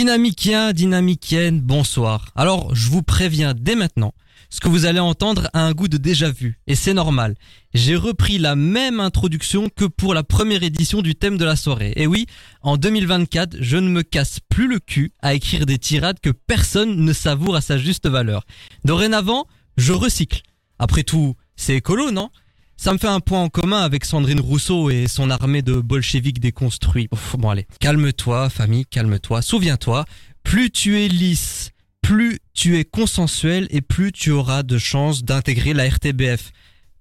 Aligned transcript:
Dynamicien, 0.00 0.72
dynamicienne, 0.72 1.60
bonsoir. 1.60 2.32
Alors, 2.34 2.74
je 2.74 2.88
vous 2.88 3.02
préviens 3.02 3.52
dès 3.52 3.74
maintenant, 3.74 4.14
ce 4.48 4.58
que 4.58 4.68
vous 4.70 4.86
allez 4.86 4.98
entendre 4.98 5.50
a 5.52 5.60
un 5.60 5.72
goût 5.72 5.88
de 5.88 5.98
déjà 5.98 6.30
vu, 6.30 6.58
et 6.66 6.74
c'est 6.74 6.94
normal. 6.94 7.34
J'ai 7.74 7.96
repris 7.96 8.38
la 8.38 8.56
même 8.56 8.98
introduction 8.98 9.68
que 9.68 9.84
pour 9.84 10.14
la 10.14 10.22
première 10.22 10.62
édition 10.62 11.02
du 11.02 11.16
thème 11.16 11.36
de 11.36 11.44
la 11.44 11.54
soirée. 11.54 11.92
Et 11.96 12.06
oui, 12.06 12.24
en 12.62 12.78
2024, 12.78 13.58
je 13.60 13.76
ne 13.76 13.90
me 13.90 14.02
casse 14.02 14.40
plus 14.48 14.68
le 14.68 14.78
cul 14.78 15.12
à 15.20 15.34
écrire 15.34 15.66
des 15.66 15.76
tirades 15.76 16.18
que 16.18 16.30
personne 16.30 17.04
ne 17.04 17.12
savoure 17.12 17.54
à 17.54 17.60
sa 17.60 17.76
juste 17.76 18.08
valeur. 18.08 18.46
Dorénavant, 18.86 19.46
je 19.76 19.92
recycle. 19.92 20.40
Après 20.78 21.02
tout, 21.02 21.36
c'est 21.56 21.76
écolo, 21.76 22.10
non? 22.10 22.30
Ça 22.80 22.94
me 22.94 22.98
fait 22.98 23.08
un 23.08 23.20
point 23.20 23.42
en 23.42 23.50
commun 23.50 23.82
avec 23.82 24.06
Sandrine 24.06 24.40
Rousseau 24.40 24.88
et 24.88 25.06
son 25.06 25.28
armée 25.28 25.60
de 25.60 25.74
bolcheviques 25.74 26.40
déconstruits. 26.40 27.10
bon 27.36 27.50
allez, 27.50 27.66
calme-toi 27.78 28.48
famille, 28.48 28.86
calme-toi. 28.86 29.42
Souviens-toi, 29.42 30.06
plus 30.44 30.70
tu 30.70 30.98
es 30.98 31.08
lisse, 31.08 31.72
plus 32.00 32.38
tu 32.54 32.78
es 32.78 32.86
consensuel 32.86 33.66
et 33.68 33.82
plus 33.82 34.12
tu 34.12 34.30
auras 34.30 34.62
de 34.62 34.78
chances 34.78 35.24
d'intégrer 35.24 35.74
la 35.74 35.90
RTBF. 35.90 36.52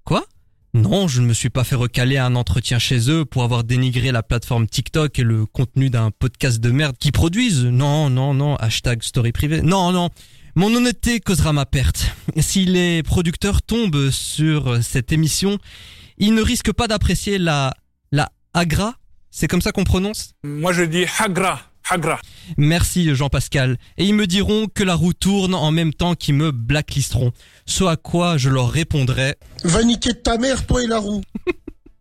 Quoi? 0.04 0.26
Non, 0.74 1.08
je 1.08 1.22
ne 1.22 1.28
me 1.28 1.34
suis 1.34 1.50
pas 1.50 1.64
fait 1.64 1.76
recaler 1.76 2.18
à 2.18 2.26
un 2.26 2.36
entretien 2.36 2.78
chez 2.78 3.10
eux 3.10 3.24
pour 3.24 3.44
avoir 3.44 3.64
dénigré 3.64 4.12
la 4.12 4.22
plateforme 4.22 4.68
TikTok 4.68 5.18
et 5.18 5.24
le 5.24 5.46
contenu 5.46 5.90
d'un 5.90 6.12
podcast 6.12 6.60
de 6.60 6.72
merde 6.72 6.98
qu'ils 6.98 7.14
produisent. 7.14 7.64
Non, 7.64 8.10
non, 8.10 8.34
non, 8.34 8.58
hashtag 8.58 9.02
story 9.02 9.32
privée. 9.32 9.62
Non, 9.62 9.94
non, 9.94 10.10
mon 10.60 10.76
honnêteté 10.76 11.22
causera 11.22 11.54
ma 11.54 11.66
perte. 11.66 12.12
Si 12.38 12.66
les 12.66 13.02
producteurs 13.02 13.62
tombent 13.62 14.10
sur 14.10 14.84
cette 14.84 15.14
émission, 15.14 15.58
ils 16.18 16.34
ne 16.34 16.42
risquent 16.42 16.74
pas 16.74 16.90
d'apprécier 16.90 17.38
la, 17.38 17.74
la 18.12 18.30
agra. 18.54 18.96
C'est 19.32 19.48
comme 19.48 19.62
ça 19.62 19.72
qu'on 19.72 19.86
prononce? 19.86 20.34
Moi 20.44 20.74
je 20.74 20.84
dis 20.84 21.06
hagra. 21.18 21.62
Hagra. 21.90 22.20
Merci 22.58 23.16
Jean-Pascal. 23.16 23.78
Et 23.98 24.04
ils 24.04 24.14
me 24.14 24.28
diront 24.28 24.68
que 24.68 24.84
la 24.84 24.96
roue 24.96 25.14
tourne 25.14 25.56
en 25.56 25.72
même 25.72 25.94
temps 25.94 26.14
qu'ils 26.14 26.36
me 26.36 26.52
blacklisteront. 26.52 27.32
Ce 27.66 27.86
à 27.86 27.96
quoi 27.96 28.38
je 28.38 28.50
leur 28.50 28.70
répondrai... 28.70 29.36
Va 29.64 29.82
niquer 29.84 30.12
de 30.12 30.18
ta 30.18 30.38
mère, 30.38 30.68
toi 30.68 30.84
et 30.84 30.88
la 30.88 31.00
roue. 31.00 31.22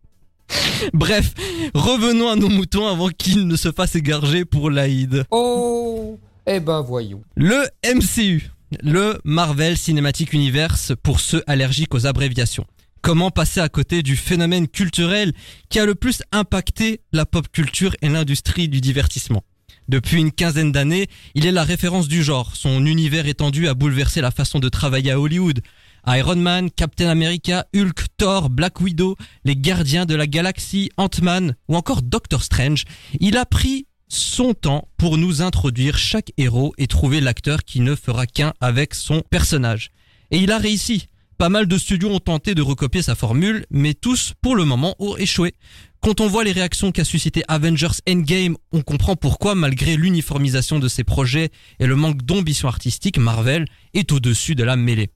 Bref, 0.93 1.33
revenons 1.73 2.27
à 2.27 2.35
nos 2.35 2.49
moutons 2.49 2.87
avant 2.87 3.07
qu'ils 3.07 3.47
ne 3.47 3.55
se 3.55 3.71
fassent 3.71 3.95
égarger 3.95 4.43
pour 4.43 4.69
l'Aïd. 4.69 5.23
Oh 5.31 6.19
eh 6.51 6.59
ben 6.59 6.81
voyons. 6.81 7.21
Le 7.35 7.67
MCU, 7.85 8.49
le 8.81 9.19
Marvel 9.23 9.77
Cinematic 9.77 10.33
Universe 10.33 10.93
pour 11.03 11.19
ceux 11.19 11.43
allergiques 11.45 11.93
aux 11.93 12.07
abréviations. 12.07 12.65
Comment 13.01 13.29
passer 13.29 13.59
à 13.59 13.69
côté 13.69 14.01
du 14.01 14.15
phénomène 14.15 14.67
culturel 14.67 15.31
qui 15.69 15.79
a 15.79 15.85
le 15.85 15.95
plus 15.95 16.23
impacté 16.31 17.01
la 17.13 17.27
pop 17.27 17.47
culture 17.51 17.95
et 18.01 18.09
l'industrie 18.09 18.67
du 18.67 18.81
divertissement? 18.81 19.43
Depuis 19.87 20.19
une 20.19 20.31
quinzaine 20.31 20.71
d'années, 20.71 21.07
il 21.35 21.45
est 21.45 21.51
la 21.51 21.63
référence 21.63 22.07
du 22.07 22.23
genre. 22.23 22.55
Son 22.55 22.85
univers 22.85 23.27
étendu 23.27 23.67
a 23.67 23.73
bouleversé 23.75 24.19
la 24.19 24.31
façon 24.31 24.59
de 24.59 24.69
travailler 24.69 25.11
à 25.11 25.19
Hollywood. 25.19 25.61
Iron 26.07 26.35
Man, 26.35 26.71
Captain 26.71 27.09
America, 27.09 27.65
Hulk, 27.75 28.05
Thor, 28.17 28.49
Black 28.49 28.81
Widow, 28.81 29.15
les 29.45 29.55
Gardiens 29.55 30.05
de 30.05 30.15
la 30.15 30.27
Galaxie, 30.27 30.89
Ant-Man 30.97 31.55
ou 31.67 31.75
encore 31.75 32.01
Doctor 32.01 32.43
Strange, 32.43 32.85
il 33.19 33.37
a 33.37 33.45
pris 33.45 33.85
son 34.09 34.53
temps 34.53 34.87
pour 34.97 35.17
nous 35.17 35.41
introduire 35.41 35.97
chaque 35.97 36.33
héros 36.37 36.73
et 36.77 36.87
trouver 36.87 37.21
l'acteur 37.21 37.63
qui 37.63 37.79
ne 37.79 37.95
fera 37.95 38.25
qu'un 38.25 38.53
avec 38.59 38.93
son 38.93 39.21
personnage. 39.29 39.91
Et 40.31 40.39
il 40.39 40.51
a 40.51 40.57
réussi. 40.57 41.07
Pas 41.37 41.47
mal 41.47 41.67
de 41.67 41.77
studios 41.77 42.09
ont 42.09 42.19
tenté 42.19 42.53
de 42.53 42.61
recopier 42.61 43.01
sa 43.01 43.15
formule, 43.15 43.65
mais 43.71 43.93
tous, 43.93 44.33
pour 44.41 44.57
le 44.57 44.65
moment, 44.65 44.95
ont 44.99 45.15
échoué. 45.15 45.53
Quand 46.01 46.19
on 46.19 46.27
voit 46.27 46.43
les 46.43 46.51
réactions 46.51 46.91
qu'a 46.91 47.05
suscité 47.05 47.43
Avengers 47.47 48.01
Endgame, 48.09 48.57
on 48.73 48.81
comprend 48.81 49.15
pourquoi, 49.15 49.55
malgré 49.55 49.95
l'uniformisation 49.95 50.79
de 50.79 50.89
ses 50.89 51.05
projets 51.05 51.49
et 51.79 51.85
le 51.85 51.95
manque 51.95 52.23
d'ambition 52.23 52.67
artistique, 52.67 53.17
Marvel 53.17 53.65
est 53.93 54.11
au-dessus 54.11 54.55
de 54.55 54.65
la 54.65 54.75
mêlée. 54.75 55.11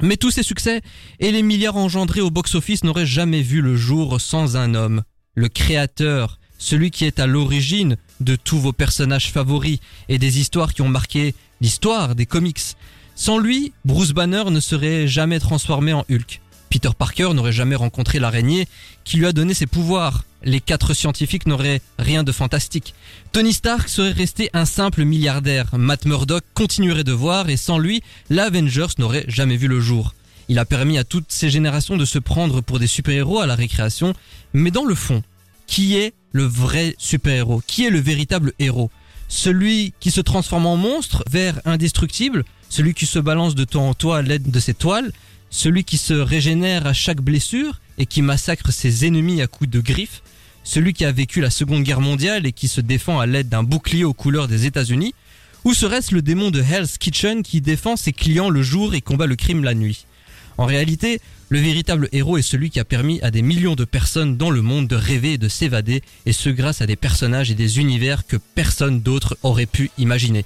Mais 0.00 0.16
tous 0.16 0.30
ces 0.30 0.42
succès 0.42 0.80
et 1.18 1.32
les 1.32 1.42
milliards 1.42 1.76
engendrés 1.76 2.20
au 2.20 2.30
box-office 2.30 2.84
n'auraient 2.84 3.04
jamais 3.04 3.42
vu 3.42 3.60
le 3.60 3.76
jour 3.76 4.20
sans 4.20 4.56
un 4.56 4.74
homme, 4.74 5.02
le 5.34 5.48
créateur, 5.48 6.38
celui 6.58 6.90
qui 6.90 7.04
est 7.04 7.20
à 7.20 7.26
l'origine 7.26 7.96
de 8.20 8.36
tous 8.36 8.58
vos 8.58 8.72
personnages 8.72 9.30
favoris 9.30 9.78
et 10.08 10.18
des 10.18 10.38
histoires 10.38 10.74
qui 10.74 10.82
ont 10.82 10.88
marqué 10.88 11.34
l'histoire 11.60 12.14
des 12.14 12.26
comics. 12.26 12.76
Sans 13.14 13.38
lui, 13.38 13.72
Bruce 13.84 14.12
Banner 14.12 14.44
ne 14.50 14.60
serait 14.60 15.08
jamais 15.08 15.40
transformé 15.40 15.92
en 15.92 16.04
Hulk. 16.10 16.40
Peter 16.70 16.90
Parker 16.96 17.32
n'aurait 17.34 17.52
jamais 17.52 17.74
rencontré 17.74 18.18
l'araignée 18.18 18.68
qui 19.04 19.16
lui 19.16 19.26
a 19.26 19.32
donné 19.32 19.54
ses 19.54 19.66
pouvoirs. 19.66 20.24
Les 20.44 20.60
quatre 20.60 20.94
scientifiques 20.94 21.46
n'auraient 21.46 21.80
rien 21.98 22.22
de 22.22 22.30
fantastique. 22.30 22.94
Tony 23.32 23.52
Stark 23.52 23.88
serait 23.88 24.12
resté 24.12 24.50
un 24.52 24.64
simple 24.64 25.04
milliardaire. 25.04 25.76
Matt 25.76 26.04
Murdock 26.04 26.44
continuerait 26.54 27.04
de 27.04 27.12
voir 27.12 27.48
et 27.48 27.56
sans 27.56 27.78
lui, 27.78 28.02
l'Avengers 28.30 28.98
n'aurait 28.98 29.24
jamais 29.28 29.56
vu 29.56 29.66
le 29.66 29.80
jour. 29.80 30.14
Il 30.48 30.58
a 30.58 30.64
permis 30.64 30.96
à 30.96 31.04
toutes 31.04 31.30
ces 31.30 31.50
générations 31.50 31.96
de 31.96 32.04
se 32.04 32.18
prendre 32.18 32.60
pour 32.60 32.78
des 32.78 32.86
super-héros 32.86 33.40
à 33.40 33.46
la 33.46 33.54
récréation, 33.54 34.14
mais 34.52 34.70
dans 34.70 34.84
le 34.84 34.94
fond, 34.94 35.22
qui 35.68 35.96
est 35.96 36.14
le 36.32 36.42
vrai 36.42 36.96
super-héros? 36.98 37.62
Qui 37.64 37.84
est 37.84 37.90
le 37.90 38.00
véritable 38.00 38.52
héros? 38.58 38.90
Celui 39.28 39.92
qui 40.00 40.10
se 40.10 40.20
transforme 40.20 40.66
en 40.66 40.76
monstre 40.76 41.22
vers 41.30 41.60
indestructible 41.64 42.44
Celui 42.70 42.94
qui 42.94 43.06
se 43.06 43.18
balance 43.18 43.54
de 43.54 43.64
toi 43.64 43.82
en 43.82 43.94
toi 43.94 44.18
à 44.18 44.22
l'aide 44.22 44.50
de 44.50 44.58
ses 44.58 44.74
toiles 44.74 45.12
Celui 45.50 45.84
qui 45.84 45.98
se 45.98 46.14
régénère 46.14 46.86
à 46.86 46.94
chaque 46.94 47.20
blessure 47.20 47.80
et 47.98 48.06
qui 48.06 48.22
massacre 48.22 48.72
ses 48.72 49.06
ennemis 49.06 49.42
à 49.42 49.46
coups 49.46 49.70
de 49.70 49.80
griffes 49.80 50.22
Celui 50.64 50.94
qui 50.94 51.04
a 51.04 51.12
vécu 51.12 51.40
la 51.42 51.50
seconde 51.50 51.82
guerre 51.82 52.00
mondiale 52.00 52.46
et 52.46 52.52
qui 52.52 52.68
se 52.68 52.80
défend 52.80 53.20
à 53.20 53.26
l'aide 53.26 53.50
d'un 53.50 53.62
bouclier 53.62 54.04
aux 54.04 54.14
couleurs 54.14 54.48
des 54.48 54.64
États-Unis 54.64 55.14
Ou 55.64 55.74
serait-ce 55.74 56.14
le 56.14 56.22
démon 56.22 56.50
de 56.50 56.62
Hell's 56.62 56.96
Kitchen 56.96 57.42
qui 57.42 57.60
défend 57.60 57.96
ses 57.96 58.12
clients 58.12 58.48
le 58.48 58.62
jour 58.62 58.94
et 58.94 59.02
combat 59.02 59.26
le 59.26 59.36
crime 59.36 59.62
la 59.62 59.74
nuit? 59.74 60.06
En 60.56 60.64
réalité, 60.64 61.20
le 61.50 61.60
véritable 61.60 62.08
héros 62.12 62.36
est 62.36 62.42
celui 62.42 62.70
qui 62.70 62.80
a 62.80 62.84
permis 62.84 63.20
à 63.22 63.30
des 63.30 63.42
millions 63.42 63.74
de 63.74 63.84
personnes 63.84 64.36
dans 64.36 64.50
le 64.50 64.62
monde 64.62 64.86
de 64.86 64.96
rêver 64.96 65.34
et 65.34 65.38
de 65.38 65.48
s'évader, 65.48 66.02
et 66.26 66.32
ce 66.32 66.50
grâce 66.50 66.82
à 66.82 66.86
des 66.86 66.96
personnages 66.96 67.50
et 67.50 67.54
des 67.54 67.78
univers 67.80 68.26
que 68.26 68.36
personne 68.36 69.00
d'autre 69.00 69.38
aurait 69.42 69.66
pu 69.66 69.90
imaginer. 69.98 70.44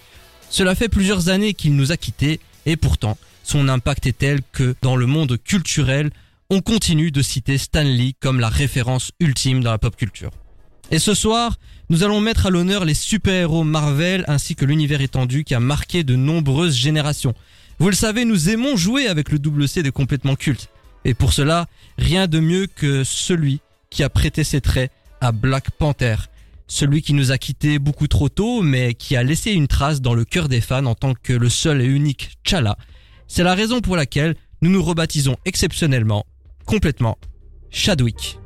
Cela 0.51 0.75
fait 0.75 0.89
plusieurs 0.89 1.29
années 1.29 1.55
qu'il 1.55 1.75
nous 1.75 1.93
a 1.93 1.97
quittés, 1.97 2.41
et 2.67 2.77
pourtant, 2.77 3.19
son 3.43 3.69
impact 3.69 4.07
est 4.07 4.19
tel 4.19 4.41
que 4.53 4.77
dans 4.83 4.97
le 4.97 5.07
monde 5.07 5.39
culturel, 5.43 6.11
on 6.51 6.61
continue 6.61 7.11
de 7.11 7.23
citer 7.23 7.59
Stan 7.59 7.83
Lee 7.83 8.15
comme 8.21 8.39
la 8.39 8.49
référence 8.49 9.11
ultime 9.19 9.63
dans 9.63 9.71
la 9.71 9.79
pop 9.79 9.97
culture. 9.97 10.31
Et 10.91 10.99
ce 10.99 11.15
soir, 11.15 11.59
nous 11.89 12.05
allons 12.05 12.21
mettre 12.21 12.47
à 12.47 12.51
l'honneur 12.51 12.85
les 12.85 12.95
super-héros 12.95 13.65
Marvel 13.65 14.25
ainsi 14.29 14.55
que 14.55 14.67
l'univers 14.67 15.01
étendu 15.01 15.43
qui 15.43 15.55
a 15.55 15.61
marqué 15.61 16.05
de 16.05 16.15
nombreuses 16.15 16.77
générations. 16.77 17.35
Vous 17.79 17.89
le 17.89 17.97
savez, 17.97 18.25
nous 18.25 18.51
aimons 18.51 18.77
jouer 18.77 19.09
avec 19.09 19.33
le 19.33 19.39
double 19.39 19.67
C 19.67 19.83
des 19.83 19.91
complètement 19.91 20.37
cultes. 20.37 20.69
Et 21.05 21.15
pour 21.15 21.33
cela, 21.33 21.67
rien 21.99 22.27
de 22.27 22.41
mieux 22.41 22.67
que 22.67 23.05
celui 23.05 23.61
qui 23.91 24.03
a 24.03 24.09
prêté 24.09 24.45
ses 24.45 24.61
traits 24.61 24.91
à 25.21 25.33
Black 25.33 25.71
Panther. 25.73 26.17
Celui 26.67 27.03
qui 27.03 27.13
nous 27.13 27.33
a 27.33 27.39
quittés 27.39 27.79
beaucoup 27.79 28.09
trop 28.09 28.29
tôt, 28.29 28.63
mais 28.63 28.95
qui 28.95 29.17
a 29.17 29.23
laissé 29.23 29.53
une 29.53 29.69
trace 29.69 30.01
dans 30.01 30.15
le 30.15 30.25
cœur 30.25 30.49
des 30.49 30.61
fans 30.61 30.87
en 30.87 30.95
tant 30.95 31.15
que 31.15 31.33
le 31.33 31.49
seul 31.49 31.83
et 31.83 31.87
unique 31.87 32.39
Chala. 32.45 32.77
C'est 33.29 33.45
la 33.45 33.55
raison 33.55 33.81
pour 33.81 33.97
laquelle 33.97 34.37
nous 34.63 34.71
nous 34.71 34.83
rebaptisons 34.83 35.37
exceptionnellement, 35.45 36.25
complètement, 36.65 37.19
Chadwick. 37.71 38.39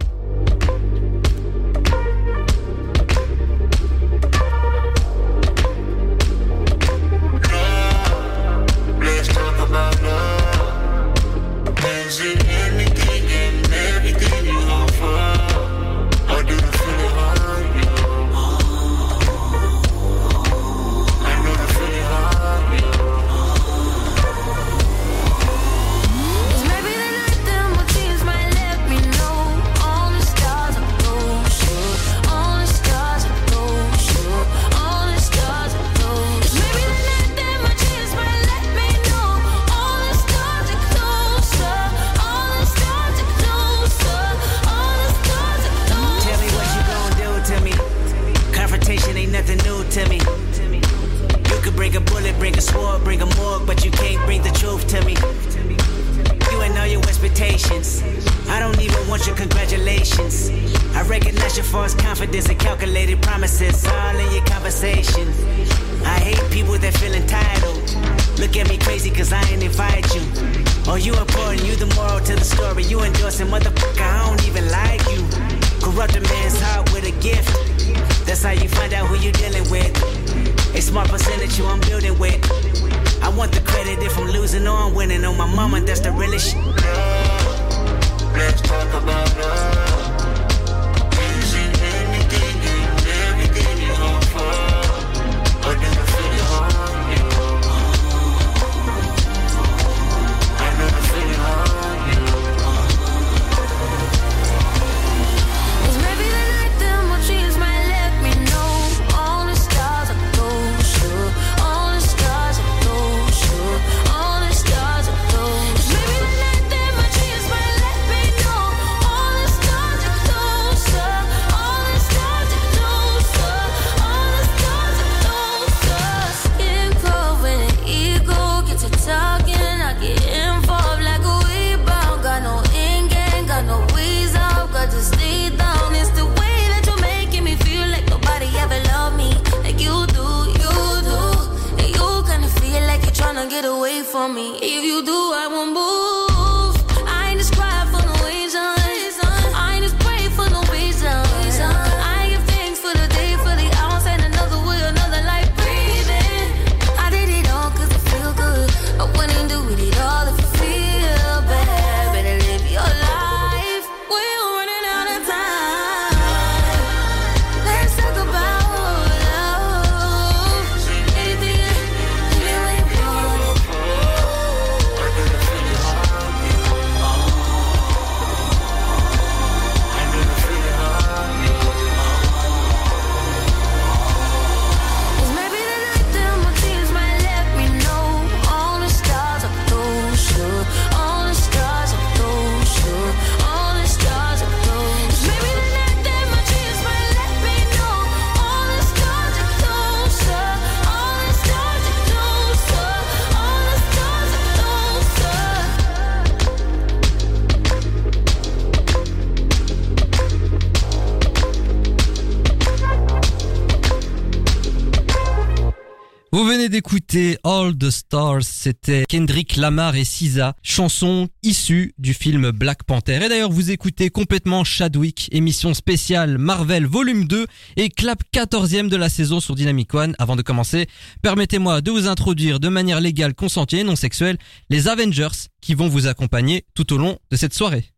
C'était 218.44 219.05
Kendrick 219.09 219.56
Lamar 219.56 219.97
et 219.97 220.05
SZA, 220.05 220.55
chanson 220.62 221.29
issue 221.43 221.94
du 221.99 222.15
film 222.15 222.50
Black 222.50 222.85
Panther. 222.85 223.21
Et 223.25 223.29
d'ailleurs, 223.29 223.50
vous 223.50 223.71
écoutez 223.71 224.11
complètement 224.11 224.65
Chadwick, 224.65 225.29
émission 225.33 225.75
spéciale 225.75 226.38
Marvel 226.38 226.87
Volume 226.87 227.27
2 227.27 227.47
et 227.77 227.88
clap 227.88 228.23
14e 228.35 228.88
de 228.88 228.97
la 228.97 229.09
saison 229.09 229.41
sur 229.41 229.55
Dynamic 229.55 229.94
One. 229.94 230.15
Avant 230.19 230.37
de 230.37 230.43
commencer, 230.43 230.87
permettez-moi 231.23 231.81
de 231.81 231.91
vous 231.91 232.06
introduire 232.09 232.61
de 232.61 232.69
manière 232.69 233.00
légale, 233.00 233.35
consentie 233.35 233.79
et 233.79 233.85
non 233.85 233.97
sexuelle 233.97 234.38
les 234.71 234.88
Avengers 234.88 235.49
qui 235.61 235.75
vont 235.75 235.88
vous 235.88 236.06
accompagner 236.06 236.65
tout 236.75 236.93
au 236.93 236.99
long 236.99 237.19
de 237.31 237.37
cette 237.37 237.55
soirée. 237.55 237.96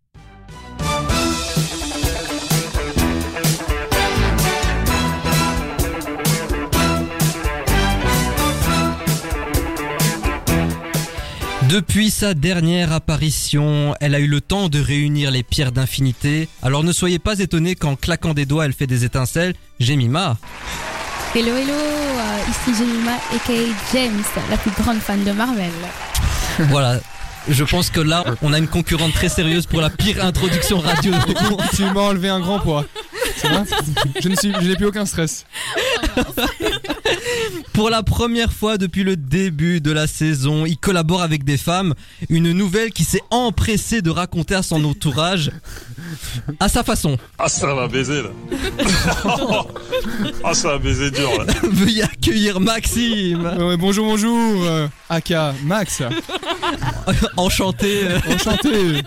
Depuis 11.68 12.10
sa 12.10 12.32
dernière 12.32 12.94
apparition, 12.94 13.94
elle 14.00 14.14
a 14.14 14.20
eu 14.20 14.26
le 14.26 14.40
temps 14.40 14.70
de 14.70 14.80
réunir 14.80 15.30
les 15.30 15.42
pierres 15.42 15.70
d'infinité. 15.70 16.48
Alors 16.62 16.82
ne 16.82 16.92
soyez 16.92 17.18
pas 17.18 17.38
étonnés 17.40 17.74
qu'en 17.74 17.94
claquant 17.94 18.32
des 18.32 18.46
doigts, 18.46 18.64
elle 18.64 18.72
fait 18.72 18.86
des 18.86 19.04
étincelles. 19.04 19.52
Jemima. 19.78 20.38
Hello 21.34 21.54
hello, 21.54 21.74
euh, 21.74 22.38
ici 22.48 22.78
Jemima 22.78 23.12
aka 23.34 23.52
James, 23.92 24.22
la 24.48 24.56
plus 24.56 24.70
grande 24.70 25.00
fan 25.00 25.22
de 25.24 25.32
Marvel. 25.32 25.70
Voilà. 26.70 27.00
Je 27.50 27.64
pense 27.64 27.90
que 27.90 28.00
là, 28.00 28.24
on 28.40 28.54
a 28.54 28.58
une 28.58 28.66
concurrente 28.66 29.12
très 29.12 29.28
sérieuse 29.28 29.66
pour 29.66 29.82
la 29.82 29.90
pire 29.90 30.24
introduction 30.24 30.80
radio. 30.80 31.12
Tu 31.76 31.82
m'as 31.82 32.00
enlevé 32.00 32.30
un 32.30 32.40
grand 32.40 32.60
poids. 32.60 32.86
Ça 33.36 33.48
va 33.48 33.64
Je 34.22 34.28
ne 34.28 34.36
suis, 34.36 34.52
je 34.58 34.68
n'ai 34.68 34.76
plus 34.76 34.86
aucun 34.86 35.04
stress. 35.04 35.44
Pour 37.72 37.90
la 37.90 38.02
première 38.02 38.52
fois 38.52 38.76
depuis 38.78 39.04
le 39.04 39.16
début 39.16 39.80
de 39.80 39.92
la 39.92 40.06
saison, 40.06 40.66
il 40.66 40.76
collabore 40.76 41.22
avec 41.22 41.44
des 41.44 41.56
femmes. 41.56 41.94
Une 42.28 42.52
nouvelle 42.52 42.90
qui 42.92 43.04
s'est 43.04 43.22
empressée 43.30 44.02
de 44.02 44.10
raconter 44.10 44.54
à 44.54 44.62
son 44.62 44.82
entourage 44.84 45.50
à 46.60 46.68
sa 46.68 46.82
façon. 46.82 47.16
Ah, 47.38 47.48
ça 47.48 47.72
va 47.74 47.86
baiser 47.88 48.22
là. 48.22 48.30
ah, 50.44 50.54
ça 50.54 50.68
va 50.68 50.78
baiser 50.78 51.10
dur 51.10 51.30
là. 51.44 51.52
Veuillez 51.70 52.02
accueillir 52.02 52.60
Maxime. 52.60 53.44
Ouais, 53.58 53.76
bonjour, 53.76 54.06
bonjour, 54.06 54.64
euh, 54.64 54.88
Aka, 55.08 55.54
Max, 55.64 56.02
Enchanté. 57.36 58.02
enchanté. 58.28 59.02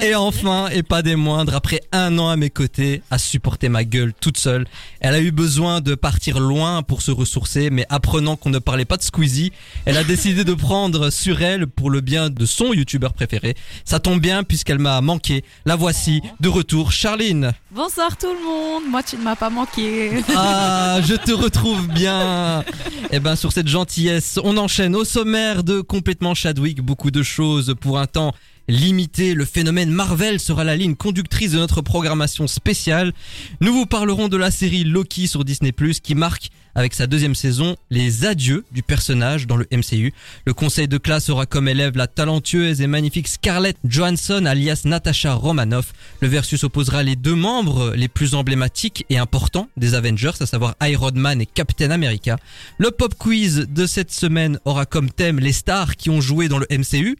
Et 0.00 0.14
enfin, 0.14 0.68
et 0.68 0.82
pas 0.82 1.02
des 1.02 1.16
moindres, 1.16 1.54
après 1.54 1.80
un 1.92 2.18
an 2.18 2.28
à 2.28 2.36
mes 2.36 2.50
côtés, 2.50 3.02
à 3.10 3.18
supporter 3.18 3.68
ma 3.68 3.84
gueule 3.84 4.12
toute 4.20 4.36
seule, 4.38 4.66
elle 5.00 5.14
a 5.14 5.20
eu 5.20 5.30
besoin 5.30 5.80
de 5.80 5.94
partir 5.94 6.11
loin 6.38 6.82
pour 6.82 7.02
se 7.02 7.10
ressourcer, 7.10 7.70
mais 7.70 7.86
apprenant 7.88 8.36
qu'on 8.36 8.50
ne 8.50 8.58
parlait 8.58 8.84
pas 8.84 8.96
de 8.96 9.02
Squeezie, 9.02 9.52
elle 9.84 9.96
a 9.96 10.04
décidé 10.04 10.44
de 10.44 10.54
prendre 10.54 11.10
sur 11.10 11.42
elle 11.42 11.66
pour 11.66 11.90
le 11.90 12.00
bien 12.00 12.30
de 12.30 12.46
son 12.46 12.72
youtubeur 12.72 13.12
préféré. 13.12 13.54
Ça 13.84 13.98
tombe 13.98 14.20
bien 14.20 14.44
puisqu'elle 14.44 14.78
m'a 14.78 15.00
manqué. 15.00 15.44
La 15.64 15.76
voici, 15.76 16.22
de 16.40 16.48
retour, 16.48 16.92
Charline. 16.92 17.52
Bonsoir 17.70 18.16
tout 18.16 18.32
le 18.32 18.44
monde, 18.44 18.90
moi 18.90 19.02
tu 19.02 19.16
ne 19.16 19.22
m'as 19.22 19.36
pas 19.36 19.50
manqué. 19.50 20.10
Ah, 20.36 21.00
je 21.02 21.14
te 21.14 21.32
retrouve 21.32 21.88
bien. 21.88 22.64
Eh 23.10 23.20
ben, 23.20 23.36
sur 23.36 23.52
cette 23.52 23.68
gentillesse, 23.68 24.38
on 24.42 24.56
enchaîne 24.56 24.96
au 24.96 25.04
sommaire 25.04 25.64
de 25.64 25.80
complètement 25.80 26.34
Chadwick, 26.34 26.80
beaucoup 26.80 27.10
de 27.10 27.22
choses 27.22 27.74
pour 27.80 27.98
un 27.98 28.06
temps 28.06 28.34
limité. 28.72 29.34
Le 29.34 29.44
phénomène 29.44 29.90
Marvel 29.90 30.40
sera 30.40 30.64
la 30.64 30.76
ligne 30.76 30.96
conductrice 30.96 31.52
de 31.52 31.58
notre 31.58 31.82
programmation 31.82 32.46
spéciale. 32.46 33.12
Nous 33.60 33.72
vous 33.72 33.86
parlerons 33.86 34.28
de 34.28 34.36
la 34.36 34.50
série 34.50 34.84
Loki 34.84 35.28
sur 35.28 35.44
Disney+, 35.44 35.72
qui 36.02 36.14
marque 36.14 36.50
avec 36.74 36.94
sa 36.94 37.06
deuxième 37.06 37.34
saison 37.34 37.76
les 37.90 38.24
adieux 38.24 38.64
du 38.72 38.82
personnage 38.82 39.46
dans 39.46 39.56
le 39.56 39.66
MCU. 39.70 40.14
Le 40.46 40.54
conseil 40.54 40.88
de 40.88 40.96
classe 40.96 41.28
aura 41.28 41.44
comme 41.44 41.68
élève 41.68 41.96
la 41.98 42.06
talentueuse 42.06 42.80
et 42.80 42.86
magnifique 42.86 43.28
Scarlett 43.28 43.76
Johansson 43.84 44.46
alias 44.46 44.82
Natasha 44.86 45.34
Romanoff. 45.34 45.92
Le 46.20 46.28
versus 46.28 46.64
opposera 46.64 47.02
les 47.02 47.14
deux 47.14 47.34
membres 47.34 47.92
les 47.94 48.08
plus 48.08 48.34
emblématiques 48.34 49.04
et 49.10 49.18
importants 49.18 49.68
des 49.76 49.94
Avengers, 49.94 50.32
à 50.40 50.46
savoir 50.46 50.76
Iron 50.82 51.12
Man 51.14 51.42
et 51.42 51.46
Captain 51.46 51.90
America. 51.90 52.38
Le 52.78 52.90
pop 52.90 53.14
quiz 53.18 53.66
de 53.68 53.86
cette 53.86 54.10
semaine 54.10 54.58
aura 54.64 54.86
comme 54.86 55.10
thème 55.10 55.40
les 55.40 55.52
stars 55.52 55.96
qui 55.96 56.08
ont 56.08 56.22
joué 56.22 56.48
dans 56.48 56.58
le 56.58 56.66
MCU 56.70 57.18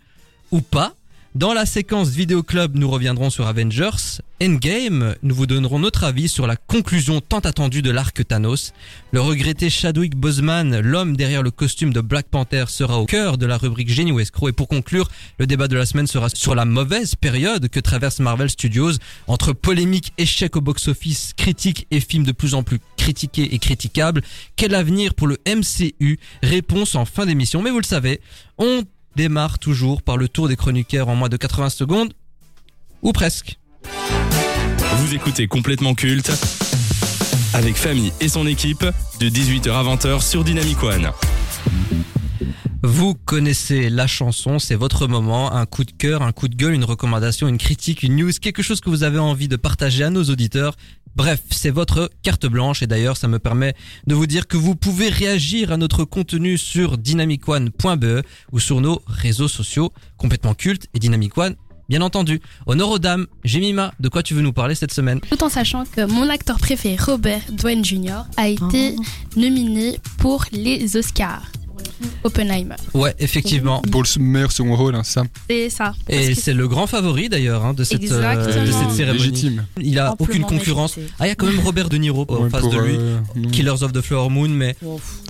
ou 0.51 0.63
pas. 0.63 0.95
Dans 1.35 1.55
la 1.55 1.65
séquence 1.65 2.11
Vidéo 2.11 2.43
Club, 2.43 2.77
nous 2.77 2.91
reviendrons 2.91 3.31
sur 3.31 3.47
Avengers. 3.47 4.21
Endgame, 4.43 5.15
nous 5.23 5.35
vous 5.35 5.47
donnerons 5.47 5.79
notre 5.79 6.05
avis 6.05 6.29
sur 6.29 6.47
la 6.47 6.57
conclusion 6.57 7.23
tant 7.23 7.39
attendue 7.39 7.81
de 7.81 7.91
l'arc 7.91 8.27
Thanos. 8.29 8.75
Le 9.13 9.21
regretté 9.23 9.71
Chadwick 9.71 10.15
Boseman, 10.15 10.81
l'homme 10.81 11.17
derrière 11.17 11.43
le 11.43 11.51
costume 11.51 11.91
de 11.91 12.03
Black 12.03 12.27
Panther, 12.27 12.67
sera 12.69 13.01
au 13.01 13.07
cœur 13.07 13.39
de 13.39 13.47
la 13.47 13.57
rubrique 13.57 13.89
Génie 13.89 14.13
ou 14.13 14.21
Escroc. 14.21 14.51
Et 14.51 14.53
pour 14.53 14.69
conclure, 14.69 15.11
le 15.39 15.47
débat 15.47 15.69
de 15.69 15.77
la 15.77 15.87
semaine 15.87 16.07
sera 16.07 16.29
sur 16.29 16.55
la 16.55 16.67
mauvaise 16.67 17.15
période 17.15 17.69
que 17.69 17.81
traverse 17.81 18.21
Marvel 18.21 18.51
Studios 18.51 18.93
entre 19.27 19.55
polémique, 19.55 20.13
échec 20.19 20.55
au 20.57 20.61
box-office, 20.61 21.33
critiques 21.35 21.87
et 21.91 22.01
films 22.01 22.25
de 22.25 22.33
plus 22.33 22.53
en 22.53 22.63
plus 22.63 22.79
critiqués 22.99 23.55
et 23.55 23.59
critiquables. 23.59 24.21
Quel 24.57 24.75
avenir 24.75 25.15
pour 25.15 25.29
le 25.29 25.39
MCU 25.47 26.19
Réponse 26.43 26.95
en 26.95 27.07
fin 27.07 27.25
d'émission. 27.25 27.63
Mais 27.63 27.71
vous 27.71 27.81
le 27.81 27.85
savez, 27.85 28.21
on 28.59 28.85
démarre 29.17 29.59
toujours 29.59 30.03
par 30.03 30.17
le 30.17 30.29
tour 30.29 30.49
des 30.49 30.57
chroniqueurs 30.57 31.09
en 31.09 31.17
moins 31.17 31.29
de 31.29 31.37
80 31.37 31.71
secondes. 31.71 32.13
Ou 33.03 33.13
presque. 33.13 33.59
Vous 34.97 35.15
écoutez 35.15 35.47
complètement 35.49 35.95
culte 35.95 36.31
avec 37.55 37.77
Famille 37.77 38.13
et 38.21 38.29
son 38.29 38.47
équipe 38.47 38.85
de 39.21 39.29
18h 39.29 39.71
à 39.71 39.83
20h 39.83 40.23
sur 40.23 40.45
Dynamic 40.45 40.83
One. 40.83 41.11
Vous 42.85 43.15
connaissez 43.15 43.91
la 43.91 44.09
chanson, 44.09 44.59
c'est 44.59 44.75
votre 44.75 45.07
moment, 45.07 45.53
un 45.53 45.67
coup 45.67 45.85
de 45.85 45.93
cœur, 45.93 46.23
un 46.23 46.33
coup 46.33 46.49
de 46.49 46.57
gueule, 46.57 46.75
une 46.75 46.85
recommandation, 46.85 47.47
une 47.47 47.59
critique, 47.59 48.03
une 48.03 48.17
news, 48.17 48.33
quelque 48.41 48.63
chose 48.63 48.81
que 48.81 48.91
vous 48.91 49.05
avez 49.05 49.21
envie 49.21 49.47
de 49.47 49.55
partager 49.55 50.03
à 50.03 50.11
nos 50.11 50.25
auditeurs. 50.25 50.75
Bref, 51.15 51.43
c'est 51.51 51.71
votre 51.71 52.11
carte 52.23 52.47
blanche 52.47 52.83
et 52.83 52.87
d'ailleurs 52.87 53.19
ça 53.19 53.29
me 53.29 53.39
permet 53.39 53.75
de 54.07 54.15
vous 54.15 54.27
dire 54.27 54.47
que 54.47 54.57
vous 54.57 54.75
pouvez 54.75 55.11
réagir 55.11 55.71
à 55.71 55.77
notre 55.77 56.05
contenu 56.05 56.57
sur 56.57 56.97
dynamicone.be 56.97 58.23
ou 58.51 58.59
sur 58.59 58.81
nos 58.81 59.03
réseaux 59.07 59.49
sociaux 59.49 59.93
complètement 60.17 60.55
cultes 60.55 60.87
et 60.95 60.99
Dynamic 60.99 61.37
One, 61.37 61.57
bien 61.91 62.01
entendu. 62.01 62.41
Honneur 62.67 62.89
aux 62.89 62.99
dames, 62.99 63.27
Jemima, 63.45 63.93
de 64.01 64.09
quoi 64.09 64.23
tu 64.23 64.33
veux 64.33 64.41
nous 64.41 64.55
parler 64.55 64.75
cette 64.75 64.93
semaine? 64.93 65.21
Tout 65.21 65.45
en 65.45 65.51
sachant 65.51 65.85
que 65.85 66.07
mon 66.07 66.31
acteur 66.31 66.59
préféré, 66.59 66.97
Robert 66.99 67.43
Downey 67.51 67.85
Jr., 67.85 68.23
a 68.39 68.49
été 68.49 68.97
nominé 69.37 69.99
pour 70.17 70.47
les 70.51 70.97
Oscars. 70.97 71.43
Oppenheimer. 72.25 72.77
Ouais, 72.95 73.15
effectivement. 73.19 73.81
Pour 73.91 74.03
le 74.03 74.23
meilleur 74.23 74.53
second 74.53 74.77
rôle, 74.77 74.95
hein, 74.95 75.03
ça. 75.05 75.23
C'est 75.49 75.71
ça. 75.71 75.95
Et 76.09 76.35
c'est 76.35 76.55
le 76.55 76.69
grand 76.69 76.87
favori 76.87 77.29
d'ailleurs 77.29 77.65
hein, 77.65 77.75
de, 77.75 77.85
cette, 77.85 78.03
euh, 78.03 78.33
Exactement. 78.33 78.65
de 78.67 78.73
cette 78.73 78.91
cérémonie. 78.91 79.19
Légitime. 79.31 79.67
Il 79.81 79.99
a 79.99 80.15
aucune 80.19 80.43
concurrence. 80.45 80.99
Ah, 81.19 81.27
il 81.27 81.29
y 81.29 81.33
a 81.33 81.35
quand 81.35 81.47
même 81.47 81.61
Robert 81.65 81.89
De 81.89 81.97
Niro 81.97 82.27
en 82.29 82.49
face 82.51 82.69
de 82.69 82.79
lui. 82.79 82.97
euh. 82.99 83.19
Killers 83.51 83.83
of 83.83 83.93
the 83.93 84.01
Flower 84.01 84.29
Moon, 84.31 84.49
mais 84.49 84.77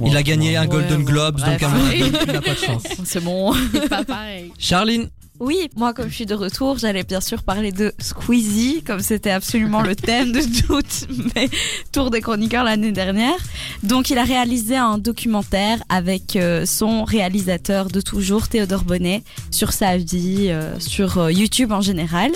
il 0.05 0.17
a 0.17 0.23
gagné 0.23 0.57
un 0.57 0.67
Golden 0.67 0.99
ouais, 0.99 1.05
Globes, 1.05 1.39
donc 1.41 1.63
à 1.63 1.69
mon 1.69 1.85
avis, 1.87 2.05
il 2.27 2.33
n'a 2.33 2.41
pas 2.41 2.55
de 2.55 2.59
chance. 2.59 2.83
C'est 3.05 3.23
bon. 3.23 3.53
c'est 3.73 3.89
pas 3.89 4.05
pareil. 4.05 4.53
Charline, 4.59 5.09
Oui, 5.45 5.69
moi 5.75 5.93
comme 5.93 6.09
je 6.09 6.15
suis 6.15 6.27
de 6.27 6.37
retour, 6.37 6.79
j'allais 6.79 7.03
bien 7.03 7.21
sûr 7.21 7.43
parler 7.43 7.73
de 7.73 7.93
Squeezie, 7.99 8.85
comme 8.87 9.01
c'était 9.01 9.33
absolument 9.33 9.83
le 9.83 9.97
thème 9.97 10.31
de 10.31 10.41
toutes 10.41 11.09
mes 11.35 11.51
tours 11.91 12.13
des 12.13 12.21
chroniqueurs 12.21 12.63
l'année 12.63 12.93
dernière. 12.93 13.35
Donc 13.83 14.11
il 14.11 14.19
a 14.19 14.23
réalisé 14.23 14.77
un 14.77 14.99
documentaire 14.99 15.83
avec 15.89 16.37
euh, 16.37 16.65
son 16.65 17.03
réalisateur 17.03 17.89
de 17.89 18.01
toujours, 18.01 18.47
Théodore 18.47 18.85
Bonnet, 18.85 19.25
sur 19.51 19.73
sa 19.73 19.97
vie, 19.97 20.47
euh, 20.51 20.79
sur 20.79 21.19
euh, 21.19 21.33
YouTube 21.33 21.73
en 21.73 21.81
général. 21.81 22.31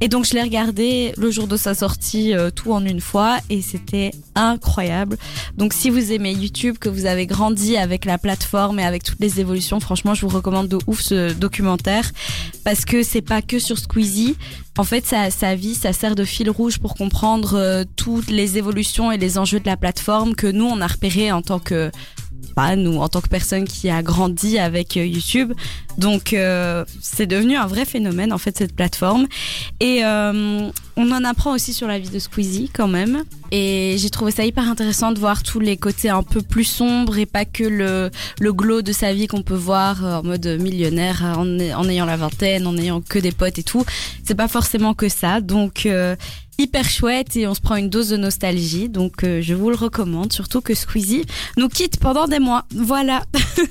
Et 0.00 0.08
donc 0.08 0.24
je 0.24 0.34
l'ai 0.34 0.42
regardé 0.42 1.14
le 1.16 1.30
jour 1.30 1.46
de 1.46 1.56
sa 1.56 1.74
sortie, 1.74 2.32
tout 2.56 2.72
en 2.72 2.84
une 2.84 3.00
fois, 3.00 3.38
et 3.48 3.62
c'était 3.62 4.10
incroyable. 4.34 5.18
Donc 5.56 5.72
si 5.72 5.88
vous 5.88 6.10
aimez 6.10 6.32
YouTube, 6.32 6.78
que 6.80 6.88
vous 6.88 7.06
avez 7.06 7.26
grandi 7.26 7.76
avec 7.76 8.04
la 8.06 8.18
plateforme 8.18 8.80
et 8.80 8.84
avec 8.84 9.04
toutes 9.04 9.20
les 9.20 9.38
évolutions, 9.38 9.78
franchement 9.78 10.14
je 10.14 10.22
vous 10.22 10.34
recommande 10.34 10.66
de 10.66 10.78
ouf 10.88 11.00
ce 11.00 11.32
documentaire 11.32 12.10
parce 12.64 12.84
que 12.84 13.02
c'est 13.02 13.22
pas 13.22 13.42
que 13.42 13.58
sur 13.58 13.78
Squeezie. 13.78 14.36
En 14.78 14.84
fait, 14.84 15.04
sa, 15.04 15.54
vie, 15.56 15.74
ça 15.74 15.92
sert 15.92 16.14
de 16.14 16.24
fil 16.24 16.48
rouge 16.48 16.78
pour 16.78 16.94
comprendre 16.94 17.54
euh, 17.54 17.84
toutes 17.96 18.30
les 18.30 18.56
évolutions 18.56 19.12
et 19.12 19.18
les 19.18 19.36
enjeux 19.36 19.60
de 19.60 19.66
la 19.66 19.76
plateforme 19.76 20.34
que 20.34 20.46
nous 20.46 20.64
on 20.64 20.80
a 20.80 20.86
repéré 20.86 21.32
en 21.32 21.42
tant 21.42 21.58
que 21.58 21.90
pas 22.56 22.76
nous 22.76 22.96
en 22.96 23.08
tant 23.08 23.20
que 23.20 23.28
personne 23.28 23.64
qui 23.64 23.90
a 23.90 24.02
grandi 24.02 24.58
avec 24.58 24.96
euh, 24.96 25.04
YouTube. 25.04 25.52
Donc 25.98 26.32
euh, 26.32 26.86
c'est 27.02 27.26
devenu 27.26 27.56
un 27.56 27.66
vrai 27.66 27.84
phénomène 27.84 28.32
en 28.32 28.38
fait 28.38 28.56
cette 28.56 28.74
plateforme 28.74 29.26
et 29.80 30.02
on 31.00 31.10
en 31.12 31.24
apprend 31.24 31.54
aussi 31.54 31.72
sur 31.72 31.88
la 31.88 31.98
vie 31.98 32.10
de 32.10 32.18
Squeezie 32.18 32.70
quand 32.72 32.88
même. 32.88 33.24
Et 33.52 33.96
j'ai 33.98 34.10
trouvé 34.10 34.30
ça 34.30 34.44
hyper 34.44 34.68
intéressant 34.68 35.12
de 35.12 35.18
voir 35.18 35.42
tous 35.42 35.58
les 35.58 35.78
côtés 35.78 36.10
un 36.10 36.22
peu 36.22 36.42
plus 36.42 36.64
sombres 36.64 37.16
et 37.16 37.24
pas 37.24 37.46
que 37.46 37.64
le, 37.64 38.10
le 38.38 38.52
glow 38.52 38.82
de 38.82 38.92
sa 38.92 39.14
vie 39.14 39.26
qu'on 39.26 39.42
peut 39.42 39.54
voir 39.54 40.04
euh, 40.04 40.16
en 40.16 40.22
mode 40.22 40.46
millionnaire 40.60 41.24
euh, 41.24 41.72
en, 41.74 41.88
ayant 41.88 42.04
la 42.04 42.18
vingtaine, 42.18 42.66
en 42.66 42.76
ayant 42.76 43.00
que 43.00 43.18
des 43.18 43.32
potes 43.32 43.58
et 43.58 43.62
tout. 43.62 43.84
C'est 44.24 44.34
pas 44.34 44.46
forcément 44.46 44.92
que 44.92 45.08
ça. 45.08 45.40
Donc 45.40 45.86
euh, 45.86 46.16
hyper 46.58 46.88
chouette 46.88 47.34
et 47.34 47.46
on 47.46 47.54
se 47.54 47.62
prend 47.62 47.76
une 47.76 47.88
dose 47.88 48.10
de 48.10 48.18
nostalgie. 48.18 48.90
Donc 48.90 49.22
je 49.22 49.54
vous 49.54 49.70
le 49.70 49.76
recommande, 49.76 50.34
surtout 50.34 50.60
que 50.60 50.74
Squeezie 50.74 51.24
nous 51.56 51.68
quitte 51.68 51.98
pendant 51.98 52.28
des 52.28 52.40
mois. 52.40 52.66
Voilà. 52.74 53.24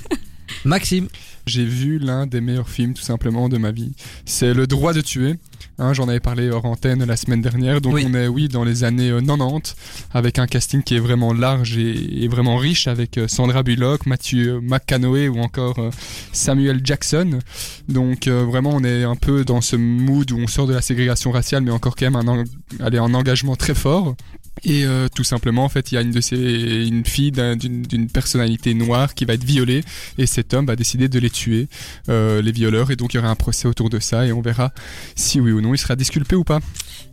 Maxime, 0.64 1.08
J'ai 1.50 1.64
vu 1.64 1.98
l'un 1.98 2.26
des 2.26 2.40
meilleurs 2.40 2.68
films 2.68 2.94
tout 2.94 3.02
simplement 3.02 3.48
de 3.48 3.58
ma 3.58 3.72
vie. 3.72 3.92
C'est 4.24 4.54
Le 4.54 4.66
droit 4.66 4.92
de 4.92 5.00
tuer. 5.00 5.34
Hein, 5.78 5.92
J'en 5.92 6.08
avais 6.08 6.20
parlé 6.20 6.48
hors 6.50 6.64
antenne 6.64 7.04
la 7.04 7.16
semaine 7.16 7.42
dernière. 7.42 7.80
Donc 7.80 7.94
Oui. 7.94 8.04
on 8.08 8.14
est 8.14 8.28
oui 8.28 8.48
dans 8.48 8.64
les 8.64 8.84
années 8.84 9.10
euh, 9.10 9.20
90 9.20 9.74
avec 10.12 10.38
un 10.38 10.46
casting 10.46 10.82
qui 10.82 10.94
est 10.96 11.00
vraiment 11.00 11.32
large 11.34 11.76
et, 11.76 12.22
et 12.24 12.28
vraiment 12.28 12.56
riche 12.56 12.86
avec 12.86 13.18
euh, 13.18 13.28
Sandra 13.28 13.62
Bullock, 13.62 14.06
Matthew 14.06 14.60
McConaughey 14.62 15.28
ou 15.28 15.38
encore 15.40 15.78
euh, 15.78 15.90
Samuel 16.32 16.80
Jackson. 16.84 17.40
Donc 17.88 18.26
euh, 18.28 18.44
vraiment 18.44 18.70
on 18.74 18.84
est 18.84 19.04
un 19.04 19.16
peu 19.16 19.44
dans 19.44 19.60
ce 19.60 19.76
mood 19.76 20.30
où 20.32 20.38
on 20.38 20.46
sort 20.46 20.66
de 20.66 20.74
la 20.74 20.82
ségrégation 20.82 21.30
raciale 21.30 21.62
mais 21.62 21.70
encore 21.72 21.96
quand 21.96 22.06
même 22.10 22.16
un, 22.16 22.28
en- 22.28 22.44
allez, 22.80 22.98
un 22.98 23.12
engagement 23.14 23.56
très 23.56 23.74
fort. 23.74 24.14
Et 24.64 24.84
euh, 24.84 25.08
tout 25.14 25.24
simplement, 25.24 25.64
en 25.64 25.68
fait, 25.68 25.90
il 25.90 25.94
y 25.94 25.98
a 25.98 26.02
une 26.02 26.10
de 26.10 26.20
ces, 26.20 26.36
une 26.36 27.04
fille 27.06 27.32
d'un- 27.32 27.56
d'une 27.56 28.08
personnalité 28.08 28.74
noire 28.74 29.14
qui 29.14 29.24
va 29.24 29.34
être 29.34 29.44
violée, 29.44 29.82
et 30.18 30.26
cet 30.26 30.52
homme 30.54 30.66
va 30.66 30.76
décider 30.76 31.08
de 31.08 31.18
les 31.18 31.30
tuer, 31.30 31.68
euh, 32.08 32.42
les 32.42 32.52
violeurs, 32.52 32.90
et 32.90 32.96
donc 32.96 33.14
il 33.14 33.16
y 33.16 33.20
aura 33.20 33.30
un 33.30 33.36
procès 33.36 33.66
autour 33.68 33.88
de 33.90 33.98
ça, 33.98 34.26
et 34.26 34.32
on 34.32 34.42
verra 34.42 34.72
si 35.16 35.40
oui 35.40 35.52
ou 35.52 35.60
non 35.60 35.72
il 35.74 35.78
sera 35.78 35.96
disculpé 35.96 36.36
ou 36.36 36.44
pas. 36.44 36.60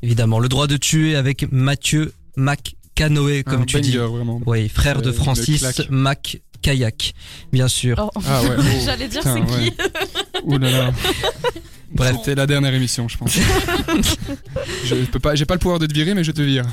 évidemment, 0.01 0.39
le 0.39 0.49
droit 0.49 0.67
de 0.67 0.77
tuer 0.77 1.15
avec 1.15 1.45
Mathieu 1.51 2.11
McCanoë, 2.35 3.43
comme 3.43 3.61
un 3.61 3.65
tu 3.65 3.79
dis. 3.81 3.97
banger, 3.97 4.11
vraiment. 4.11 4.41
Oui, 4.45 4.67
frère 4.69 5.01
de 5.01 5.11
Francis. 5.11 5.63
Mac 5.89 6.41
Kayak, 6.61 7.13
bien 7.53 7.67
sûr. 7.67 7.95
Oh, 8.15 8.21
Ah 8.27 8.41
ouais. 8.43 8.49
oh, 8.57 8.61
J'allais 8.85 9.07
dire 9.07 9.21
c'est 9.23 9.45
qui 9.45 9.71
Ouh 10.43 10.57
là 10.57 10.71
là. 10.71 10.91
Bref. 11.93 12.15
C'était 12.19 12.35
la 12.35 12.45
dernière 12.45 12.73
émission, 12.73 13.07
je 13.07 13.17
pense. 13.17 13.31
je 14.85 14.95
peux 15.05 15.19
pas, 15.19 15.35
j'ai 15.35 15.45
pas 15.45 15.53
le 15.55 15.59
pouvoir 15.59 15.79
de 15.79 15.85
te 15.85 15.93
virer, 15.93 16.13
mais 16.13 16.23
je 16.23 16.31
te 16.31 16.41
vire. 16.41 16.65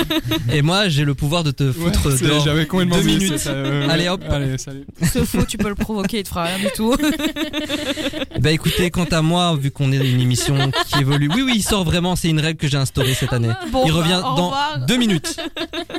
Et 0.52 0.62
moi, 0.62 0.88
j'ai 0.88 1.04
le 1.04 1.14
pouvoir 1.14 1.44
de 1.44 1.50
te 1.50 1.72
foutre 1.72 2.06
Ouais, 2.06 2.16
c'est- 2.16 2.24
dehors. 2.26 2.44
J'avais 2.44 2.66
complètement 2.66 2.96
Deux 2.96 3.02
minutes. 3.02 3.38
ça, 3.38 3.50
euh, 3.50 3.88
Allez, 3.88 4.08
hop. 4.08 4.22
Allez, 4.30 4.58
salut. 4.58 4.84
C'est 5.02 5.24
faux, 5.26 5.44
tu 5.44 5.58
peux 5.58 5.68
le 5.68 5.74
provoquer, 5.74 6.18
il 6.20 6.22
te 6.22 6.28
fera 6.28 6.44
rien 6.44 6.58
du 6.58 6.68
tout. 6.74 6.94
Bah 8.40 8.50
écoutez, 8.52 8.90
quant 8.90 9.04
à 9.04 9.20
moi, 9.20 9.54
vu 9.60 9.70
qu'on 9.70 9.92
est 9.92 9.96
une 9.98 10.20
émission 10.20 10.70
qui 10.88 11.00
évolue, 11.00 11.28
oui 11.34 11.42
oui, 11.42 11.52
il 11.56 11.62
sort 11.62 11.84
vraiment, 11.84 12.16
c'est 12.16 12.28
une 12.30 12.40
règle 12.40 12.58
que 12.58 12.68
j'ai 12.68 12.78
instaurée 12.78 13.12
cette 13.12 13.32
année. 13.34 13.50
Bon, 13.70 13.82
il 13.84 13.92
bah, 13.92 13.98
revient 13.98 14.20
dans 14.22 14.34
revoir. 14.46 14.78
deux 14.86 14.96
minutes. 14.96 15.36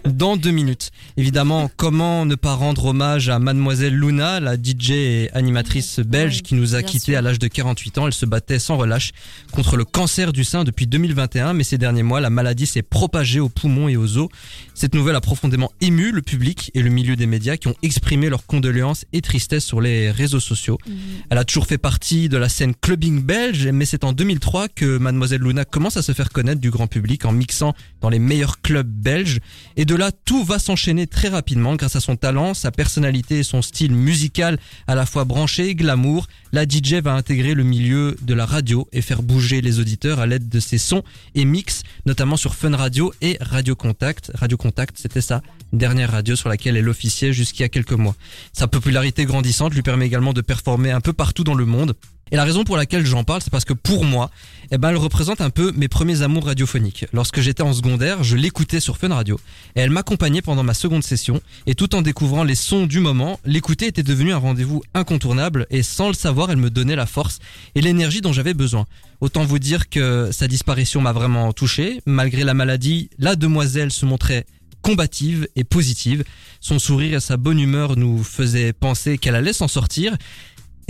Dans 0.05 0.37
deux 0.37 0.49
minutes. 0.49 0.89
Évidemment, 1.17 1.69
comment 1.77 2.25
ne 2.25 2.33
pas 2.33 2.53
rendre 2.55 2.85
hommage 2.85 3.29
à 3.29 3.37
Mademoiselle 3.37 3.93
Luna, 3.95 4.39
la 4.39 4.55
DJ 4.55 4.91
et 4.91 5.29
animatrice 5.33 5.99
belge 5.99 6.37
Ouais, 6.37 6.41
qui 6.41 6.55
nous 6.55 6.75
a 6.75 6.81
quittés 6.83 7.15
à 7.15 7.21
l'âge 7.21 7.37
de 7.39 7.47
48 7.47 7.97
ans. 7.99 8.07
Elle 8.07 8.13
se 8.13 8.25
battait 8.25 8.59
sans 8.61 8.77
relâche 8.77 9.11
contre 9.51 9.75
le 9.75 9.83
cancer 9.83 10.31
du 10.31 10.45
sein 10.45 10.63
depuis 10.63 10.87
2021, 10.87 11.53
mais 11.53 11.65
ces 11.65 11.77
derniers 11.77 12.03
mois, 12.03 12.21
la 12.21 12.29
maladie 12.29 12.65
s'est 12.65 12.81
propagée 12.81 13.41
aux 13.41 13.49
poumons 13.49 13.89
et 13.89 13.97
aux 13.97 14.17
os. 14.17 14.29
Cette 14.73 14.95
nouvelle 14.95 15.15
a 15.15 15.21
profondément 15.21 15.71
ému 15.81 16.11
le 16.11 16.21
public 16.21 16.71
et 16.73 16.81
le 16.81 16.89
milieu 16.89 17.15
des 17.15 17.25
médias 17.25 17.57
qui 17.57 17.67
ont 17.67 17.75
exprimé 17.83 18.29
leurs 18.29 18.45
condoléances 18.45 19.05
et 19.11 19.21
tristesse 19.21 19.65
sur 19.65 19.81
les 19.81 20.09
réseaux 20.11 20.39
sociaux. 20.39 20.77
Elle 21.29 21.37
a 21.37 21.43
toujours 21.43 21.67
fait 21.67 21.77
partie 21.77 22.29
de 22.29 22.37
la 22.37 22.49
scène 22.49 22.73
clubbing 22.73 23.21
belge, 23.21 23.67
mais 23.67 23.85
c'est 23.85 24.03
en 24.03 24.13
2003 24.13 24.69
que 24.69 24.97
Mademoiselle 24.97 25.41
Luna 25.41 25.65
commence 25.65 25.97
à 25.97 26.01
se 26.01 26.13
faire 26.13 26.29
connaître 26.29 26.61
du 26.61 26.71
grand 26.71 26.87
public 26.87 27.25
en 27.25 27.31
mixant 27.31 27.73
dans 27.99 28.09
les 28.09 28.19
meilleurs 28.19 28.61
clubs 28.61 28.87
belges. 28.87 29.39
Et 29.77 29.85
de 29.85 29.95
là, 29.95 30.11
tout 30.11 30.43
va 30.43 30.59
s'enchaîner 30.59 31.07
très 31.07 31.27
rapidement 31.27 31.75
grâce 31.75 31.95
à 31.95 31.99
son 31.99 32.15
talent, 32.15 32.53
sa 32.53 32.71
personnalité 32.71 33.39
et 33.39 33.43
son 33.43 33.61
style 33.61 33.93
musical 33.93 34.57
à 34.87 34.95
la 34.95 35.05
fois 35.05 35.25
branché 35.25 35.69
et 35.69 35.75
glamour. 35.75 36.27
La 36.51 36.63
DJ 36.63 36.95
va 36.95 37.13
intégrer 37.13 37.53
le 37.53 37.63
milieu 37.63 38.15
de 38.21 38.33
la 38.33 38.45
radio 38.51 38.87
et 38.91 39.01
faire 39.01 39.23
bouger 39.23 39.61
les 39.61 39.79
auditeurs 39.79 40.19
à 40.19 40.27
l'aide 40.27 40.49
de 40.49 40.59
ses 40.59 40.77
sons 40.77 41.03
et 41.33 41.45
mix, 41.45 41.83
notamment 42.05 42.37
sur 42.37 42.53
Fun 42.53 42.75
Radio 42.75 43.13
et 43.21 43.37
Radio 43.41 43.75
Contact. 43.75 44.31
Radio 44.35 44.57
Contact, 44.57 44.97
c'était 44.99 45.21
sa 45.21 45.41
dernière 45.73 46.11
radio 46.11 46.35
sur 46.35 46.49
laquelle 46.49 46.77
elle 46.77 46.89
officiait 46.89 47.33
jusqu'il 47.33 47.61
y 47.61 47.65
a 47.65 47.69
quelques 47.69 47.93
mois. 47.93 48.15
Sa 48.53 48.67
popularité 48.67 49.25
grandissante 49.25 49.73
lui 49.73 49.81
permet 49.81 50.05
également 50.05 50.33
de 50.33 50.41
performer 50.41 50.91
un 50.91 51.01
peu 51.01 51.13
partout 51.13 51.43
dans 51.43 51.55
le 51.55 51.65
monde. 51.65 51.95
Et 52.31 52.37
la 52.37 52.45
raison 52.45 52.63
pour 52.63 52.77
laquelle 52.77 53.05
j'en 53.05 53.25
parle, 53.25 53.41
c'est 53.41 53.51
parce 53.51 53.65
que 53.65 53.73
pour 53.73 54.05
moi, 54.05 54.31
eh 54.71 54.77
ben, 54.77 54.89
elle 54.89 54.97
représente 54.97 55.41
un 55.41 55.49
peu 55.49 55.73
mes 55.75 55.89
premiers 55.89 56.21
amours 56.21 56.45
radiophoniques. 56.45 57.05
Lorsque 57.11 57.41
j'étais 57.41 57.61
en 57.61 57.73
secondaire, 57.73 58.23
je 58.23 58.37
l'écoutais 58.37 58.79
sur 58.79 58.97
Fun 58.97 59.09
Radio. 59.09 59.37
Et 59.75 59.81
elle 59.81 59.89
m'accompagnait 59.89 60.41
pendant 60.41 60.63
ma 60.63 60.73
seconde 60.73 61.03
session. 61.03 61.41
Et 61.67 61.75
tout 61.75 61.93
en 61.93 62.01
découvrant 62.01 62.45
les 62.45 62.55
sons 62.55 62.85
du 62.85 63.01
moment, 63.01 63.37
l'écouter 63.43 63.87
était 63.87 64.01
devenu 64.01 64.31
un 64.31 64.37
rendez-vous 64.37 64.81
incontournable. 64.93 65.67
Et 65.71 65.83
sans 65.83 66.07
le 66.07 66.13
savoir, 66.13 66.49
elle 66.51 66.57
me 66.57 66.69
donnait 66.69 66.95
la 66.95 67.05
force 67.05 67.39
et 67.75 67.81
l'énergie 67.81 68.21
dont 68.21 68.31
j'avais 68.31 68.53
besoin. 68.53 68.85
Autant 69.19 69.43
vous 69.43 69.59
dire 69.59 69.89
que 69.89 70.29
sa 70.31 70.47
disparition 70.47 71.01
m'a 71.01 71.11
vraiment 71.11 71.51
touché. 71.51 72.01
Malgré 72.05 72.45
la 72.45 72.53
maladie, 72.53 73.09
la 73.19 73.35
demoiselle 73.35 73.91
se 73.91 74.05
montrait 74.05 74.45
combative 74.81 75.47
et 75.55 75.63
positive. 75.63 76.23
Son 76.59 76.79
sourire 76.79 77.17
et 77.17 77.19
sa 77.19 77.37
bonne 77.37 77.59
humeur 77.59 77.97
nous 77.97 78.23
faisaient 78.23 78.73
penser 78.73 79.17
qu'elle 79.17 79.35
allait 79.35 79.53
s'en 79.53 79.67
sortir. 79.67 80.15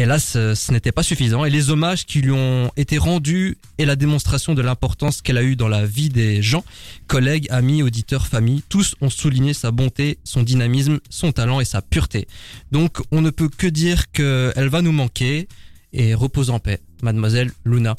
Hélas, 0.01 0.25
ce, 0.25 0.55
ce 0.55 0.72
n'était 0.72 0.91
pas 0.91 1.03
suffisant 1.03 1.46
et 1.46 1.51
les 1.51 1.70
hommages 1.70 2.08
qui 2.08 2.22
lui 2.22 2.31
ont 2.31 2.72
été 2.75 2.98
rendus 2.98 3.60
et 3.77 3.86
la 3.86 3.96
démonstration 3.96 4.55
de 4.55 4.62
l'importance 4.63 5.22
qu'elle 5.22 5.38
a 5.38 5.43
eue 5.43 5.55
dans 5.55 5.67
la 5.67 5.86
vie 5.86 6.10
des 6.10 6.41
gens, 6.41 6.65
collègues, 7.05 7.46
amis, 7.51 7.84
auditeurs, 7.84 8.25
famille, 8.25 8.63
tous 8.67 8.96
ont 9.01 9.12
souligné 9.12 9.53
sa 9.53 9.70
bonté, 9.70 10.17
son 10.24 10.41
dynamisme, 10.41 11.00
son 11.12 11.31
talent 11.31 11.60
et 11.60 11.65
sa 11.65 11.84
pureté. 11.84 12.27
Donc 12.72 12.98
on 13.12 13.22
ne 13.22 13.29
peut 13.29 13.48
que 13.48 13.67
dire 13.67 14.12
qu'elle 14.12 14.70
va 14.70 14.81
nous 14.81 14.91
manquer 14.91 15.48
et 15.93 16.15
repose 16.15 16.50
en 16.50 16.58
paix, 16.58 16.79
mademoiselle 17.03 17.51
Luna. 17.63 17.96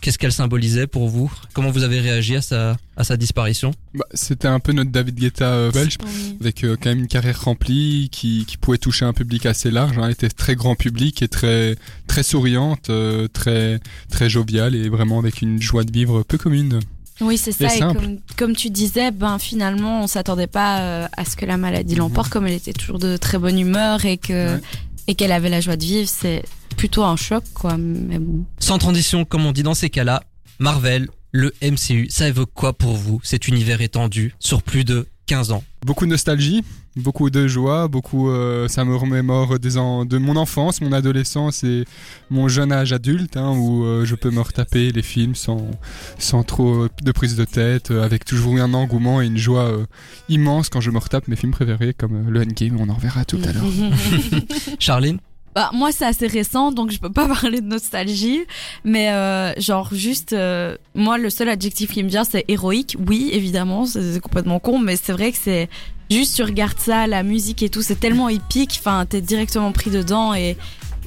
Qu'est-ce 0.00 0.16
qu'elle 0.18 0.32
symbolisait 0.32 0.86
pour 0.86 1.08
vous? 1.08 1.30
Comment 1.54 1.70
vous 1.70 1.82
avez 1.82 1.98
réagi 2.00 2.36
à 2.36 2.42
sa, 2.42 2.76
à 2.96 3.02
sa 3.04 3.16
disparition? 3.16 3.72
Bah, 3.94 4.04
C'était 4.14 4.46
un 4.48 4.60
peu 4.60 4.72
notre 4.72 4.90
David 4.90 5.16
Guetta 5.16 5.46
euh, 5.52 5.72
belge, 5.72 5.96
avec 6.40 6.62
euh, 6.62 6.76
quand 6.80 6.90
même 6.90 7.00
une 7.00 7.08
carrière 7.08 7.42
remplie, 7.42 8.08
qui, 8.12 8.44
qui 8.46 8.56
pouvait 8.58 8.78
toucher 8.78 9.04
un 9.04 9.12
public 9.12 9.44
assez 9.46 9.70
large. 9.72 9.98
Hein, 9.98 10.02
elle 10.06 10.12
était 10.12 10.28
très 10.28 10.54
grand 10.54 10.76
public 10.76 11.20
et 11.22 11.28
très 11.28 11.76
très 12.06 12.22
souriante, 12.22 12.90
euh, 12.90 13.26
très 13.28 13.80
très 14.08 14.30
joviale 14.30 14.74
et 14.76 14.88
vraiment 14.88 15.18
avec 15.18 15.42
une 15.42 15.60
joie 15.60 15.82
de 15.84 15.90
vivre 15.92 16.22
peu 16.22 16.38
commune. 16.38 16.78
Oui, 17.20 17.36
c'est 17.36 17.50
ça. 17.50 17.74
Et 17.74 17.80
comme, 17.80 18.18
comme 18.36 18.54
tu 18.54 18.70
disais, 18.70 19.10
ben 19.10 19.40
finalement, 19.40 20.04
on 20.04 20.06
s'attendait 20.06 20.46
pas 20.46 21.08
à 21.16 21.24
ce 21.24 21.34
que 21.34 21.44
la 21.44 21.56
maladie 21.56 21.96
l'emporte, 21.96 22.30
comme 22.30 22.46
elle 22.46 22.52
était 22.52 22.72
toujours 22.72 23.00
de 23.00 23.16
très 23.16 23.38
bonne 23.38 23.58
humeur 23.58 24.04
et 24.04 24.16
que 24.18 24.54
Ouais. 24.54 24.60
et 25.08 25.14
qu'elle 25.16 25.32
avait 25.32 25.48
la 25.48 25.60
joie 25.60 25.76
de 25.76 25.82
vivre. 25.84 26.08
C'est 26.08 26.44
plutôt 26.78 27.02
un 27.04 27.16
choc, 27.16 27.44
quoi. 27.54 27.76
Mais 27.76 28.18
bon. 28.18 28.44
Sans 28.58 28.78
transition, 28.78 29.24
comme 29.24 29.44
on 29.44 29.52
dit 29.52 29.62
dans 29.64 29.74
ces 29.74 29.90
cas-là, 29.90 30.22
Marvel, 30.60 31.08
le 31.32 31.52
MCU, 31.60 32.06
ça 32.08 32.28
évoque 32.28 32.50
quoi 32.54 32.72
pour 32.72 32.94
vous 32.94 33.20
Cet 33.22 33.48
univers 33.48 33.80
étendu 33.82 34.34
sur 34.38 34.62
plus 34.62 34.84
de 34.84 35.06
15 35.26 35.50
ans? 35.52 35.62
Beaucoup 35.84 36.06
de 36.06 36.10
nostalgie, 36.10 36.64
beaucoup 36.96 37.30
de 37.30 37.46
joie, 37.48 37.86
beaucoup. 37.88 38.30
euh, 38.30 38.66
ça 38.68 38.84
me 38.84 38.94
remémore 38.96 39.58
des 39.58 39.76
ans 39.76 40.04
de 40.04 40.18
mon 40.18 40.36
enfance, 40.36 40.80
mon 40.80 40.92
adolescence 40.92 41.64
et 41.64 41.84
mon 42.30 42.48
jeune 42.48 42.72
âge 42.72 42.92
adulte, 42.92 43.36
hein, 43.36 43.52
où 43.56 43.84
euh, 43.84 44.04
je 44.04 44.14
peux 44.14 44.30
me 44.30 44.40
retaper 44.40 44.90
les 44.92 45.02
films 45.02 45.34
sans 45.34 45.70
sans 46.18 46.44
trop 46.44 46.86
de 47.02 47.12
prise 47.12 47.36
de 47.36 47.44
tête, 47.44 47.90
euh, 47.90 48.02
avec 48.04 48.24
toujours 48.24 48.54
un 48.56 48.72
engouement 48.72 49.20
et 49.20 49.26
une 49.26 49.36
joie 49.36 49.64
euh, 49.64 49.84
immense 50.28 50.68
quand 50.70 50.80
je 50.80 50.90
me 50.90 50.98
retape 50.98 51.28
mes 51.28 51.36
films 51.36 51.52
préférés 51.52 51.92
comme 51.92 52.14
euh, 52.28 52.30
le 52.30 52.40
Endgame. 52.40 52.78
On 52.80 52.88
en 52.88 52.94
reverra 52.94 53.24
tout 53.24 53.40
à 53.44 53.52
l'heure. 53.52 53.64
Charline? 54.78 55.18
Bah, 55.58 55.70
moi, 55.74 55.90
c'est 55.90 56.04
assez 56.04 56.28
récent, 56.28 56.70
donc 56.70 56.92
je 56.92 57.00
peux 57.00 57.10
pas 57.10 57.26
parler 57.40 57.60
de 57.60 57.66
nostalgie. 57.66 58.44
Mais 58.84 59.10
euh, 59.10 59.52
genre, 59.58 59.92
juste, 59.92 60.32
euh, 60.32 60.76
moi, 60.94 61.18
le 61.18 61.30
seul 61.30 61.48
adjectif 61.48 61.90
qui 61.90 62.04
me 62.04 62.08
vient, 62.08 62.22
c'est 62.22 62.44
héroïque. 62.46 62.96
Oui, 63.08 63.30
évidemment, 63.32 63.84
c'est 63.84 64.20
complètement 64.20 64.60
con, 64.60 64.78
mais 64.78 64.94
c'est 64.94 65.10
vrai 65.10 65.32
que 65.32 65.38
c'est 65.42 65.68
juste, 66.12 66.36
tu 66.36 66.44
regardes 66.44 66.78
ça, 66.78 67.08
la 67.08 67.24
musique 67.24 67.64
et 67.64 67.70
tout, 67.70 67.82
c'est 67.82 67.98
tellement 67.98 68.28
épique. 68.28 68.76
Enfin, 68.78 69.04
t'es 69.04 69.20
directement 69.20 69.72
pris 69.72 69.90
dedans 69.90 70.32
et 70.32 70.56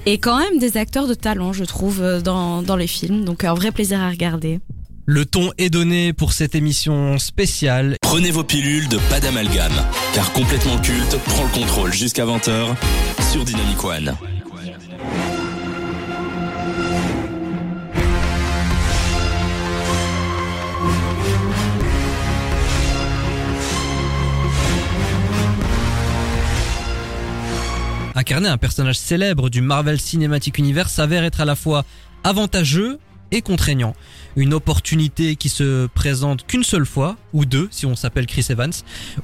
et 0.06 0.18
quand 0.18 0.38
même 0.38 0.60
des 0.60 0.76
acteurs 0.76 1.08
de 1.08 1.14
talent, 1.14 1.54
je 1.54 1.64
trouve, 1.64 2.02
euh, 2.02 2.20
dans 2.20 2.62
dans 2.62 2.76
les 2.76 2.88
films. 2.88 3.24
Donc, 3.24 3.46
un 3.46 3.54
vrai 3.54 3.72
plaisir 3.72 4.02
à 4.02 4.10
regarder. 4.10 4.60
Le 5.06 5.26
ton 5.26 5.52
est 5.60 5.70
donné 5.70 6.12
pour 6.12 6.34
cette 6.34 6.56
émission 6.56 7.18
spéciale. 7.20 7.96
Prenez 8.02 8.32
vos 8.32 8.44
pilules 8.44 8.90
de 8.90 8.98
pas 9.10 9.22
d'amalgame, 9.22 9.72
car 10.14 10.34
complètement 10.34 10.78
culte 10.80 11.18
prend 11.24 11.44
le 11.44 11.50
contrôle 11.52 11.94
jusqu'à 11.94 12.26
20h 12.26 12.76
sur 13.32 13.46
Dynamic 13.46 13.82
One. 13.86 14.18
Incarner 28.16 28.50
un 28.50 28.58
personnage 28.58 29.00
célèbre 29.00 29.50
du 29.50 29.62
Marvel 29.62 30.00
Cinematic 30.00 30.58
Universe 30.58 30.92
s'avère 30.92 31.24
être 31.24 31.40
à 31.40 31.46
la 31.46 31.56
fois 31.56 31.86
avantageux 32.24 33.00
et 33.32 33.42
contraignant. 33.42 33.96
Une 34.36 34.54
opportunité 34.54 35.38
qui 35.38 35.48
se 35.48 35.88
présente 35.88 36.46
qu'une 36.46 36.64
seule 36.64 36.86
fois, 36.86 37.16
ou 37.32 37.46
deux 37.46 37.70
si 37.72 37.86
on 37.86 37.96
s'appelle 37.96 38.26
Chris 38.26 38.46
Evans, 38.50 38.74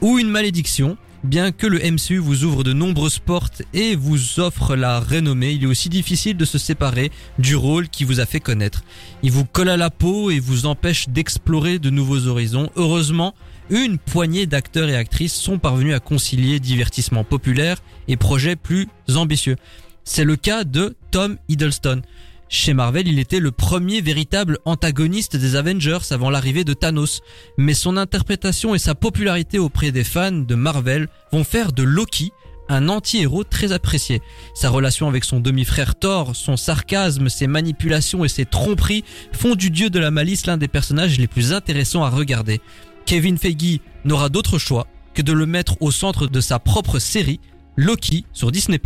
ou 0.01 0.19
une 0.19 0.29
malédiction. 0.29 0.97
Bien 1.23 1.51
que 1.51 1.67
le 1.67 1.79
MCU 1.79 2.19
vous 2.19 2.43
ouvre 2.43 2.63
de 2.63 2.73
nombreuses 2.73 3.19
portes 3.19 3.63
et 3.73 3.95
vous 3.95 4.39
offre 4.39 4.75
la 4.75 4.99
renommée, 4.99 5.51
il 5.51 5.63
est 5.63 5.67
aussi 5.67 5.89
difficile 5.89 6.37
de 6.37 6.45
se 6.45 6.59
séparer 6.59 7.11
du 7.39 7.55
rôle 7.55 7.89
qui 7.89 8.03
vous 8.03 8.19
a 8.19 8.25
fait 8.25 8.39
connaître. 8.39 8.83
Il 9.23 9.31
vous 9.31 9.43
colle 9.43 9.69
à 9.69 9.77
la 9.77 9.89
peau 9.89 10.29
et 10.29 10.39
vous 10.39 10.67
empêche 10.67 11.09
d'explorer 11.09 11.79
de 11.79 11.89
nouveaux 11.89 12.27
horizons. 12.27 12.69
Heureusement, 12.75 13.33
une 13.69 13.97
poignée 13.97 14.45
d'acteurs 14.45 14.89
et 14.89 14.95
actrices 14.95 15.33
sont 15.33 15.59
parvenus 15.59 15.95
à 15.95 15.99
concilier 15.99 16.59
divertissement 16.59 17.23
populaire 17.23 17.77
et 18.07 18.17
projets 18.17 18.55
plus 18.55 18.87
ambitieux. 19.15 19.55
C'est 20.03 20.23
le 20.23 20.35
cas 20.35 20.63
de 20.63 20.95
Tom 21.11 21.37
Hiddleston. 21.49 22.01
Chez 22.49 22.73
Marvel, 22.73 23.09
il 23.09 23.19
était 23.19 23.41
le 23.41 23.51
premier 23.51 23.99
véritable 23.99 24.57
antagoniste 24.63 25.35
des 25.35 25.57
Avengers 25.57 26.11
avant 26.11 26.29
l'arrivée 26.29 26.63
de 26.63 26.73
Thanos. 26.73 27.21
Mais 27.57 27.73
son 27.73 27.97
interprétation 27.97 28.73
et 28.73 28.79
sa 28.79 28.95
popularité 28.95 29.59
auprès 29.59 29.91
des 29.91 30.05
fans 30.05 30.31
de 30.31 30.55
Marvel 30.55 31.09
vont 31.33 31.43
faire 31.43 31.73
de 31.73 31.83
Loki 31.83 32.31
un 32.69 32.89
anti-héros 32.89 33.43
très 33.43 33.71
apprécié. 33.71 34.21
Sa 34.53 34.69
relation 34.69 35.07
avec 35.07 35.23
son 35.23 35.39
demi-frère 35.39 35.95
Thor, 35.95 36.35
son 36.35 36.57
sarcasme, 36.57 37.29
ses 37.29 37.47
manipulations 37.47 38.25
et 38.25 38.29
ses 38.29 38.45
tromperies 38.45 39.03
font 39.31 39.55
du 39.55 39.69
dieu 39.69 39.89
de 39.89 39.99
la 39.99 40.11
malice 40.11 40.45
l'un 40.45 40.57
des 40.57 40.67
personnages 40.67 41.17
les 41.17 41.27
plus 41.27 41.53
intéressants 41.53 42.03
à 42.03 42.09
regarder. 42.09 42.61
Kevin 43.07 43.37
Feige 43.37 43.79
n'aura 44.03 44.27
d'autre 44.27 44.57
choix 44.57 44.85
que 45.13 45.21
de 45.21 45.31
le 45.31 45.45
mettre 45.45 45.81
au 45.81 45.91
centre 45.91 46.27
de 46.27 46.41
sa 46.41 46.59
propre 46.59 46.99
série, 46.99 47.39
Loki, 47.77 48.25
sur 48.33 48.51
Disney+. 48.51 48.81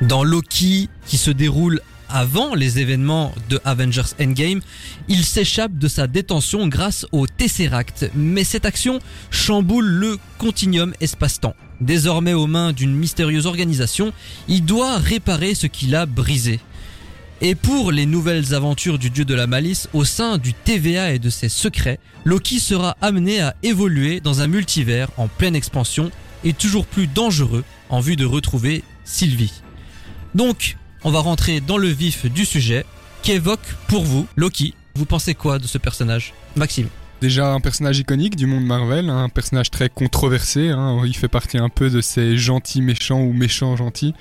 Dans 0.00 0.24
Loki, 0.24 0.88
qui 1.04 1.18
se 1.18 1.30
déroule 1.30 1.82
avant 2.08 2.54
les 2.54 2.78
événements 2.78 3.34
de 3.48 3.60
Avengers 3.64 4.14
Endgame, 4.20 4.60
il 5.08 5.24
s'échappe 5.24 5.76
de 5.76 5.88
sa 5.88 6.06
détention 6.06 6.68
grâce 6.68 7.06
au 7.12 7.26
Tesseract. 7.26 8.10
Mais 8.14 8.44
cette 8.44 8.64
action 8.64 8.98
chamboule 9.30 9.86
le 9.86 10.18
continuum 10.38 10.94
espace-temps. 11.00 11.54
Désormais 11.80 12.34
aux 12.34 12.46
mains 12.46 12.72
d'une 12.72 12.94
mystérieuse 12.94 13.46
organisation, 13.46 14.12
il 14.48 14.64
doit 14.64 14.98
réparer 14.98 15.54
ce 15.54 15.66
qu'il 15.66 15.94
a 15.94 16.06
brisé. 16.06 16.60
Et 17.40 17.54
pour 17.54 17.92
les 17.92 18.06
nouvelles 18.06 18.52
aventures 18.52 18.98
du 18.98 19.10
dieu 19.10 19.24
de 19.24 19.34
la 19.34 19.46
malice 19.46 19.88
au 19.92 20.04
sein 20.04 20.38
du 20.38 20.54
TVA 20.54 21.12
et 21.12 21.20
de 21.20 21.30
ses 21.30 21.48
secrets, 21.48 22.00
Loki 22.24 22.58
sera 22.58 22.96
amené 23.00 23.40
à 23.40 23.54
évoluer 23.62 24.20
dans 24.20 24.40
un 24.40 24.48
multivers 24.48 25.08
en 25.16 25.28
pleine 25.28 25.54
expansion 25.54 26.10
et 26.42 26.52
toujours 26.52 26.84
plus 26.84 27.06
dangereux 27.06 27.64
en 27.90 28.00
vue 28.00 28.16
de 28.16 28.24
retrouver 28.24 28.82
Sylvie. 29.04 29.62
Donc, 30.34 30.76
on 31.04 31.10
va 31.10 31.20
rentrer 31.20 31.60
dans 31.60 31.76
le 31.78 31.88
vif 31.88 32.26
du 32.30 32.44
sujet. 32.44 32.84
Qu'évoque 33.22 33.74
pour 33.88 34.04
vous 34.04 34.26
Loki 34.36 34.74
Vous 34.94 35.04
pensez 35.04 35.34
quoi 35.34 35.58
de 35.58 35.66
ce 35.66 35.78
personnage 35.78 36.32
Maxime 36.56 36.88
Déjà 37.20 37.52
un 37.52 37.58
personnage 37.60 37.98
iconique 37.98 38.36
du 38.36 38.46
monde 38.46 38.64
Marvel, 38.64 39.10
hein, 39.10 39.24
un 39.24 39.28
personnage 39.28 39.70
très 39.70 39.88
controversé. 39.88 40.68
hein, 40.70 41.00
il 41.04 41.16
fait 41.16 41.26
partie 41.28 41.58
un 41.58 41.68
peu 41.68 41.90
de 41.90 42.00
ces 42.00 42.36
gentils 42.36 42.80
méchants 42.80 43.20
ou 43.22 43.32
méchants 43.32 43.74
gentils. 43.76 44.14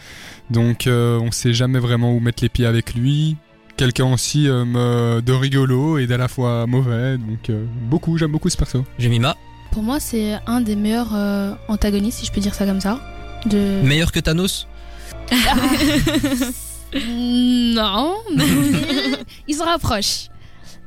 Donc 0.50 0.88
euh, 0.88 1.20
on 1.20 1.30
sait 1.32 1.54
jamais 1.54 1.78
vraiment 1.78 2.12
où 2.14 2.20
mettre 2.20 2.42
les 2.44 2.50
pieds 2.50 2.66
avec 2.66 2.96
lui. 2.96 3.36
Quelqu'un 3.78 4.12
aussi 4.12 4.50
euh, 4.50 4.66
me- 4.66 5.22
de 5.22 5.32
rigolo 5.34 6.00
et 6.00 6.08
d'à 6.08 6.18
la 6.18 6.28
fois 6.28 6.66
mauvais. 6.66 7.20
Donc 7.20 7.52
euh, 7.52 7.66
beaucoup, 7.84 8.18
j'aime 8.18 8.32
beaucoup 8.32 8.50
ce 8.50 8.58
perso. 8.58 8.84
Jemima 8.98 9.38
Pour 9.72 9.84
moi, 9.84 10.00
c'est 10.00 10.40
un 10.48 10.62
des 10.62 10.76
meilleurs 10.76 11.14
euh, 11.14 11.54
antagonistes, 11.68 12.18
si 12.20 12.26
je 12.26 12.32
peux 12.32 12.42
dire 12.42 12.56
ça 12.56 12.66
comme 12.66 12.82
ça. 12.82 13.00
De... 13.46 13.80
Meilleur 13.84 14.12
que 14.12 14.20
Thanos 14.20 14.68
Non, 16.94 18.16
mais 18.36 18.46
il 19.48 19.56
se 19.56 19.64
rapproche. 19.64 20.28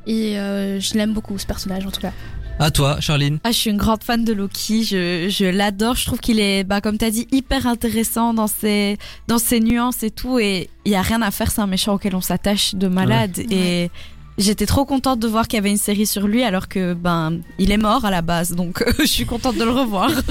Et 0.07 0.39
euh, 0.39 0.79
je 0.79 0.93
l'aime 0.95 1.13
beaucoup, 1.13 1.37
ce 1.37 1.45
personnage, 1.45 1.85
en 1.85 1.91
tout 1.91 2.01
cas. 2.01 2.13
À 2.59 2.69
toi, 2.69 2.99
Charline 2.99 3.39
Ah, 3.43 3.51
je 3.51 3.57
suis 3.57 3.69
une 3.71 3.77
grande 3.77 4.03
fan 4.03 4.23
de 4.23 4.33
Loki. 4.33 4.83
Je, 4.83 5.29
je 5.29 5.45
l'adore. 5.45 5.95
Je 5.95 6.05
trouve 6.05 6.19
qu'il 6.19 6.39
est, 6.39 6.63
bah, 6.63 6.79
comme 6.81 6.97
t'as 6.97 7.09
dit, 7.09 7.27
hyper 7.31 7.65
intéressant 7.65 8.33
dans 8.33 8.47
ses, 8.47 8.97
dans 9.27 9.39
ses 9.39 9.59
nuances 9.59 10.03
et 10.03 10.11
tout. 10.11 10.37
Et 10.37 10.69
il 10.85 10.91
y 10.91 10.95
a 10.95 11.01
rien 11.01 11.21
à 11.21 11.31
faire. 11.31 11.51
C'est 11.51 11.61
un 11.61 11.67
méchant 11.67 11.95
auquel 11.95 12.15
on 12.15 12.21
s'attache 12.21 12.75
de 12.75 12.87
malade. 12.87 13.39
Et 13.49 13.89
j'étais 14.41 14.65
trop 14.65 14.85
contente 14.85 15.19
de 15.19 15.27
voir 15.27 15.47
qu'il 15.47 15.57
y 15.57 15.59
avait 15.59 15.71
une 15.71 15.77
série 15.77 16.05
sur 16.05 16.27
lui 16.27 16.43
alors 16.43 16.67
que 16.67 16.93
ben 16.93 17.39
il 17.59 17.71
est 17.71 17.77
mort 17.77 18.05
à 18.05 18.11
la 18.11 18.21
base 18.21 18.51
donc 18.55 18.81
euh, 18.81 18.91
je 18.99 19.05
suis 19.05 19.25
contente 19.25 19.57
de 19.57 19.63
le 19.63 19.71
revoir. 19.71 20.11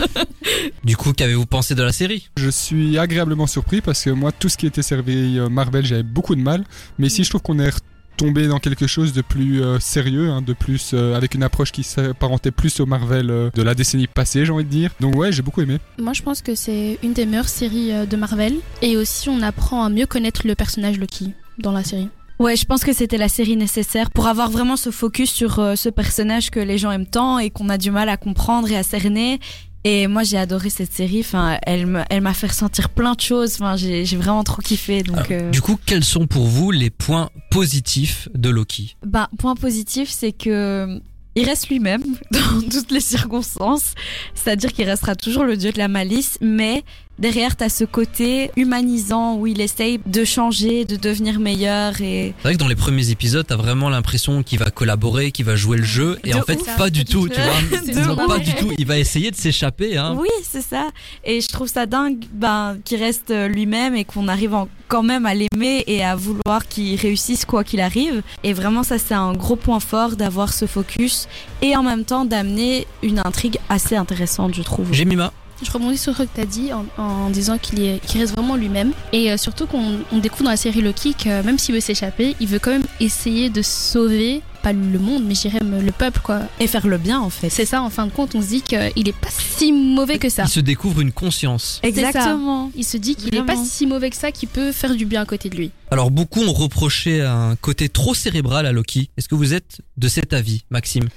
Du 0.85 0.97
coup, 0.97 1.13
qu'avez-vous 1.13 1.47
pensé 1.47 1.75
de 1.75 1.83
la 1.83 1.93
série? 1.93 2.29
Je 2.37 2.49
suis 2.49 2.99
agréablement 2.99 3.47
surpris 3.47 3.81
parce 3.81 4.03
que 4.03 4.11
moi, 4.11 4.33
tout 4.33 4.49
ce 4.49 4.57
qui 4.57 4.67
était 4.67 4.83
servi 4.83 5.39
euh, 5.39 5.49
Marvel, 5.49 5.85
j'avais 5.85 6.03
beaucoup 6.03 6.35
de 6.35 6.41
mal. 6.41 6.65
Mais 6.99 7.07
ici, 7.09 7.23
je 7.23 7.29
trouve 7.29 7.43
qu'on 7.43 7.59
est 7.59 7.71
retombé 7.71 8.49
dans 8.49 8.59
quelque 8.59 8.87
chose 8.87 9.13
de 9.13 9.23
plus 9.23 9.63
euh, 9.63 9.79
sérieux, 9.79 10.31
hein, 10.31 10.43
de 10.43 10.53
plus 10.53 10.93
euh, 10.93 11.15
avec 11.15 11.35
une 11.35 11.43
approche 11.43 11.73
qui 11.73 11.83
s'apparentait 11.83 12.51
plus 12.51 12.81
au 12.81 12.87
Marvel 12.87 13.31
euh, 13.31 13.51
de 13.55 13.63
la 13.63 13.75
décennie 13.75 14.07
passée, 14.07 14.45
j'ai 14.45 14.53
envie 14.53 14.65
de 14.65 14.71
dire. 14.71 14.91
Donc 15.01 15.15
ouais, 15.17 15.33
j'ai 15.33 15.43
beaucoup 15.43 15.61
aimé. 15.61 15.79
Moi, 15.99 16.13
je 16.13 16.23
pense 16.23 16.43
que 16.43 16.55
c'est 16.55 16.99
une 17.03 17.13
des 17.13 17.27
meilleures 17.27 17.49
séries 17.49 17.93
euh, 17.93 18.07
de 18.07 18.17
Marvel. 18.17 18.57
Et 18.83 18.97
aussi, 18.97 19.29
on 19.29 19.43
apprend 19.43 19.85
à 19.85 19.89
mieux 19.91 20.07
connaître 20.07 20.47
le 20.47 20.55
personnage 20.55 20.99
Loki 20.99 21.33
dans 21.59 21.73
la 21.73 21.85
série. 21.85 22.09
Ouais, 22.41 22.57
je 22.57 22.65
pense 22.65 22.83
que 22.85 22.93
c'était 22.95 23.19
la 23.19 23.29
série 23.29 23.57
nécessaire 23.57 24.11
pour 24.11 24.27
avoir 24.27 24.51
vraiment 24.51 24.77
ce 24.77 24.91
focus 24.91 25.31
sur 25.31 25.59
euh, 25.59 25.77
ce 25.77 25.91
personnage 25.91 26.51
que 26.51 26.59
les 26.59 26.79
gens 26.79 26.91
aiment 26.91 27.07
tant 27.07 27.39
et 27.39 27.51
qu'on 27.51 27.69
a 27.69 27.77
du 27.79 27.91
mal 27.91 28.09
à 28.09 28.17
comprendre 28.17 28.71
et 28.71 28.77
à 28.77 28.83
cerner. 28.83 29.39
Et 29.85 30.07
moi, 30.07 30.23
j'ai 30.25 30.39
adoré 30.39 30.71
cette 30.71 30.93
série. 30.93 31.21
Enfin, 31.21 31.59
elle 31.67 31.87
me- 31.87 32.03
elle 32.11 32.23
m'a 32.23 32.33
fait 32.35 32.47
ressentir 32.49 32.89
plein 32.89 33.13
de 33.13 33.21
choses. 33.21 33.55
Enfin, 33.61 33.77
j'ai 33.77 34.05
vraiment 34.17 34.43
trop 34.43 34.63
kiffé. 34.63 35.03
Donc, 35.03 35.17
Alors, 35.17 35.27
euh, 35.31 35.51
Du 35.51 35.61
coup, 35.61 35.79
quels 35.85 36.03
sont 36.05 36.27
pour 36.27 36.47
vous 36.47 36.71
les 36.71 36.89
points 36.91 37.29
positifs 37.51 38.29
de 38.35 38.49
Loki? 38.49 38.97
Bah, 39.05 39.29
point 39.39 39.55
positif, 39.55 40.09
c'est 40.11 40.33
que 40.33 40.99
il 41.37 41.45
reste 41.45 41.69
lui-même 41.69 42.03
dans 42.31 42.61
toutes 42.71 42.91
les 42.91 43.01
circonstances. 43.01 43.95
C'est-à-dire 44.35 44.73
qu'il 44.73 44.87
restera 44.89 45.15
toujours 45.15 45.45
le 45.45 45.57
dieu 45.57 45.73
de 45.73 45.79
la 45.79 45.89
malice, 45.89 46.39
mais 46.41 46.85
derrière, 47.21 47.57
t'as 47.57 47.69
ce 47.69 47.85
côté 47.85 48.51
humanisant 48.57 49.37
où 49.37 49.47
il 49.47 49.61
essaye 49.61 50.01
de 50.07 50.25
changer, 50.25 50.85
de 50.85 50.97
devenir 50.97 51.39
meilleur 51.39 52.01
et 52.01 52.35
C'est 52.39 52.43
vrai 52.43 52.55
que 52.55 52.59
dans 52.59 52.69
les 52.69 52.75
premiers 52.77 53.11
épisodes, 53.11 53.47
t'as 53.47 53.57
vraiment 53.57 53.89
l'impression 53.91 54.43
qu'il 54.43 54.59
va 54.59 54.71
collaborer, 54.71 55.31
qu'il 55.33 55.45
va 55.45 55.57
jouer 55.57 55.77
le 55.79 55.85
jeu, 55.85 56.19
et 56.25 56.31
De 56.33 56.37
en 56.37 56.43
fait, 56.43 56.61
ouf. 56.61 56.77
pas 56.77 56.91
du 56.91 57.05
tout, 57.05 57.29
tu 57.29 57.41
vois. 58.05 58.27
Pas 58.27 58.39
du 58.39 58.53
tout. 58.55 58.73
Il 58.79 58.87
va 58.87 58.99
essayer 58.99 59.31
de 59.31 59.37
s'échapper, 59.37 59.97
hein. 59.97 60.17
Oui, 60.19 60.29
c'est 60.43 60.63
ça. 60.63 60.89
Et 61.25 61.41
je 61.41 61.49
trouve 61.49 61.69
ça 61.69 61.87
dingue 61.87 62.25
ben, 62.33 62.77
qu'il 62.85 62.99
reste 63.03 63.31
euh, 63.31 63.49
lui-même 63.49 63.95
et 63.95 64.05
qu'on 64.05 64.29
arrive 64.29 64.55
en- 64.55 64.69
quand 64.89 65.03
même 65.03 65.27
à 65.27 65.35
l'aimer 65.35 65.85
et 65.87 66.03
à 66.05 66.17
vouloir 66.17 66.67
qu'il 66.69 66.97
réussisse 66.99 67.45
quoi 67.45 67.63
qu'il 67.65 67.81
arrive. 67.81 68.23
Et 68.43 68.53
vraiment, 68.53 68.83
ça, 68.83 68.99
c'est 68.99 69.15
un 69.15 69.33
gros 69.33 69.57
point 69.57 69.79
fort 69.81 70.17
d'avoir 70.17 70.53
ce 70.53 70.67
focus 70.67 71.29
et 71.63 71.77
en 71.77 71.83
même 71.83 72.05
temps 72.05 72.25
d'amener 72.25 72.87
une 73.03 73.21
intrigue 73.25 73.59
assez 73.69 73.95
intéressante, 73.97 74.55
je 74.55 74.63
trouve. 74.63 74.93
Jemima, 74.93 75.33
Je 75.63 75.71
rebondis 75.71 75.99
sur 75.99 76.17
ce 76.17 76.23
que 76.23 76.29
tu 76.35 76.41
as 76.41 76.47
dit 76.47 76.71
en, 76.73 76.87
en 76.97 77.31
disant 77.31 77.59
qu'il 77.59 77.81
est- 77.83 78.05
qu'il 78.07 78.21
reste 78.21 78.35
vraiment 78.35 78.57
lui-même. 78.57 78.93
Et 79.13 79.31
euh, 79.31 79.37
surtout 79.37 79.67
qu'on 79.67 79.99
on 80.13 80.19
découvre 80.19 80.45
dans 80.45 80.51
la 80.51 80.57
série 80.57 80.81
Loki 80.83 81.15
que 81.15 81.43
même 81.43 81.59
s'il 81.59 81.75
veut 81.75 81.81
s'échapper, 81.81 82.35
il 82.41 82.47
veut 82.47 82.59
quand 82.59 82.71
même 82.71 82.85
essayer 82.99 83.51
de 83.51 83.61
sauver, 83.63 84.43
pas 84.63 84.73
le 84.73 84.99
monde, 84.99 85.25
mais 85.27 85.35
me- 85.63 85.81
le 85.83 85.93
peuple, 85.93 86.21
quoi. 86.23 86.41
Et 86.61 86.67
faire 86.67 86.87
le 86.87 86.99
bien, 86.99 87.19
en 87.21 87.31
fait. 87.31 87.51
C'est 87.51 87.65
ça, 87.67 87.83
en 87.83 87.91
fin 87.91 88.07
de 88.07 88.11
compte, 88.11 88.35
on 88.35 88.43
se 88.43 88.49
dit 88.49 88.63
qu'il 88.63 88.79
est 89.09 89.13
pas 89.21 89.29
si 89.31 89.73
mauvais 89.73 90.19
que 90.19 90.29
ça. 90.29 90.45
il 90.45 90.49
se 90.49 90.61
découvre 90.61 91.01
une 91.01 91.13
conscience. 91.13 91.81
Exactement. 91.83 92.71
Il 92.75 92.85
se 92.85 92.97
dit 92.97 93.15
qu'il 93.15 93.35
est 93.35 93.43
pas 93.43 93.57
si 93.63 93.87
mauvais 93.87 94.11
que 94.11 94.17
ça, 94.17 94.33
qu'il 94.33 94.49
peut 94.49 94.73
faire 94.73 94.95
du 94.95 95.05
bien 95.07 95.23
à 95.23 95.27
côté 95.27 95.49
de 95.51 95.57
lui. 95.57 95.71
Alors, 95.91 96.11
beaucoup 96.11 96.43
ont 96.43 96.53
reproché 96.53 97.21
un 97.23 97.57
côté 97.57 97.89
trop 97.89 98.15
cérébral 98.15 98.65
à 98.67 98.73
Loki. 98.73 99.11
Est-ce 99.17 99.29
que 99.29 99.35
vous 99.35 99.55
êtes 99.55 99.79
de 99.97 100.09
cet 100.09 100.33
avis, 100.33 100.63
Maxime? 100.71 101.09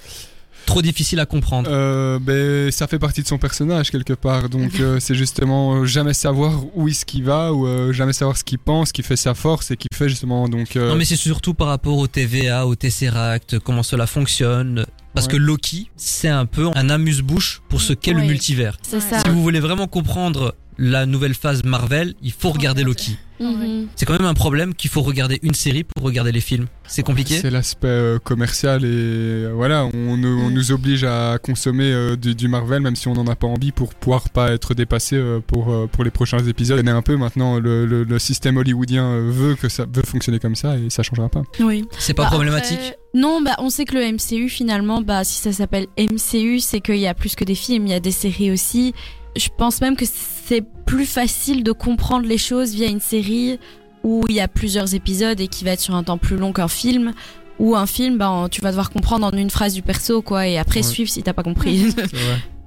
Trop 0.65 0.82
difficile 0.82 1.19
à 1.19 1.26
comprendre. 1.26 1.69
Euh, 1.71 2.19
ben, 2.19 2.71
ça 2.71 2.88
fait 2.88 2.99
partie 2.99 3.21
de 3.21 3.28
son 3.28 3.38
personnage 3.38 3.91
quelque 3.91 4.13
part. 4.13 4.49
Donc 4.49 4.80
euh, 4.80 4.97
c'est 4.99 5.15
justement 5.15 5.76
euh, 5.76 5.86
jamais 5.86 6.13
savoir 6.13 6.63
où 6.76 6.88
est-ce 6.88 7.06
qu'il 7.06 7.23
va 7.26 7.52
ou 7.54 7.67
euh, 7.67 7.91
jamais 7.93 8.13
savoir 8.13 8.38
ce 8.38 8.43
qu'il 8.43 8.60
pense, 8.60 8.91
qui 8.91 9.04
fait 9.04 9.15
sa 9.17 9.34
force 9.34 9.71
et 9.71 9.78
qui 9.78 9.88
fait 9.93 10.10
justement 10.10 10.47
donc. 10.47 10.76
euh, 10.76 10.89
Non, 10.89 10.95
mais 10.95 11.06
c'est 11.06 11.15
surtout 11.15 11.54
par 11.54 11.67
rapport 11.67 11.97
au 11.97 12.08
TVA, 12.08 12.65
au 12.65 12.76
Tesseract, 12.76 13.60
comment 13.60 13.84
cela 13.84 14.08
fonctionne. 14.08 14.86
Parce 15.13 15.28
Ouais. 15.28 15.34
que 15.34 15.38
Loki, 15.38 15.89
c'est 15.95 16.28
un 16.30 16.45
peu 16.47 16.69
un 16.73 16.89
amuse-bouche 16.89 17.62
pour 17.69 17.82
ce 17.82 17.93
qu'est 17.93 18.13
le 18.13 18.21
multivers. 18.21 18.78
C'est 18.82 18.99
ça. 18.99 19.19
Si 19.19 19.30
vous 19.30 19.43
voulez 19.43 19.60
vraiment 19.60 19.86
comprendre 19.88 20.56
la 20.80 21.06
nouvelle 21.06 21.36
phase 21.36 21.63
Marvel, 21.63 22.15
il 22.23 22.32
faut 22.32 22.49
regarder 22.49 22.84
Loki. 22.84 23.17
Mhm. 23.51 23.88
C'est 23.95 24.06
quand 24.06 24.13
même 24.17 24.25
un 24.27 24.34
problème 24.34 24.73
qu'il 24.73 24.89
faut 24.89 25.01
regarder 25.01 25.39
une 25.43 25.53
série 25.53 25.84
pour 25.84 26.06
regarder 26.06 26.32
les 26.32 26.41
films. 26.41 26.67
C'est 26.88 27.03
compliqué 27.03 27.39
C'est 27.41 27.49
l'aspect 27.49 27.88
euh, 27.88 28.19
commercial 28.19 28.84
et 28.84 28.88
euh, 28.88 29.51
voilà, 29.56 29.86
on, 29.93 30.17
nous- 30.17 30.41
on 30.45 30.49
nous 30.49 30.71
oblige 30.71 31.03
à 31.03 31.38
consommer 31.41 31.91
euh, 31.91 32.15
du, 32.15 32.36
du 32.36 32.47
Marvel 32.47 32.82
même 32.82 32.95
si 32.95 33.08
on 33.08 33.13
n'en 33.13 33.27
a 33.27 33.36
pas 33.36 33.47
envie 33.47 33.71
pour 33.71 33.93
pouvoir 33.95 34.29
pas 34.29 34.51
être 34.51 34.73
dépassé 34.73 35.21
pour 35.47 35.89
pour 35.89 36.03
les 36.03 36.12
prochains 36.12 36.39
épisodes. 36.45 36.82
On 36.84 36.88
est 36.88 36.91
un 36.91 37.01
peu 37.01 37.15
maintenant 37.17 37.60
le, 37.60 37.86
le, 37.86 38.03
le 38.03 38.19
système 38.19 38.58
hollywoodien 38.58 39.19
veut 39.19 39.56
que 39.56 39.69
ça 39.69 39.86
veut 39.91 40.03
fonctionner 40.03 40.39
comme 40.39 40.56
ça 40.56 40.77
et 40.77 40.89
ça 40.89 41.03
changera 41.03 41.29
pas. 41.29 41.43
Oui. 41.60 41.86
C'est 41.99 42.13
pas 42.13 42.23
Bah, 42.23 42.29
problématique 42.32 42.77
après, 42.79 42.97
Non, 43.13 43.41
bah 43.41 43.56
on 43.60 43.69
sait 43.69 43.86
que 43.86 43.95
le 43.95 44.12
MCU 44.13 44.49
finalement, 44.49 45.01
bah 45.01 45.23
si 45.23 45.36
ça 45.39 45.51
s'appelle 45.51 45.88
MCU, 45.97 46.60
c'est 46.60 46.82
qu'il 46.82 46.97
y 46.97 47.08
a 47.08 47.13
plus 47.13 47.36
que 47.36 47.43
des 47.43 47.56
films, 47.56 47.88
il 47.88 47.91
y 47.91 47.95
a 47.95 47.99
des 47.99 48.12
séries 48.12 48.51
aussi. 48.51 48.93
Je 49.35 49.49
pense 49.57 49.81
même 49.81 49.95
que 49.95 50.05
c'est 50.05 50.63
plus 50.85 51.05
facile 51.05 51.63
de 51.63 51.71
comprendre 51.71 52.25
les 52.27 52.37
choses 52.37 52.73
via 52.73 52.87
une 52.87 52.99
série 52.99 53.59
où 54.03 54.23
il 54.29 54.35
y 54.35 54.39
a 54.41 54.47
plusieurs 54.47 54.93
épisodes 54.95 55.39
et 55.39 55.47
qui 55.47 55.63
va 55.63 55.71
être 55.71 55.79
sur 55.79 55.95
un 55.95 56.03
temps 56.03 56.17
plus 56.17 56.37
long 56.37 56.53
qu'un 56.53 56.67
film. 56.67 57.13
Ou 57.59 57.75
un 57.75 57.85
film, 57.85 58.17
bah, 58.17 58.29
en- 58.29 58.49
tu 58.49 58.61
vas 58.61 58.69
devoir 58.69 58.89
comprendre 58.89 59.27
en 59.27 59.31
une 59.31 59.51
phrase 59.51 59.73
du 59.75 59.83
perso, 59.83 60.21
quoi, 60.23 60.47
et 60.47 60.57
après 60.57 60.79
Ouais. 60.79 60.83
suivre 60.83 61.09
si 61.09 61.21
t'as 61.21 61.33
pas 61.33 61.43
compris. 61.43 61.77
Vrai. 61.89 62.07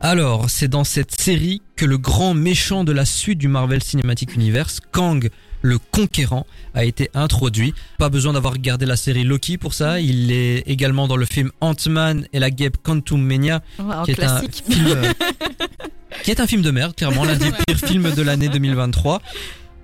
Alors, 0.01 0.49
c'est 0.49 0.69
dans 0.69 0.85
cette 0.85 1.21
série 1.21 1.61
que 1.75 1.85
le 1.85 1.99
grand 1.99 2.35
méchant 2.35 2.85
de 2.85 2.93
la 2.93 3.05
suite 3.05 3.39
du 3.39 3.49
Marvel 3.49 3.83
Cinematic 3.83 4.35
Universe, 4.37 4.79
Kang 4.93 5.29
le 5.63 5.79
Conquérant, 5.79 6.47
a 6.75 6.85
été 6.85 7.11
introduit. 7.15 7.75
Pas 7.99 8.09
besoin 8.11 8.35
d'avoir 8.35 8.53
regardé 8.53 8.87
la 8.87 8.95
série 8.97 9.25
Loki 9.25 9.59
pour 9.59 9.75
ça. 9.75 9.99
Il 10.01 10.31
est 10.31 10.59
également 10.69 11.09
dans 11.09 11.17
le 11.17 11.27
film 11.27 11.51
Ant-Man 11.61 12.27
et 12.33 12.39
la 12.39 12.51
guêpe 12.51 12.77
Quantum 12.83 13.21
Mania, 13.21 13.63
qui 14.05 14.13
est 14.13 14.23
un 14.23 14.41
film, 14.43 14.87
euh, 14.87 15.13
qui 16.27 16.33
est 16.33 16.41
un 16.41 16.47
film 16.49 16.61
de 16.61 16.73
merde, 16.73 16.93
clairement, 16.97 17.23
l'un 17.25 17.37
des 17.37 17.53
pires 17.69 17.79
films 17.79 18.11
de 18.13 18.21
l'année 18.21 18.49
2023. 18.49 19.23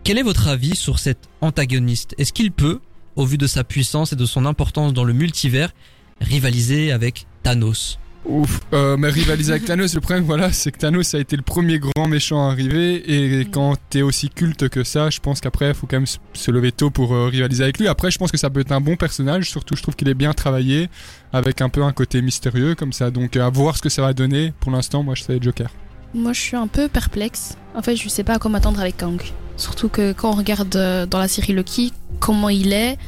Quel 0.02 0.18
est 0.18 0.24
votre 0.24 0.48
avis 0.48 0.74
sur 0.74 0.98
cet 0.98 1.18
antagoniste? 1.40 2.16
Est-ce 2.18 2.32
qu'il 2.32 2.50
peut, 2.50 2.80
au 3.14 3.24
vu 3.24 3.38
de 3.38 3.46
sa 3.46 3.62
puissance 3.62 4.12
et 4.12 4.16
de 4.16 4.26
son 4.26 4.44
importance 4.44 4.92
dans 4.92 5.04
le 5.04 5.12
multivers, 5.12 5.72
rivaliser 6.20 6.90
avec 6.90 7.26
Thanos? 7.44 8.00
Ouf, 8.24 8.58
euh, 8.72 8.96
mais 8.96 9.08
rivaliser 9.10 9.52
avec 9.52 9.66
Thanos, 9.66 9.94
le 9.94 10.00
problème, 10.00 10.24
voilà, 10.24 10.52
c'est 10.52 10.72
que 10.72 10.78
Thanos 10.78 11.14
a 11.14 11.20
été 11.20 11.36
le 11.36 11.42
premier 11.42 11.78
grand 11.78 12.08
méchant 12.08 12.48
à 12.48 12.50
arriver, 12.50 13.38
et 13.40 13.44
quand 13.44 13.76
t'es 13.90 14.02
aussi 14.02 14.28
culte 14.28 14.68
que 14.68 14.82
ça, 14.82 15.10
je 15.10 15.20
pense 15.20 15.40
qu'après, 15.40 15.68
il 15.68 15.74
faut 15.74 15.86
quand 15.86 15.98
même 15.98 16.06
se- 16.06 16.50
lever 16.50 16.72
tôt 16.72 16.90
pour 16.90 17.14
euh, 17.14 17.28
rivaliser 17.28 17.62
avec 17.62 17.78
lui. 17.78 17.86
Après, 17.86 18.10
je 18.10 18.18
pense 18.18 18.32
que 18.32 18.36
ça 18.38 18.50
peut 18.50 18.60
être 18.60 18.72
un 18.72 18.80
bon 18.80 18.96
personnage, 18.96 19.48
surtout, 19.48 19.76
je 19.76 19.82
trouve 19.82 19.94
qu'il 19.94 20.08
est 20.08 20.14
bien 20.14 20.32
travaillé, 20.32 20.88
avec 21.32 21.60
un 21.60 21.68
peu 21.68 21.84
un 21.84 21.92
côté 21.92 22.20
mystérieux, 22.20 22.74
comme 22.74 22.92
ça, 22.92 23.12
donc 23.12 23.36
euh, 23.36 23.46
à 23.46 23.48
voir 23.50 23.76
ce 23.76 23.82
que 23.82 23.88
ça 23.88 24.02
va 24.02 24.12
donner. 24.12 24.52
Pour 24.58 24.72
l'instant, 24.72 25.04
moi, 25.04 25.14
je 25.14 25.22
sais 25.22 25.38
Joker. 25.40 25.70
Moi, 26.14 26.32
je 26.32 26.40
suis 26.40 26.56
un 26.56 26.66
peu 26.66 26.88
perplexe. 26.88 27.56
En 27.74 27.82
fait, 27.82 27.96
je 27.96 28.08
sais 28.08 28.24
pas 28.24 28.34
à 28.34 28.38
quoi 28.38 28.50
m'attendre 28.50 28.80
avec 28.80 28.98
Kang. 28.98 29.20
Surtout 29.56 29.88
que 29.88 30.12
quand 30.12 30.30
on 30.30 30.36
regarde 30.36 30.74
euh, 30.76 31.06
dans 31.06 31.18
la 31.18 31.28
série 31.28 31.52
Loki, 31.52 31.92
comment 32.20 32.48
il 32.48 32.72
est, 32.72 32.98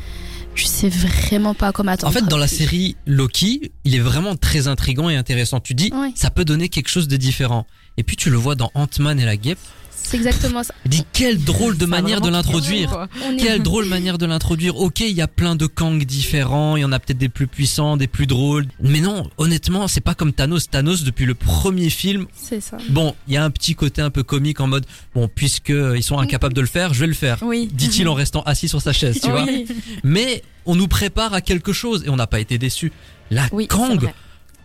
je 0.54 0.64
sais 0.66 0.88
vraiment 0.88 1.54
pas 1.54 1.68
à 1.68 1.72
quoi 1.72 1.84
m'attendre. 1.84 2.10
En 2.10 2.18
fait, 2.18 2.26
dans 2.26 2.38
la 2.38 2.46
série 2.46 2.96
Loki, 3.06 3.72
il 3.84 3.94
est 3.94 4.00
vraiment 4.00 4.36
très 4.36 4.68
intrigant 4.68 5.08
et 5.10 5.16
intéressant. 5.16 5.60
Tu 5.60 5.74
dis, 5.74 5.90
Ouais. 5.92 6.12
ça 6.14 6.30
peut 6.30 6.44
donner 6.44 6.68
quelque 6.68 6.88
chose 6.88 7.08
de 7.08 7.16
différent. 7.16 7.66
Et 7.96 8.02
puis 8.02 8.16
tu 8.16 8.30
le 8.30 8.36
vois 8.36 8.54
dans 8.54 8.70
Ant-Man 8.74 9.20
et 9.20 9.24
la 9.24 9.36
guêpe. 9.36 9.58
C'est 10.04 10.16
exactement 10.18 10.62
ça. 10.62 10.74
Il 10.84 10.90
dit, 10.90 11.04
quelle 11.12 11.42
drôle 11.42 11.76
de 11.78 11.86
manière 11.86 12.20
de 12.20 12.28
l'introduire. 12.28 13.08
Quelle 13.38 13.62
drôle 13.62 13.86
manière 13.86 14.18
de 14.18 14.26
l'introduire. 14.26 14.76
Ok, 14.76 15.00
il 15.00 15.10
y 15.12 15.22
a 15.22 15.26
plein 15.28 15.56
de 15.56 15.66
Kang 15.66 16.04
différents, 16.04 16.76
il 16.76 16.80
y 16.80 16.84
en 16.84 16.92
a 16.92 16.98
peut-être 17.00 17.18
des 17.18 17.28
plus 17.30 17.46
puissants, 17.46 17.96
des 17.96 18.06
plus 18.06 18.26
drôles. 18.26 18.66
Mais 18.80 19.00
non, 19.00 19.28
honnêtement, 19.38 19.88
c'est 19.88 20.00
pas 20.02 20.14
comme 20.14 20.32
Thanos. 20.32 20.68
Thanos, 20.70 21.02
depuis 21.04 21.24
le 21.24 21.34
premier 21.34 21.90
film, 21.90 22.26
C'est 22.36 22.60
ça. 22.60 22.76
bon, 22.90 23.14
il 23.28 23.34
y 23.34 23.36
a 23.36 23.44
un 23.44 23.50
petit 23.50 23.74
côté 23.74 24.02
un 24.02 24.10
peu 24.10 24.22
comique 24.22 24.60
en 24.60 24.66
mode, 24.66 24.84
bon, 25.14 25.28
puisque 25.34 25.70
euh, 25.70 25.96
ils 25.96 26.02
sont 26.02 26.18
incapables 26.18 26.54
de 26.54 26.60
le 26.60 26.66
faire, 26.66 26.92
je 26.94 27.00
vais 27.00 27.06
le 27.06 27.14
faire. 27.14 27.38
Oui. 27.42 27.68
Dit-il 27.72 28.06
en 28.08 28.14
restant 28.24 28.42
assis 28.42 28.68
sur 28.68 28.82
sa 28.82 28.92
chaise, 28.92 29.18
tu 29.22 29.30
vois. 29.30 29.44
Oui. 29.44 29.66
Mais 30.04 30.42
on 30.66 30.76
nous 30.76 30.88
prépare 30.88 31.32
à 31.34 31.40
quelque 31.40 31.72
chose 31.72 32.04
et 32.06 32.10
on 32.10 32.16
n'a 32.16 32.26
pas 32.26 32.40
été 32.40 32.58
déçus. 32.58 32.92
La 33.30 33.48
Oui, 33.52 33.66
Kang. 33.68 34.12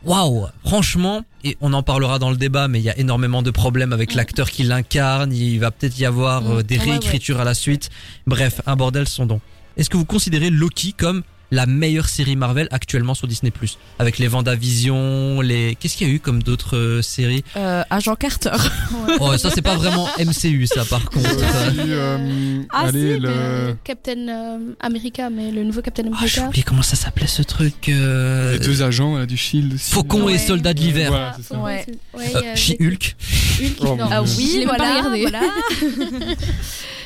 Waouh, 0.06 0.48
franchement, 0.66 1.24
et 1.44 1.58
on 1.62 1.74
en 1.74 1.84
parlera 1.84 2.20
dans 2.20 2.30
le 2.32 2.38
débat, 2.38 2.68
mais 2.68 2.80
il 2.80 2.84
y 2.84 2.90
a 2.90 2.98
énormément 2.98 3.42
de 3.42 3.52
problèmes 3.52 3.94
avec 3.94 4.14
l'acteur 4.14 4.50
qui 4.50 4.64
l'incarne. 4.64 5.32
Il 5.34 5.60
va 5.60 5.72
peut-être 5.72 5.98
y 6.00 6.06
avoir 6.06 6.50
euh, 6.50 6.60
Mm. 6.60 6.64
des 6.64 6.78
Ouais, 6.78 6.84
ouais. 6.86 6.90
réécritures 6.92 7.40
à 7.40 7.44
la 7.44 7.54
suite. 7.54 7.90
Bref, 8.28 8.62
un 8.66 8.76
bordel 8.76 9.08
sans 9.08 9.26
don. 9.26 9.40
Est-ce 9.78 9.90
que 9.90 9.98
vous 9.98 10.06
considérez 10.06 10.50
Loki 10.50 10.94
comme 10.98 11.24
la 11.52 11.66
meilleure 11.66 12.08
série 12.10 12.36
Marvel 12.36 12.68
actuellement 12.72 13.14
sur 13.14 13.28
Disney 13.28 13.52
Avec 13.98 14.20
les 14.20 14.28
Vendavision, 14.28 15.42
les. 15.42 15.76
Qu'est-ce 15.80 15.98
qu'il 15.98 16.08
y 16.08 16.12
a 16.12 16.14
eu 16.14 16.20
comme 16.20 16.44
d'autres 16.44 16.78
euh, 16.78 17.02
séries? 17.02 17.44
Euh, 17.58 17.84
Agent 17.90 18.16
Carter. 18.16 18.52
Oh, 19.22 19.36
ça 19.38 19.50
c'est 19.50 19.62
pas 19.62 19.76
vraiment 19.76 20.08
MCU, 20.20 20.66
ça 20.68 20.86
par 20.86 21.10
contre. 21.10 21.30
Euh, 21.30 21.52
salut, 21.52 21.80
euh, 21.90 22.62
Ah, 22.72 22.86
allez, 22.88 23.16
si, 23.16 23.20
le... 23.20 23.76
Captain 23.84 24.28
euh, 24.28 24.58
America, 24.80 25.30
mais 25.30 25.52
le 25.52 25.64
nouveau 25.64 25.82
Captain 25.82 26.04
Oh, 26.06 26.10
j'ai 26.20 26.20
America. 26.40 26.48
oublié 26.48 26.64
comment 26.64 26.82
ça 26.84 26.96
s'appelait 26.96 27.28
ce 27.28 27.42
truc. 27.42 27.90
euh, 27.90 28.54
les 28.54 28.60
deux 28.60 28.82
agents 28.84 29.18
là, 29.18 29.26
du 29.26 29.36
Shield. 29.36 29.74
aussi. 29.74 29.92
Faucon 29.92 30.30
et 30.30 30.34
Ouais. 30.34 30.38
soldat 30.38 30.74
de 30.74 30.80
l'hiver. 30.80 31.10
Voilà, 31.10 31.34
c'est 31.38 31.54
ça. 31.54 31.58
Ouais. 31.60 31.86
Ouais, 32.14 32.32
Euh, 32.36 32.54
a 32.54 32.56
She-Hulk. 32.56 33.16
Hulk, 33.62 33.78
Oh, 33.82 33.98
Ah 34.12 34.22
oui, 34.24 34.64
voilà, 34.66 35.02
voilà. 35.04 35.42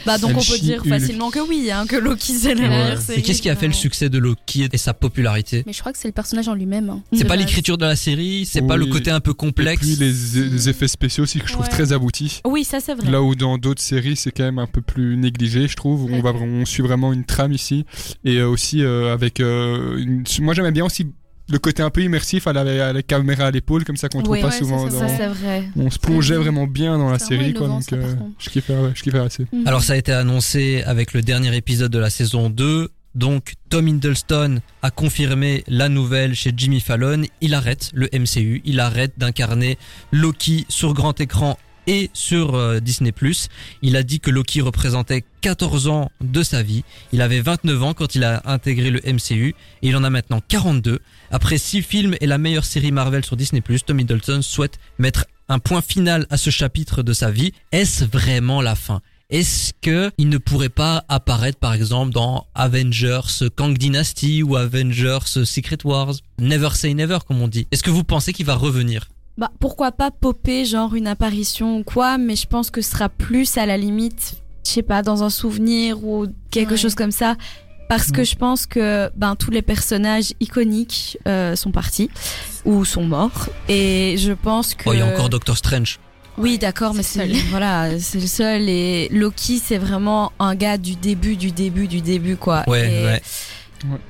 Bah 0.06 0.18
donc 0.18 0.32
on 0.36 0.42
peut 0.44 0.58
dire 0.60 0.82
Hulk. 0.82 0.90
facilement 0.90 1.32
que 1.32 1.40
oui, 1.40 1.70
hein, 1.72 1.86
que 1.88 1.96
Loki 1.96 2.34
c'est 2.34 2.56
la 2.56 2.68
meilleure 2.68 2.98
série. 3.02 3.18
Mais 3.20 3.24
qu'est-ce 3.24 3.42
qui 3.42 3.50
a 3.50 3.56
fait 3.56 3.68
le 3.68 3.74
succès 3.74 4.10
de 4.10 4.18
Loki 4.18 4.68
et 4.72 4.78
sa 4.78 4.94
popularité 4.94 5.64
Mais 5.66 5.74
je 5.74 5.80
crois 5.80 5.92
que 5.94 5.98
c'est 6.00 6.08
le 6.08 6.14
personnage 6.14 6.48
en 6.48 6.54
lui-même. 6.56 6.90
hein. 6.90 7.02
C'est 7.14 7.26
pas 7.26 7.36
l'écriture 7.36 7.78
de 7.78 7.86
la 7.86 7.96
série, 7.96 8.46
c'est 8.46 8.62
pas 8.62 8.78
le 8.78 8.86
côté 8.86 9.12
un 9.12 9.20
peu 9.20 9.32
Et 9.32 9.36
complexe. 9.36 9.82
puis 9.82 9.96
les, 9.96 10.12
les 10.50 10.70
effets 10.70 10.88
spéciaux 10.88 11.24
aussi 11.24 11.40
que 11.40 11.48
je 11.48 11.54
trouve 11.54 11.66
Ouais. 11.66 11.72
très 11.72 11.94
aboutis. 11.94 12.42
Oui, 12.46 12.64
ça 12.64 12.80
c'est 12.80 12.94
vrai. 12.96 13.10
Là 13.10 13.22
où 13.22 13.36
dans 13.36 13.58
d'autres 13.58 13.82
séries 13.82 14.16
c'est 14.16 14.32
quand 14.32 14.44
même 14.44 14.60
un 14.60 14.68
peu 14.68 14.82
plus 14.82 15.16
négligé, 15.18 15.68
je 15.68 15.76
trouve. 15.76 16.12
On 16.12 16.22
va 16.22 16.32
on 16.34 16.66
suit 16.66 16.84
vraiment 16.84 17.14
une 17.14 17.24
trame 17.26 17.54
ici 17.54 17.86
et 18.26 18.38
euh, 18.38 18.48
aussi 18.50 18.84
euh, 18.84 19.14
avec. 19.14 19.40
euh, 19.40 19.98
une- 19.98 20.24
Moi 20.42 20.54
j'aimais 20.54 20.72
bien 20.72 20.86
aussi 20.86 21.08
le 21.50 21.60
côté 21.60 21.84
un 21.84 21.90
peu 21.90 22.02
immersif 22.02 22.48
à 22.48 22.54
la, 22.54 22.88
à 22.88 22.94
la 22.94 23.02
caméra 23.04 23.46
à 23.48 23.52
l'épaule 23.52 23.84
comme 23.84 23.98
ça 23.98 24.10
qu'on 24.10 24.22
trouve 24.22 24.36
Oui, 24.36 24.42
pas 24.42 24.48
ouais, 24.48 24.58
souvent. 24.58 24.90
ça, 24.90 25.00
dans- 25.00 25.08
Ça 25.08 25.18
c'est 25.18 25.28
vrai. 25.28 25.64
On 25.76 25.90
se 25.90 26.00
plongeait 26.00 26.36
vraiment 26.38 26.68
bien 26.68 26.98
dans 26.98 27.10
la 27.10 27.20
série 27.20 27.54
quoi. 27.54 27.68
Donc 27.68 27.84
ça, 27.84 27.96
euh, 27.96 28.16
je 28.40 28.50
kiffais, 28.50 28.74
ouais, 28.76 28.92
je 28.96 29.04
kiffais 29.04 29.20
assez. 29.20 29.46
Mhm. 29.52 29.68
Alors 29.68 29.84
ça 29.84 29.94
a 29.94 29.96
été 29.98 30.12
annoncé 30.14 30.84
avec 30.86 31.14
le 31.14 31.22
dernier 31.22 31.56
épisode 31.56 31.92
de 31.92 32.00
la 32.00 32.10
saison 32.10 32.50
2. 32.50 32.90
Donc 33.16 33.54
Tom 33.70 33.88
Hiddleston 33.88 34.60
a 34.82 34.90
confirmé 34.90 35.64
la 35.68 35.88
nouvelle 35.90 36.34
chez 36.34 36.52
Jimmy 36.56 36.80
Fallon. 36.80 37.24
Il 37.42 37.54
arrête 37.54 37.92
le 37.94 38.08
MCU, 38.12 38.62
il 38.66 38.80
arrête 38.80 39.14
d'incarner 39.18 39.78
Loki 40.12 40.66
sur 40.70 40.94
grand 40.96 41.20
écran 41.22 41.60
et 41.88 42.10
sur 42.14 42.56
euh, 42.56 42.80
Disney+. 42.80 43.14
Il 43.82 43.96
a 43.96 44.04
dit 44.04 44.20
que 44.20 44.30
Loki 44.30 44.62
représentait 44.62 45.24
14 45.42 45.88
ans 45.88 46.12
de 46.22 46.44
sa 46.44 46.64
vie. 46.64 46.84
Il 47.12 47.22
avait 47.22 47.42
29 47.42 47.84
ans 47.84 47.94
quand 47.94 48.16
il 48.16 48.24
a 48.24 48.42
intégré 48.46 48.90
le 48.90 49.02
MCU 49.06 49.50
et 49.82 49.88
il 49.88 49.96
en 49.96 50.04
a 50.04 50.10
maintenant 50.10 50.42
42. 50.48 51.00
Après 51.32 51.58
6 51.58 51.82
films 51.82 52.16
et 52.22 52.28
la 52.28 52.38
meilleure 52.38 52.66
série 52.66 52.92
Marvel 52.92 53.26
sur 53.26 53.36
Disney+, 53.36 53.62
Tom 53.86 54.00
Hiddleston 54.00 54.42
souhaite 54.42 54.80
mettre 55.00 55.26
un 55.50 55.60
point 55.60 55.82
final 55.82 56.26
à 56.30 56.38
ce 56.38 56.50
chapitre 56.50 57.04
de 57.04 57.14
sa 57.14 57.32
vie. 57.32 57.54
Est-ce 57.72 58.06
vraiment 58.06 58.62
la 58.62 58.76
fin? 58.76 59.02
Est-ce 59.30 59.74
que 59.82 60.12
il 60.18 60.30
ne 60.30 60.38
pourrait 60.38 60.70
pas 60.70 61.06
apparaître 61.10 61.58
par 61.58 61.74
exemple 61.74 62.12
dans 62.14 62.46
Avengers 62.54 63.50
Kang 63.56 63.76
Dynasty 63.76 64.44
ou 64.44 64.56
Avengers 64.56 65.26
Secret 65.26 65.80
Wars? 65.86 66.14
Never 66.40 66.70
say 66.74 66.94
never 66.94 67.18
comme 67.28 67.42
on 67.42 67.48
dit. 67.48 67.68
Est-ce 67.72 67.84
que 67.84 67.90
vous 67.90 68.04
pensez 68.04 68.32
qu'il 68.32 68.46
va 68.46 68.56
revenir? 68.56 69.08
Bah 69.38 69.52
pourquoi 69.60 69.92
pas 69.92 70.12
popper 70.12 70.64
genre 70.66 70.94
une 70.96 71.08
apparition 71.08 71.78
ou 71.80 71.84
quoi, 71.84 72.18
mais 72.18 72.36
je 72.36 72.46
pense 72.48 72.70
que 72.70 72.82
ce 72.82 72.92
sera 72.92 73.10
plus 73.10 73.58
à 73.58 73.66
la 73.66 73.78
limite, 73.78 74.36
je 74.66 74.72
sais 74.72 74.84
pas, 74.84 75.02
dans 75.02 75.24
un 75.24 75.30
souvenir 75.32 76.04
ou 76.06 76.28
quelque 76.52 76.72
Ouais. 76.72 76.78
chose 76.78 76.94
comme 76.96 77.12
ça. 77.12 77.36
Parce 77.90 78.12
que 78.12 78.24
je 78.24 78.36
pense 78.36 78.66
que 78.66 79.12
ben 79.16 79.36
tous 79.36 79.52
les 79.52 79.62
personnages 79.62 80.34
iconiques 80.40 81.18
euh, 81.28 81.56
sont 81.56 81.72
partis 81.72 82.10
ou 82.66 82.86
sont 82.86 83.04
morts 83.04 83.50
et 83.68 84.16
je 84.18 84.32
pense 84.32 84.74
que 84.74 84.84
Oh, 84.90 84.94
il 84.94 85.00
y 85.00 85.02
a 85.02 85.06
encore 85.06 85.30
Doctor 85.30 85.58
Strange. 85.58 86.00
Oui, 86.38 86.58
d'accord, 86.58 86.94
mais 86.96 87.04
C'est 87.04 87.20
c'est 87.20 87.28
le 87.28 87.34
seul. 87.36 87.44
voilà, 87.52 88.00
c'est 88.00 88.20
le 88.20 88.26
seul 88.28 88.70
et 88.70 89.10
Loki 89.12 89.60
c'est 89.60 89.78
vraiment 89.78 90.32
un 90.40 90.56
gars 90.56 90.78
du 90.78 90.96
début 90.96 91.36
du 91.36 91.52
début 91.52 91.88
du 91.88 92.02
début 92.02 92.38
quoi. 92.38 92.64
Ouais, 92.68 92.90
Et 93.02 93.06
ouais. 93.06 93.22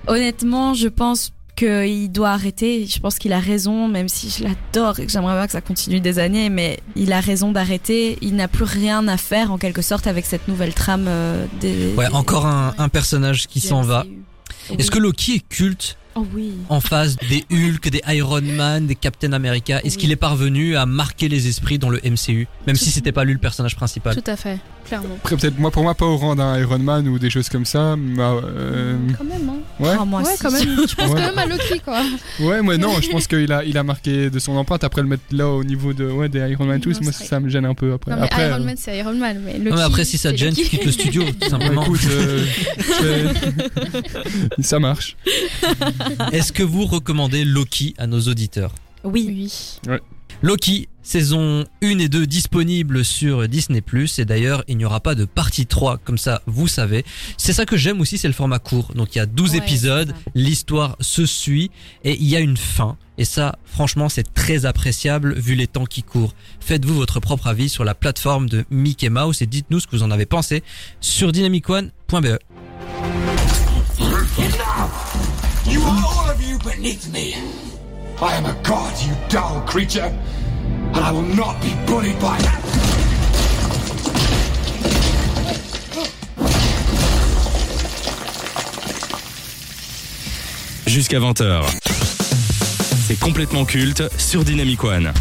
Honnêtement, 0.07 0.73
je 0.73 0.87
pense 0.87 1.31
qu'il 1.55 2.11
doit 2.11 2.31
arrêter. 2.31 2.85
Je 2.87 2.99
pense 2.99 3.19
qu'il 3.19 3.33
a 3.33 3.39
raison, 3.39 3.87
même 3.87 4.07
si 4.09 4.29
je 4.29 4.43
l'adore 4.43 4.99
et 4.99 5.05
que 5.05 5.11
j'aimerais 5.11 5.35
pas 5.35 5.45
que 5.45 5.51
ça 5.53 5.61
continue 5.61 5.99
des 5.99 6.19
années, 6.19 6.49
mais 6.49 6.79
il 6.95 7.13
a 7.13 7.19
raison 7.19 7.51
d'arrêter. 7.51 8.17
Il 8.21 8.35
n'a 8.35 8.47
plus 8.47 8.63
rien 8.65 9.07
à 9.07 9.17
faire 9.17 9.51
en 9.51 9.57
quelque 9.57 9.81
sorte 9.81 10.07
avec 10.07 10.25
cette 10.25 10.47
nouvelle 10.47 10.73
trame 10.73 11.05
euh, 11.07 11.45
des. 11.61 11.93
Ouais, 11.95 12.07
des- 12.07 12.13
encore 12.13 12.45
un, 12.45 12.73
un 12.77 12.89
personnage 12.89 13.47
qui 13.47 13.59
s'en 13.59 13.81
va. 13.81 14.03
MCU. 14.05 14.75
Est-ce 14.79 14.91
que. 14.91 14.99
Loki 14.99 15.35
est 15.35 15.47
culte 15.49 15.97
Oh 16.15 16.27
oui. 16.35 16.51
en 16.69 16.79
face 16.79 17.15
des 17.27 17.43
Hulk, 17.51 17.89
des 17.89 18.01
Iron 18.09 18.41
Man, 18.43 18.85
des 18.85 18.93
Captain 18.95 19.33
America? 19.33 19.79
Est-ce 19.83 19.95
Oui. 19.95 20.01
qu'il 20.01 20.11
est 20.11 20.15
parvenu 20.15 20.75
à 20.77 20.85
marquer 20.85 21.27
les 21.27 21.47
esprits 21.47 21.79
dans 21.79 21.89
le 21.89 21.99
MCU 22.03 22.47
Même 22.67 22.75
si 22.75 22.85
Tout- 22.85 22.91
c'était 22.91 23.11
pas 23.11 23.23
lui 23.23 23.33
le 23.33 23.39
personnage 23.39 23.75
principal? 23.75 24.15
Tout 24.15 24.29
à 24.29 24.35
fait, 24.37 24.59
clairement. 24.85 25.15
Après 25.23 25.35
peut-être 25.37 25.57
moi 25.59 25.71
pour 25.71 25.83
moi 25.83 25.95
pas 25.95 26.05
au 26.05 26.17
rang 26.17 26.35
d'un 26.35 26.57
Iron 26.59 26.79
Man 26.79 27.07
ou 27.07 27.19
des 27.19 27.29
choses 27.29 27.49
comme 27.49 27.65
ça. 27.65 27.95
mais, 27.95 28.21
euh, 28.21 28.95
Quand 29.17 29.23
même, 29.23 29.49
hein. 29.49 29.57
ouais. 29.79 29.95
Ah, 29.99 30.05
moi 30.05 30.21
ouais, 30.21 30.35
quand 30.41 30.51
même. 30.51 30.61
Je 30.87 30.95
pense 30.95 31.09
Ouais. 31.09 31.21
quand 31.21 31.27
même 31.35 31.37
à 31.37 31.45
Loki, 31.45 31.79
quoi. 31.83 32.01
Ouais, 32.39 32.61
moi 32.61 32.77
non, 32.77 32.99
je 33.01 33.09
pense 33.09 33.27
qu'il 33.27 33.51
a, 33.51 33.63
il 33.63 33.77
a 33.77 33.83
marqué 33.83 34.29
de 34.29 34.39
son 34.39 34.53
empreinte. 34.55 34.83
Après 34.83 35.01
le 35.01 35.07
mettre 35.07 35.23
là 35.31 35.47
au 35.49 35.63
niveau 35.63 35.93
de, 35.93 36.05
ouais, 36.09 36.29
des 36.29 36.39
Iron 36.51 36.65
Man 36.65 36.79
tous, 36.81 37.01
moi 37.01 37.11
ça 37.11 37.39
me 37.39 37.49
gêne 37.49 37.65
un 37.65 37.73
peu 37.75 37.93
après. 37.93 38.11
Non, 38.11 38.17
mais 38.17 38.23
après, 38.25 38.47
Iron 38.49 38.61
euh, 38.61 38.65
Man, 38.65 38.75
c'est 38.77 38.97
Iron 38.97 39.13
Man. 39.15 39.41
Mais 39.45 39.57
Loki, 39.57 39.69
Non, 39.69 39.75
mais 39.75 39.81
après 39.81 40.05
si 40.05 40.17
ça 40.17 40.31
te 40.31 40.37
c'est 40.37 40.45
gêne, 40.45 40.53
tu 40.53 40.63
quittes 40.63 40.85
le 40.85 40.91
studio 40.91 41.23
tout 41.27 41.31
bah, 41.39 41.49
simplement. 41.49 41.83
écoute, 41.83 41.99
euh, 42.11 42.45
ça 44.59 44.79
marche. 44.79 45.15
Est-ce 46.31 46.51
que 46.51 46.63
vous 46.63 46.85
recommandez 46.85 47.45
Loki 47.45 47.93
à 47.97 48.07
nos 48.07 48.19
auditeurs? 48.21 48.71
Oui. 49.03 49.49
Oui. 49.87 49.97
Loki, 50.41 50.87
saison 51.03 51.65
1 51.83 51.99
et 51.99 52.09
2 52.09 52.25
disponibles 52.25 53.05
sur 53.05 53.47
Disney+. 53.47 53.83
Et 54.17 54.25
d'ailleurs, 54.25 54.63
il 54.67 54.77
n'y 54.77 54.85
aura 54.85 54.99
pas 54.99 55.15
de 55.15 55.25
partie 55.25 55.65
3, 55.65 55.97
comme 55.97 56.17
ça, 56.17 56.41
vous 56.47 56.67
savez. 56.67 57.05
C'est 57.37 57.53
ça 57.53 57.65
que 57.65 57.77
j'aime 57.77 58.01
aussi, 58.01 58.17
c'est 58.17 58.27
le 58.27 58.33
format 58.33 58.59
court. 58.59 58.93
Donc 58.95 59.15
il 59.15 59.19
y 59.19 59.21
a 59.21 59.25
12 59.25 59.51
Ouais, 59.51 59.57
épisodes, 59.57 60.13
l'histoire 60.33 60.95
se 60.99 61.25
suit, 61.25 61.69
et 62.03 62.17
il 62.19 62.27
y 62.27 62.35
a 62.35 62.39
une 62.39 62.57
fin. 62.57 62.97
Et 63.17 63.25
ça, 63.25 63.57
franchement, 63.65 64.09
c'est 64.09 64.33
très 64.33 64.65
appréciable 64.65 65.35
vu 65.35 65.53
les 65.53 65.67
temps 65.67 65.85
qui 65.85 66.01
courent. 66.01 66.33
Faites-vous 66.59 66.95
votre 66.95 67.19
propre 67.19 67.47
avis 67.47 67.69
sur 67.69 67.83
la 67.83 67.93
plateforme 67.93 68.49
de 68.49 68.65
Mickey 68.71 69.09
Mouse 69.09 69.41
et 69.41 69.45
dites-nous 69.45 69.81
ce 69.81 69.87
que 69.87 69.95
vous 69.95 70.03
en 70.03 70.09
avez 70.09 70.25
pensé 70.25 70.63
sur 70.99 71.31
dynamicone.be. 71.31 72.39
You 75.65 75.81
are 75.81 76.05
all 76.05 76.29
of 76.31 76.41
you 76.41 76.57
beneath 76.59 77.11
me. 77.11 77.35
I 78.21 78.33
am 78.35 78.45
a 78.45 78.53
god, 78.63 78.93
you 79.01 79.13
dull 79.29 79.61
creature, 79.65 80.11
and 80.95 81.03
I 81.03 81.11
will 81.11 81.21
not 81.35 81.61
be 81.61 81.73
bullied 81.85 82.19
by 82.19 82.37
that. 82.37 82.59
Jusqu'à 90.85 91.19
20h. 91.19 91.63
C'est 93.07 93.19
complètement 93.19 93.65
culte 93.65 94.03
sur 94.17 94.43
Dynamic 94.43 94.83
One. 94.83 95.11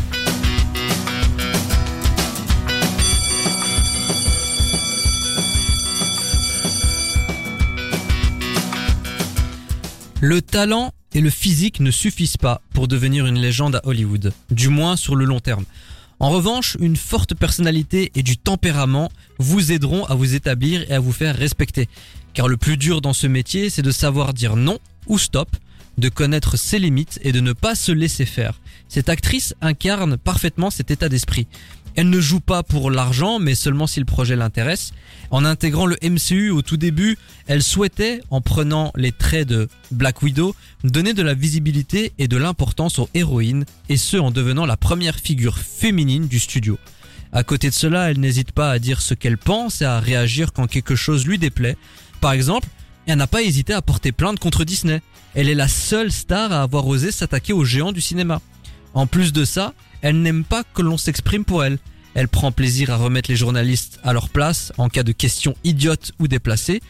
Le 10.20 10.40
talent 10.40 10.92
et 11.14 11.20
le 11.20 11.30
physique 11.30 11.80
ne 11.80 11.90
suffisent 11.90 12.36
pas 12.36 12.62
pour 12.72 12.88
devenir 12.88 13.26
une 13.26 13.38
légende 13.38 13.76
à 13.76 13.86
Hollywood, 13.86 14.32
du 14.50 14.68
moins 14.68 14.96
sur 14.96 15.14
le 15.14 15.24
long 15.24 15.40
terme. 15.40 15.64
En 16.20 16.30
revanche, 16.30 16.76
une 16.80 16.96
forte 16.96 17.34
personnalité 17.34 18.12
et 18.14 18.22
du 18.22 18.36
tempérament 18.36 19.10
vous 19.38 19.72
aideront 19.72 20.04
à 20.04 20.14
vous 20.14 20.34
établir 20.34 20.88
et 20.88 20.94
à 20.94 21.00
vous 21.00 21.12
faire 21.12 21.36
respecter. 21.36 21.88
Car 22.32 22.48
le 22.48 22.56
plus 22.56 22.76
dur 22.76 23.00
dans 23.00 23.12
ce 23.12 23.26
métier, 23.26 23.70
c'est 23.70 23.82
de 23.82 23.90
savoir 23.90 24.32
dire 24.32 24.56
non 24.56 24.78
ou 25.08 25.18
stop, 25.18 25.48
de 25.98 26.08
connaître 26.08 26.56
ses 26.56 26.78
limites 26.78 27.18
et 27.22 27.32
de 27.32 27.40
ne 27.40 27.52
pas 27.52 27.74
se 27.74 27.92
laisser 27.92 28.24
faire. 28.24 28.60
Cette 28.88 29.08
actrice 29.08 29.54
incarne 29.60 30.16
parfaitement 30.16 30.70
cet 30.70 30.90
état 30.90 31.08
d'esprit. 31.08 31.46
Elle 31.94 32.08
ne 32.08 32.20
joue 32.20 32.40
pas 32.40 32.62
pour 32.62 32.90
l'argent, 32.90 33.38
mais 33.38 33.54
seulement 33.54 33.86
si 33.86 34.00
le 34.00 34.06
projet 34.06 34.34
l'intéresse. 34.34 34.92
En 35.30 35.44
intégrant 35.44 35.86
le 35.86 35.98
MCU 36.02 36.50
au 36.50 36.62
tout 36.62 36.76
début, 36.78 37.18
elle 37.46 37.62
souhaitait, 37.62 38.20
en 38.30 38.40
prenant 38.40 38.92
les 38.96 39.12
traits 39.12 39.48
de 39.48 39.68
Black 39.90 40.22
Widow, 40.22 40.54
donner 40.84 41.12
de 41.12 41.22
la 41.22 41.34
visibilité 41.34 42.12
et 42.18 42.28
de 42.28 42.36
l'importance 42.36 42.98
aux 42.98 43.10
héroïnes, 43.12 43.64
et 43.88 43.96
ce 43.98 44.16
en 44.16 44.30
devenant 44.30 44.64
la 44.64 44.76
première 44.76 45.16
figure 45.16 45.58
féminine 45.58 46.28
du 46.28 46.38
studio. 46.38 46.78
À 47.32 47.44
côté 47.44 47.68
de 47.68 47.74
cela, 47.74 48.10
elle 48.10 48.20
n'hésite 48.20 48.52
pas 48.52 48.70
à 48.70 48.78
dire 48.78 49.00
ce 49.00 49.14
qu'elle 49.14 49.38
pense 49.38 49.82
et 49.82 49.86
à 49.86 50.00
réagir 50.00 50.52
quand 50.52 50.66
quelque 50.66 50.94
chose 50.94 51.26
lui 51.26 51.38
déplaît. 51.38 51.76
Par 52.20 52.32
exemple, 52.32 52.68
elle 53.06 53.18
n'a 53.18 53.26
pas 53.26 53.42
hésité 53.42 53.72
à 53.72 53.82
porter 53.82 54.12
plainte 54.12 54.38
contre 54.38 54.64
Disney. 54.64 55.02
Elle 55.34 55.48
est 55.48 55.54
la 55.54 55.68
seule 55.68 56.12
star 56.12 56.52
à 56.52 56.62
avoir 56.62 56.86
osé 56.86 57.10
s'attaquer 57.10 57.52
aux 57.52 57.64
géants 57.64 57.92
du 57.92 58.00
cinéma. 58.00 58.40
En 58.94 59.06
plus 59.06 59.32
de 59.32 59.44
ça, 59.44 59.72
elle 60.02 60.20
n'aime 60.20 60.44
pas 60.44 60.64
que 60.74 60.82
l'on 60.82 60.98
s'exprime 60.98 61.44
pour 61.44 61.64
elle. 61.64 61.78
Elle 62.14 62.28
prend 62.28 62.52
plaisir 62.52 62.90
à 62.90 62.96
remettre 62.96 63.30
les 63.30 63.36
journalistes 63.36 63.98
à 64.02 64.12
leur 64.12 64.28
place 64.28 64.72
en 64.76 64.88
cas 64.88 65.02
de 65.02 65.12
questions 65.12 65.54
idiotes 65.64 66.12
ou 66.18 66.28
déplacées. 66.28 66.82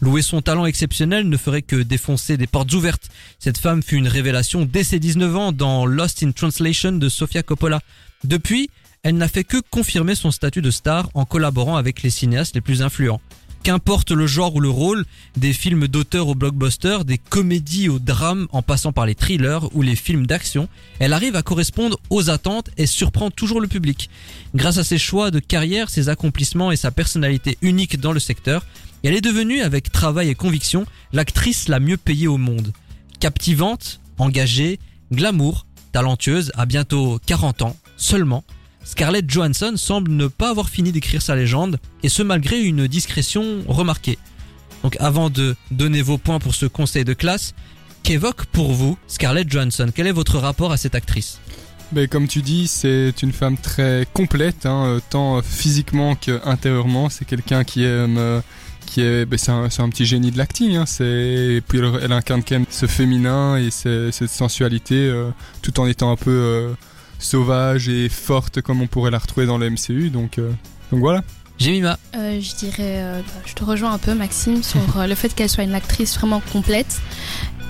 Louer 0.00 0.22
son 0.22 0.42
talent 0.42 0.66
exceptionnel 0.66 1.28
ne 1.28 1.36
ferait 1.36 1.62
que 1.62 1.76
défoncer 1.76 2.36
des 2.36 2.48
portes 2.48 2.72
ouvertes. 2.72 3.08
Cette 3.38 3.58
femme 3.58 3.82
fut 3.82 3.96
une 3.96 4.08
révélation 4.08 4.64
dès 4.64 4.82
ses 4.82 4.98
19 4.98 5.36
ans 5.36 5.52
dans 5.52 5.86
Lost 5.86 6.22
in 6.22 6.32
Translation 6.32 6.92
de 6.92 7.08
Sofia 7.08 7.42
Coppola. 7.42 7.80
Depuis, 8.24 8.68
elle 9.02 9.16
n'a 9.16 9.28
fait 9.28 9.44
que 9.44 9.58
confirmer 9.70 10.14
son 10.14 10.30
statut 10.30 10.62
de 10.62 10.70
star 10.70 11.10
en 11.14 11.24
collaborant 11.24 11.76
avec 11.76 12.02
les 12.02 12.10
cinéastes 12.10 12.54
les 12.54 12.60
plus 12.60 12.82
influents. 12.82 13.20
Qu'importe 13.64 14.10
le 14.10 14.26
genre 14.26 14.54
ou 14.54 14.60
le 14.60 14.68
rôle, 14.68 15.06
des 15.38 15.54
films 15.54 15.88
d'auteur 15.88 16.28
au 16.28 16.34
blockbuster, 16.34 16.98
des 17.06 17.16
comédies 17.16 17.88
au 17.88 17.98
drame 17.98 18.46
en 18.52 18.60
passant 18.60 18.92
par 18.92 19.06
les 19.06 19.14
thrillers 19.14 19.74
ou 19.74 19.80
les 19.80 19.96
films 19.96 20.26
d'action, 20.26 20.68
elle 20.98 21.14
arrive 21.14 21.34
à 21.34 21.42
correspondre 21.42 21.98
aux 22.10 22.28
attentes 22.28 22.68
et 22.76 22.84
surprend 22.84 23.30
toujours 23.30 23.62
le 23.62 23.66
public. 23.66 24.10
Grâce 24.54 24.76
à 24.76 24.84
ses 24.84 24.98
choix 24.98 25.30
de 25.30 25.38
carrière, 25.38 25.88
ses 25.88 26.10
accomplissements 26.10 26.72
et 26.72 26.76
sa 26.76 26.90
personnalité 26.90 27.56
unique 27.62 27.98
dans 27.98 28.12
le 28.12 28.20
secteur, 28.20 28.66
elle 29.02 29.14
est 29.14 29.22
devenue, 29.22 29.62
avec 29.62 29.90
travail 29.90 30.28
et 30.28 30.34
conviction, 30.34 30.84
l'actrice 31.14 31.68
la 31.68 31.80
mieux 31.80 31.96
payée 31.96 32.28
au 32.28 32.36
monde. 32.36 32.70
Captivante, 33.18 34.02
engagée, 34.18 34.78
glamour, 35.10 35.64
talentueuse, 35.90 36.52
à 36.54 36.66
bientôt 36.66 37.18
40 37.24 37.62
ans, 37.62 37.76
seulement, 37.96 38.44
Scarlett 38.84 39.28
Johansson 39.30 39.72
semble 39.76 40.10
ne 40.12 40.26
pas 40.26 40.50
avoir 40.50 40.68
fini 40.68 40.92
d'écrire 40.92 41.22
sa 41.22 41.34
légende, 41.34 41.78
et 42.02 42.08
ce 42.08 42.22
malgré 42.22 42.60
une 42.60 42.86
discrétion 42.86 43.62
remarquée. 43.66 44.18
Donc 44.82 44.96
avant 45.00 45.30
de 45.30 45.56
donner 45.70 46.02
vos 46.02 46.18
points 46.18 46.38
pour 46.38 46.54
ce 46.54 46.66
conseil 46.66 47.04
de 47.04 47.14
classe, 47.14 47.54
qu'évoque 48.02 48.44
pour 48.46 48.72
vous 48.72 48.98
Scarlett 49.08 49.50
Johansson? 49.50 49.90
Quel 49.94 50.06
est 50.06 50.12
votre 50.12 50.38
rapport 50.38 50.72
à 50.72 50.76
cette 50.76 50.94
actrice? 50.94 51.40
Mais 51.92 52.08
comme 52.08 52.28
tu 52.28 52.42
dis, 52.42 52.66
c'est 52.68 53.14
une 53.22 53.32
femme 53.32 53.56
très 53.56 54.06
complète, 54.12 54.66
hein, 54.66 54.84
euh, 54.86 55.00
tant 55.10 55.40
physiquement 55.42 56.14
qu'intérieurement. 56.14 57.08
C'est 57.08 57.24
quelqu'un 57.24 57.62
qui 57.62 57.84
aime, 57.84 58.16
euh, 58.18 58.40
qui 58.86 59.00
est, 59.00 59.24
ben, 59.26 59.38
un, 59.48 59.88
petit 59.90 60.04
génie 60.04 60.30
de 60.30 60.38
l'acting. 60.38 60.76
Hein, 60.76 60.84
puis 60.88 61.78
elle, 62.02 62.12
incarne 62.12 62.42
quand 62.42 62.56
même 62.56 62.66
ce 62.68 62.86
féminin 62.86 63.56
et 63.58 63.70
ce- 63.70 64.10
cette 64.10 64.30
sensualité, 64.30 64.96
euh, 64.96 65.30
tout 65.62 65.78
en 65.78 65.86
étant 65.86 66.10
un 66.10 66.16
peu 66.16 66.74
sauvage 67.18 67.88
et 67.88 68.08
forte 68.08 68.60
comme 68.60 68.80
on 68.82 68.86
pourrait 68.86 69.10
la 69.10 69.18
retrouver 69.18 69.46
dans 69.46 69.58
le 69.58 69.70
MCU. 69.70 70.10
Donc, 70.10 70.38
euh, 70.38 70.50
donc 70.90 71.00
voilà. 71.00 71.22
Jemima 71.58 71.98
Euh, 72.16 72.40
je 72.40 72.54
dirais, 72.56 73.00
euh, 73.02 73.20
bah, 73.20 73.42
je 73.46 73.54
te 73.54 73.64
rejoins 73.64 73.92
un 73.92 73.98
peu, 73.98 74.14
Maxime, 74.14 74.62
sur 74.62 74.80
euh, 74.96 75.06
le 75.06 75.14
fait 75.14 75.34
qu'elle 75.34 75.48
soit 75.48 75.64
une 75.64 75.74
actrice 75.74 76.16
vraiment 76.16 76.42
complète. 76.52 77.00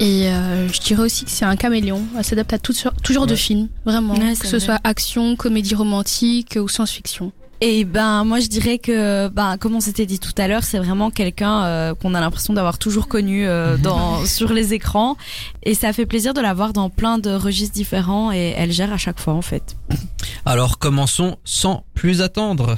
Et 0.00 0.28
euh, 0.28 0.68
je 0.72 0.80
dirais 0.80 1.02
aussi 1.02 1.24
que 1.24 1.30
c'est 1.30 1.44
un 1.44 1.54
caméléon. 1.56 2.02
Elle 2.16 2.24
s'adapte 2.24 2.52
à 2.52 2.58
tout, 2.58 2.72
tout 3.02 3.12
genre 3.12 3.26
de 3.26 3.36
film, 3.36 3.68
vraiment. 3.84 4.14
Ouais, 4.14 4.34
que 4.34 4.46
ce 4.46 4.56
vrai. 4.56 4.60
soit 4.60 4.80
action, 4.84 5.36
comédie 5.36 5.74
romantique 5.74 6.58
ou 6.60 6.66
science-fiction. 6.66 7.30
Et 7.60 7.84
ben 7.84 8.24
moi 8.24 8.40
je 8.40 8.48
dirais 8.48 8.78
que 8.78 9.28
ben 9.28 9.56
comme 9.58 9.74
on 9.74 9.80
s'était 9.80 10.06
dit 10.06 10.18
tout 10.18 10.32
à 10.36 10.48
l'heure, 10.48 10.64
c'est 10.64 10.78
vraiment 10.78 11.10
quelqu'un 11.10 11.64
euh, 11.64 11.94
qu'on 11.94 12.14
a 12.14 12.20
l'impression 12.20 12.52
d'avoir 12.52 12.78
toujours 12.78 13.08
connu 13.08 13.46
euh, 13.46 13.76
dans 13.82 14.24
sur 14.26 14.52
les 14.52 14.74
écrans 14.74 15.16
et 15.62 15.74
ça 15.74 15.92
fait 15.92 16.06
plaisir 16.06 16.34
de 16.34 16.40
la 16.40 16.54
voir 16.54 16.72
dans 16.72 16.90
plein 16.90 17.18
de 17.18 17.30
registres 17.30 17.74
différents 17.74 18.32
et 18.32 18.54
elle 18.56 18.72
gère 18.72 18.92
à 18.92 18.98
chaque 18.98 19.20
fois 19.20 19.34
en 19.34 19.42
fait. 19.42 19.76
Alors 20.44 20.78
commençons 20.78 21.36
sans 21.44 21.84
plus 21.94 22.22
attendre. 22.22 22.76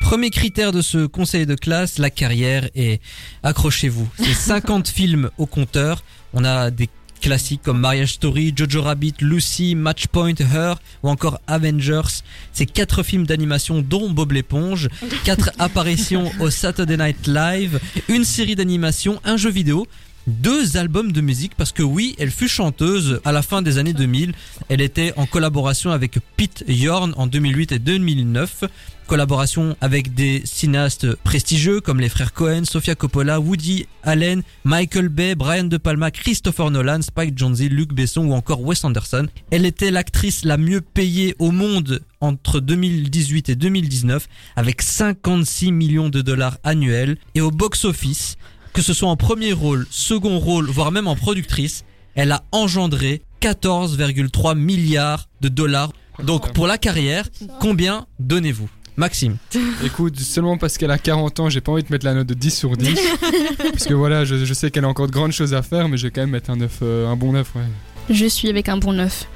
Premier 0.00 0.30
critère 0.30 0.72
de 0.72 0.82
ce 0.82 1.06
conseil 1.06 1.46
de 1.46 1.54
classe, 1.54 1.98
la 1.98 2.10
carrière 2.10 2.68
et 2.74 3.00
accrochez-vous. 3.44 4.08
C'est 4.18 4.34
50 4.34 4.88
films 4.88 5.30
au 5.38 5.46
compteur. 5.46 6.02
On 6.34 6.44
a 6.44 6.72
des 6.72 6.88
classiques 7.20 7.62
comme 7.62 7.80
Marriage 7.80 8.14
Story, 8.14 8.52
Jojo 8.56 8.82
Rabbit, 8.82 9.14
Lucy, 9.20 9.74
Matchpoint, 9.74 10.34
Her 10.40 10.74
ou 11.02 11.08
encore 11.08 11.40
Avengers. 11.46 12.22
C'est 12.52 12.66
quatre 12.66 13.02
films 13.02 13.26
d'animation 13.26 13.82
dont 13.82 14.10
Bob 14.10 14.32
l'éponge, 14.32 14.88
quatre 15.24 15.50
apparitions 15.58 16.30
au 16.40 16.50
Saturday 16.50 16.96
Night 16.96 17.26
Live, 17.26 17.78
une 18.08 18.24
série 18.24 18.56
d'animation, 18.56 19.20
un 19.24 19.36
jeu 19.36 19.50
vidéo 19.50 19.86
deux 20.30 20.76
albums 20.76 21.12
de 21.12 21.20
musique 21.20 21.54
parce 21.56 21.72
que 21.72 21.82
oui, 21.82 22.14
elle 22.18 22.30
fut 22.30 22.48
chanteuse 22.48 23.20
à 23.24 23.32
la 23.32 23.42
fin 23.42 23.62
des 23.62 23.78
années 23.78 23.92
2000. 23.92 24.32
Elle 24.68 24.80
était 24.80 25.12
en 25.16 25.26
collaboration 25.26 25.90
avec 25.90 26.18
Pete 26.36 26.64
Yorn 26.68 27.12
en 27.16 27.26
2008 27.26 27.72
et 27.72 27.78
2009. 27.78 28.64
Collaboration 29.06 29.76
avec 29.80 30.14
des 30.14 30.42
cinéastes 30.44 31.16
prestigieux 31.16 31.80
comme 31.80 31.98
les 31.98 32.08
frères 32.08 32.32
Cohen, 32.32 32.62
Sofia 32.64 32.94
Coppola, 32.94 33.40
Woody 33.40 33.86
Allen, 34.04 34.42
Michael 34.62 35.08
Bay, 35.08 35.34
Brian 35.34 35.64
De 35.64 35.78
Palma, 35.78 36.12
Christopher 36.12 36.70
Nolan, 36.70 37.02
Spike 37.02 37.36
Jonze, 37.36 37.62
Luc 37.62 37.92
Besson 37.92 38.26
ou 38.26 38.32
encore 38.32 38.62
Wes 38.62 38.84
Anderson. 38.84 39.26
Elle 39.50 39.66
était 39.66 39.90
l'actrice 39.90 40.44
la 40.44 40.56
mieux 40.56 40.80
payée 40.80 41.34
au 41.40 41.50
monde 41.50 42.02
entre 42.20 42.60
2018 42.60 43.48
et 43.48 43.56
2019 43.56 44.28
avec 44.54 44.80
56 44.80 45.72
millions 45.72 46.08
de 46.08 46.20
dollars 46.22 46.58
annuels 46.62 47.16
et 47.34 47.40
au 47.40 47.50
box-office 47.50 48.36
que 48.72 48.82
ce 48.82 48.92
soit 48.92 49.08
en 49.08 49.16
premier 49.16 49.52
rôle, 49.52 49.86
second 49.90 50.38
rôle, 50.38 50.66
voire 50.66 50.92
même 50.92 51.08
en 51.08 51.16
productrice, 51.16 51.84
elle 52.14 52.32
a 52.32 52.42
engendré 52.52 53.22
14,3 53.40 54.56
milliards 54.56 55.28
de 55.40 55.48
dollars. 55.48 55.92
Donc 56.22 56.52
pour 56.52 56.66
la 56.66 56.78
carrière, 56.78 57.28
combien 57.60 58.06
donnez-vous 58.18 58.68
Maxime? 58.96 59.38
Écoute, 59.84 60.18
seulement 60.20 60.58
parce 60.58 60.76
qu'elle 60.76 60.90
a 60.90 60.98
40 60.98 61.40
ans, 61.40 61.48
j'ai 61.48 61.62
pas 61.62 61.72
envie 61.72 61.82
de 61.82 61.90
mettre 61.90 62.04
la 62.04 62.14
note 62.14 62.26
de 62.26 62.34
10 62.34 62.50
sur 62.50 62.76
10. 62.76 62.98
parce 63.72 63.86
que 63.86 63.94
voilà, 63.94 64.24
je, 64.24 64.44
je 64.44 64.54
sais 64.54 64.70
qu'elle 64.70 64.84
a 64.84 64.88
encore 64.88 65.06
de 65.06 65.12
grandes 65.12 65.32
choses 65.32 65.54
à 65.54 65.62
faire, 65.62 65.88
mais 65.88 65.96
je 65.96 66.06
vais 66.06 66.10
quand 66.10 66.20
même 66.20 66.30
mettre 66.30 66.50
un, 66.50 66.56
neuf, 66.56 66.80
euh, 66.82 67.08
un 67.08 67.16
bon 67.16 67.32
9. 67.32 67.54
Ouais. 67.54 67.62
Je 68.10 68.26
suis 68.26 68.48
avec 68.50 68.68
un 68.68 68.76
bon 68.76 68.92
neuf. 68.92 69.26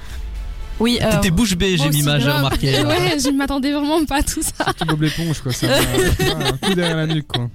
Oui, 0.81 0.99
euh, 1.01 1.11
T'étais 1.13 1.31
bouche 1.31 1.57
bée, 1.57 1.77
j'ai 1.77 2.03
ma, 2.03 2.19
j'ai 2.19 2.31
remarqué. 2.31 2.83
Ouais, 2.85 3.19
je 3.23 3.29
ne 3.31 3.37
m'attendais 3.37 3.73
vraiment 3.73 4.05
pas 4.05 4.17
à 4.17 4.23
tout 4.23 4.43
ça. 4.43 4.73
Tout 4.73 4.85
Bob 4.87 5.03
l'éponge, 5.03 5.41
quoi. 5.41 5.53
Ça, 5.53 5.67
un, 5.71 6.57
coup 6.57 6.75
derrière 6.75 6.97
la 6.97 7.07
nuque, 7.07 7.29
quoi. 7.29 7.49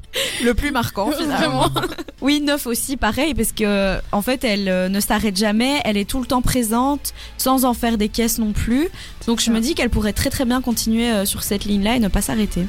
le 0.43 0.53
plus 0.53 0.71
marquant 0.71 1.11
finalement. 1.11 1.69
oui, 2.21 2.41
neuf 2.41 2.65
aussi 2.65 2.97
pareil 2.97 3.33
parce 3.33 3.51
que 3.51 3.97
en 4.11 4.21
fait 4.21 4.43
elle 4.43 4.69
euh, 4.69 4.89
ne 4.89 4.99
s'arrête 4.99 5.37
jamais, 5.37 5.81
elle 5.85 5.97
est 5.97 6.09
tout 6.09 6.19
le 6.19 6.25
temps 6.25 6.41
présente 6.41 7.13
sans 7.37 7.65
en 7.65 7.73
faire 7.73 7.97
des 7.97 8.09
caisses 8.09 8.39
non 8.39 8.53
plus. 8.53 8.89
Donc 9.27 9.41
je 9.41 9.51
me 9.51 9.59
dis 9.59 9.75
qu'elle 9.75 9.89
pourrait 9.89 10.13
très 10.13 10.29
très 10.29 10.45
bien 10.45 10.61
continuer 10.61 11.11
euh, 11.11 11.25
sur 11.25 11.43
cette 11.43 11.65
ligne-là 11.65 11.97
et 11.97 11.99
ne 11.99 12.07
pas 12.07 12.21
s'arrêter. 12.21 12.65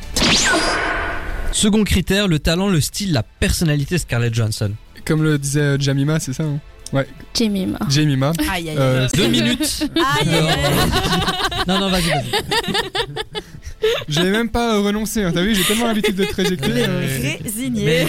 Second 1.52 1.84
critère, 1.84 2.28
le 2.28 2.38
talent, 2.38 2.68
le 2.68 2.80
style, 2.80 3.12
la 3.12 3.22
personnalité 3.22 3.96
de 3.96 4.00
Scarlett 4.00 4.34
Johansson. 4.34 4.72
Comme 5.04 5.22
le 5.22 5.38
disait 5.38 5.60
euh, 5.60 5.78
Jamima, 5.78 6.20
c'est 6.20 6.32
ça 6.32 6.44
hein 6.44 6.60
Ouais, 6.92 7.07
Jemima. 7.38 7.79
Jamima. 7.88 8.33
Aïe 8.53 8.70
aïe 8.70 8.76
Euh, 8.79 9.09
Deux 9.14 9.29
minutes. 9.29 9.85
Aïe 9.94 10.29
aïe 10.29 10.48
aïe. 10.48 10.90
Non, 11.68 11.79
non, 11.79 11.88
vas-y, 11.90 12.09
vas-y. 12.11 12.33
J'ai 14.09 14.31
même 14.31 14.50
pas 14.50 14.74
euh, 14.74 14.81
renoncé, 14.83 15.22
hein. 15.22 15.31
t'as 15.33 15.40
vu, 15.40 15.55
j'ai 15.55 15.62
tellement 15.62 15.87
l'habitude 15.87 16.14
de 16.16 16.24
trajecter. 16.24 16.70
euh, 16.87 17.07
Résigné. 17.42 17.85
Ouais. 18.05 18.07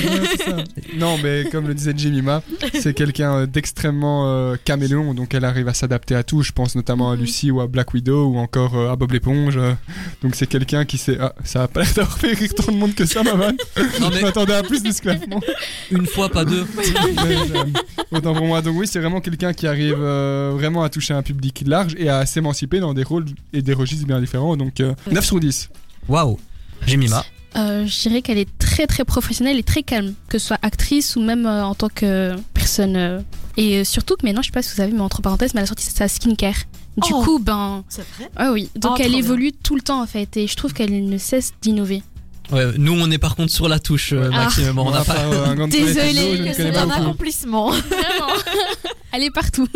Non, 0.97 1.17
mais 1.23 1.45
comme 1.49 1.65
le 1.67 1.73
disait 1.73 1.93
Jemima, 1.95 2.43
c'est 2.73 2.93
quelqu'un 2.93 3.33
euh, 3.35 3.45
d'extrêmement 3.45 4.27
euh, 4.27 4.55
caméléon, 4.65 5.13
donc 5.13 5.33
elle 5.33 5.45
arrive 5.45 5.69
à 5.69 5.73
s'adapter 5.73 6.13
à 6.15 6.23
tout. 6.23 6.41
Je 6.41 6.51
pense 6.51 6.75
notamment 6.75 7.11
à 7.11 7.15
Lucy 7.15 7.51
ou 7.51 7.61
à 7.61 7.67
Black 7.67 7.93
Widow 7.93 8.25
ou 8.31 8.37
encore 8.37 8.75
euh, 8.77 8.91
à 8.91 8.97
Bob 8.97 9.13
l'éponge. 9.13 9.57
donc 10.21 10.35
c'est 10.35 10.47
quelqu'un 10.47 10.83
qui 10.83 10.97
sait. 10.97 11.17
Ah, 11.21 11.33
ça 11.45 11.63
a 11.63 11.67
pas 11.69 11.81
l'air 11.83 11.93
d'avoir 11.95 12.17
fait 12.17 12.33
rire 12.33 12.53
tant 12.53 12.69
de 12.71 12.77
monde 12.77 12.93
que 12.93 13.05
ça, 13.05 13.23
ma 13.23 13.33
vanne. 13.35 13.57
Non, 14.01 14.11
Je 14.11 14.21
m'attendais 14.21 14.53
à 14.55 14.63
plus 14.63 14.83
d'esclavement. 14.83 15.39
une 15.91 16.05
fois, 16.07 16.27
pas 16.27 16.43
deux. 16.43 16.65
Mais, 16.75 16.83
euh, 17.55 17.63
Autant 18.11 18.33
pour 18.33 18.45
moi. 18.45 18.61
Donc 18.61 18.70
oui, 18.75 18.87
c'est 18.87 18.99
vraiment 18.99 19.21
quelqu'un 19.21 19.53
qui 19.53 19.67
arrive 19.67 19.97
euh, 19.99 20.51
vraiment 20.53 20.83
à 20.83 20.89
toucher 20.89 21.13
un 21.13 21.21
public 21.23 21.63
large 21.65 21.95
et 21.97 22.09
à 22.09 22.25
s'émanciper 22.25 22.79
dans 22.79 22.93
des 22.93 23.03
rôles 23.03 23.25
et 23.53 23.61
des 23.61 23.73
registres 23.73 24.05
bien 24.07 24.19
différents. 24.19 24.57
Donc 24.57 24.79
euh, 24.79 24.93
9 25.11 25.23
sur 25.25 25.39
10. 25.39 25.69
Waouh. 26.07 26.37
Jemima. 26.87 27.23
Euh, 27.57 27.85
je 27.85 28.01
dirais 28.01 28.21
qu'elle 28.21 28.37
est 28.37 28.49
très 28.57 28.87
très 28.87 29.03
professionnelle 29.03 29.57
et 29.59 29.63
très 29.63 29.83
calme, 29.83 30.13
que 30.29 30.39
ce 30.39 30.47
soit 30.47 30.59
actrice 30.61 31.15
ou 31.15 31.21
même 31.21 31.45
euh, 31.45 31.65
en 31.65 31.75
tant 31.75 31.89
que 31.89 32.33
personne. 32.53 32.95
euh. 32.95 33.19
Et 33.57 33.83
surtout 33.83 34.15
que 34.15 34.25
maintenant, 34.25 34.41
je 34.41 34.47
sais 34.47 34.51
pas 34.53 34.61
si 34.61 34.73
vous 34.73 34.81
avez, 34.81 34.93
mais 34.93 35.01
entre 35.01 35.21
parenthèses, 35.21 35.53
mais 35.53 35.59
elle 35.59 35.65
a 35.65 35.67
sorti 35.67 35.85
sa 35.85 36.07
skincare. 36.07 36.55
Du 36.97 37.11
Oh. 37.13 37.21
coup, 37.23 37.39
ben. 37.39 37.83
C'est 37.89 38.05
vrai? 38.17 38.29
Ah 38.37 38.51
oui, 38.53 38.69
donc 38.75 38.93
Oh, 38.97 39.01
elle 39.01 39.15
évolue 39.15 39.51
tout 39.51 39.75
le 39.75 39.81
temps 39.81 40.01
en 40.01 40.07
fait, 40.07 40.35
et 40.37 40.47
je 40.47 40.55
trouve 40.55 40.73
qu'elle 40.73 41.05
ne 41.07 41.17
cesse 41.17 41.53
d'innover. 41.61 42.03
Ouais, 42.51 42.65
nous, 42.77 42.93
on 42.99 43.09
est 43.11 43.17
par 43.17 43.35
contre 43.35 43.51
sur 43.51 43.67
la 43.69 43.79
touche, 43.79 44.13
euh, 44.13 44.29
Ouais. 44.29 44.35
Maxime. 44.35 44.71
Bon, 44.73 44.81
on 44.81 44.89
Moi, 44.89 44.99
n'a 44.99 45.05
pas. 45.05 45.19
euh, 45.19 45.55
connais 45.55 46.53
c'est 46.53 46.71
pas 46.71 46.81
un 46.81 46.89
accomplissement. 46.89 47.69
Vraiment 47.71 48.33
Elle 49.13 49.23
est 49.23 49.31
partout. 49.31 49.67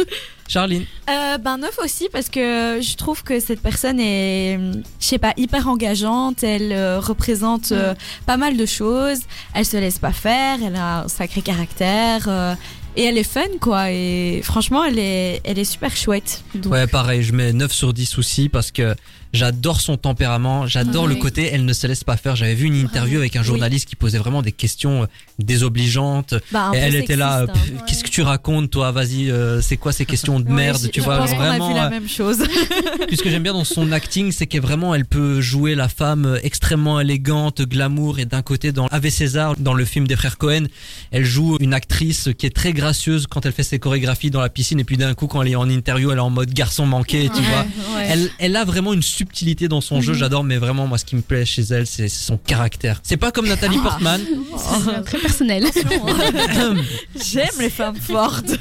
Charline. 0.47 0.85
Euh, 1.09 1.37
ben 1.37 1.57
neuf 1.57 1.77
aussi 1.83 2.07
parce 2.11 2.29
que 2.29 2.79
je 2.81 2.95
trouve 2.95 3.21
que 3.23 3.39
cette 3.41 3.59
personne 3.61 3.99
est, 3.99 4.57
euh, 4.57 4.73
je 4.99 5.05
sais 5.05 5.17
pas, 5.17 5.33
hyper 5.35 5.67
engageante. 5.67 6.43
Elle 6.43 6.71
euh, 6.71 6.99
représente 7.01 7.71
euh, 7.73 7.93
pas 8.25 8.37
mal 8.37 8.55
de 8.55 8.65
choses. 8.65 9.19
Elle 9.53 9.65
se 9.65 9.75
laisse 9.77 9.99
pas 9.99 10.13
faire. 10.13 10.59
Elle 10.65 10.75
a 10.77 11.03
un 11.03 11.07
sacré 11.09 11.41
caractère 11.41 12.25
euh, 12.29 12.55
et 12.95 13.03
elle 13.03 13.17
est 13.17 13.23
fun 13.29 13.41
quoi. 13.59 13.91
Et 13.91 14.39
franchement, 14.43 14.85
elle 14.85 14.99
est, 14.99 15.41
elle 15.43 15.59
est 15.59 15.65
super 15.65 15.95
chouette. 15.97 16.41
Donc, 16.55 16.71
Ouais, 16.71 16.87
pareil, 16.87 17.21
je 17.23 17.33
mets 17.33 17.51
9 17.51 17.71
sur 17.73 17.91
10 17.93 18.17
aussi 18.17 18.47
parce 18.47 18.71
que 18.71 18.95
j'adore 19.35 19.81
son 19.81 19.97
tempérament, 19.97 20.65
j'adore 20.67 21.07
le 21.07 21.15
côté 21.15 21.49
elle 21.53 21.65
ne 21.65 21.73
se 21.73 21.85
laisse 21.87 22.03
pas 22.03 22.17
faire. 22.17 22.35
J'avais 22.35 22.55
vu 22.55 22.65
une 22.67 22.75
interview 22.75 23.19
avec 23.19 23.35
un 23.35 23.43
journaliste 23.43 23.87
qui 23.87 23.95
posait 23.95 24.17
vraiment 24.17 24.41
des 24.41 24.51
questions 24.51 25.03
euh, 25.03 25.05
désobligeantes. 25.39 26.33
bah, 26.51 26.71
Et 26.73 26.77
elle 26.77 26.95
était 26.95 27.15
là, 27.15 27.43
hein. 27.47 27.81
qu'est-ce 27.87 28.03
que 28.03 28.09
tu 28.09 28.21
racontes 28.21 28.69
toi? 28.71 28.91
Vas-y, 28.91 29.29
euh, 29.31 29.61
c'est 29.61 29.77
quoi 29.77 29.91
ces 29.91 30.05
questions 30.05 30.39
de 30.39 30.45
Ouais, 30.47 30.53
merde 30.53 30.79
je- 30.83 30.87
Tu 30.89 30.99
je 31.01 31.05
vois, 31.05 31.17
pense 31.17 31.31
a 31.31 31.35
vraiment. 31.35 31.67
vu 31.69 31.73
la 31.75 31.87
euh, 31.87 31.89
même 31.89 32.07
chose. 32.09 32.37
Puis 33.07 33.17
ce 33.17 33.23
que 33.23 33.29
j'aime 33.29 33.43
bien 33.43 33.53
dans 33.53 33.63
son 33.63 33.91
acting, 33.91 34.31
c'est 34.31 34.47
qu'elle 34.47 34.61
vraiment, 34.61 34.93
elle 34.95 35.05
peut 35.05 35.41
jouer 35.41 35.75
la 35.75 35.89
femme 35.89 36.39
extrêmement 36.43 36.99
élégante, 36.99 37.61
glamour, 37.61 38.19
et 38.19 38.25
d'un 38.25 38.41
côté, 38.41 38.71
dans 38.71 38.87
Ave 38.87 39.09
César, 39.09 39.55
dans 39.57 39.73
le 39.73 39.85
film 39.85 40.07
des 40.07 40.15
frères 40.15 40.37
Cohen, 40.37 40.65
elle 41.11 41.25
joue 41.25 41.57
une 41.59 41.73
actrice 41.73 42.29
qui 42.37 42.45
est 42.45 42.55
très 42.55 42.73
gracieuse 42.73 43.27
quand 43.27 43.45
elle 43.45 43.51
fait 43.51 43.63
ses 43.63 43.79
chorégraphies 43.79 44.29
dans 44.31 44.41
la 44.41 44.49
piscine, 44.49 44.79
et 44.79 44.83
puis 44.83 44.97
d'un 44.97 45.13
coup, 45.13 45.27
quand 45.27 45.41
elle 45.41 45.49
est 45.51 45.55
en 45.55 45.69
interview, 45.69 46.11
elle 46.11 46.17
est 46.17 46.21
en 46.21 46.29
mode 46.29 46.51
garçon 46.53 46.85
manqué, 46.85 47.29
tu 47.35 47.41
vois? 47.41 47.65
Elle, 48.07 48.29
elle 48.39 48.55
a 48.55 48.63
vraiment 48.65 48.93
une 48.93 49.01
subtilité 49.25 49.67
dans 49.67 49.81
son 49.81 50.01
jeu, 50.01 50.13
j'adore, 50.13 50.43
mais 50.43 50.57
vraiment, 50.57 50.85
moi, 50.87 50.97
ce 50.97 51.05
qui 51.05 51.15
me 51.15 51.21
plaît 51.21 51.45
chez 51.45 51.63
elle, 51.63 51.87
c'est 51.87 52.07
son 52.09 52.37
caractère. 52.37 52.99
C'est 53.03 53.17
pas 53.17 53.31
comme 53.31 53.47
Nathalie 53.47 53.77
Portman. 53.79 54.21
C'est 54.85 55.03
très 55.03 55.17
personnel. 55.17 55.65
J'aime 57.31 57.47
les 57.59 57.69
femmes 57.69 57.95
fortes. 57.95 58.55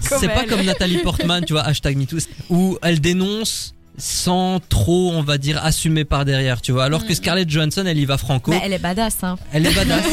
C'est 0.00 0.28
pas 0.28 0.44
comme 0.44 0.62
Nathalie 0.62 0.98
Portman, 0.98 1.44
tu 1.44 1.52
vois, 1.54 1.62
hashtag 1.62 1.96
MeToo, 1.96 2.18
où 2.50 2.78
elle 2.82 3.00
dénonce 3.00 3.72
sans 3.98 4.60
trop, 4.68 5.12
on 5.14 5.22
va 5.22 5.38
dire, 5.38 5.58
assumer 5.64 6.04
par 6.04 6.26
derrière, 6.26 6.60
tu 6.60 6.70
vois. 6.70 6.84
Alors 6.84 7.06
que 7.06 7.14
Scarlett 7.14 7.48
Johansson, 7.48 7.82
elle 7.86 7.96
y 7.96 8.04
va 8.04 8.18
franco. 8.18 8.50
Bah, 8.50 8.58
elle 8.62 8.74
est 8.74 8.78
badass, 8.78 9.16
hein. 9.22 9.36
Elle 9.54 9.64
est 9.66 9.74
badass. 9.74 10.02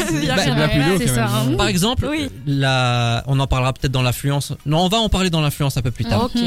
Bah, 0.56 0.68
plus 0.68 1.06
quand 1.06 1.14
ça, 1.14 1.14
même. 1.14 1.52
hein. 1.52 1.56
Par 1.58 1.66
exemple, 1.66 2.08
Oui. 2.10 2.28
la... 2.46 3.22
on 3.26 3.38
en 3.40 3.46
parlera 3.46 3.74
peut-être 3.74 3.92
dans 3.92 4.00
l'influence. 4.00 4.54
Non, 4.64 4.78
on 4.86 4.88
va 4.88 4.96
en 4.98 5.10
parler 5.10 5.28
dans 5.28 5.42
l'influence 5.42 5.76
un 5.76 5.82
peu 5.82 5.90
plus 5.90 6.06
tard. 6.06 6.24
Ok. 6.24 6.40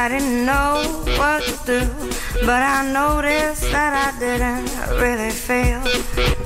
I 0.00 0.08
didn't 0.08 0.46
know 0.46 0.80
what 1.18 1.42
to 1.44 1.52
do, 1.66 1.86
but 2.46 2.62
I 2.62 2.90
noticed 2.90 3.70
that 3.70 3.92
I 3.92 4.18
didn't 4.18 4.70
really 4.98 5.28
feel. 5.28 6.39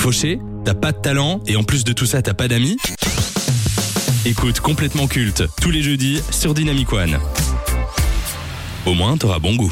Fauché, 0.00 0.38
t'as 0.64 0.72
pas 0.72 0.92
de 0.92 0.96
talent 0.96 1.42
et 1.46 1.56
en 1.56 1.62
plus 1.62 1.84
de 1.84 1.92
tout 1.92 2.06
ça 2.06 2.22
t'as 2.22 2.32
pas 2.32 2.48
d'amis 2.48 2.78
Écoute 4.24 4.60
complètement 4.60 5.06
culte 5.06 5.44
tous 5.60 5.70
les 5.70 5.82
jeudis 5.82 6.22
sur 6.30 6.54
Dynamic 6.54 6.90
One. 6.94 7.18
Au 8.86 8.94
moins 8.94 9.18
t'auras 9.18 9.38
bon 9.40 9.54
goût. 9.56 9.70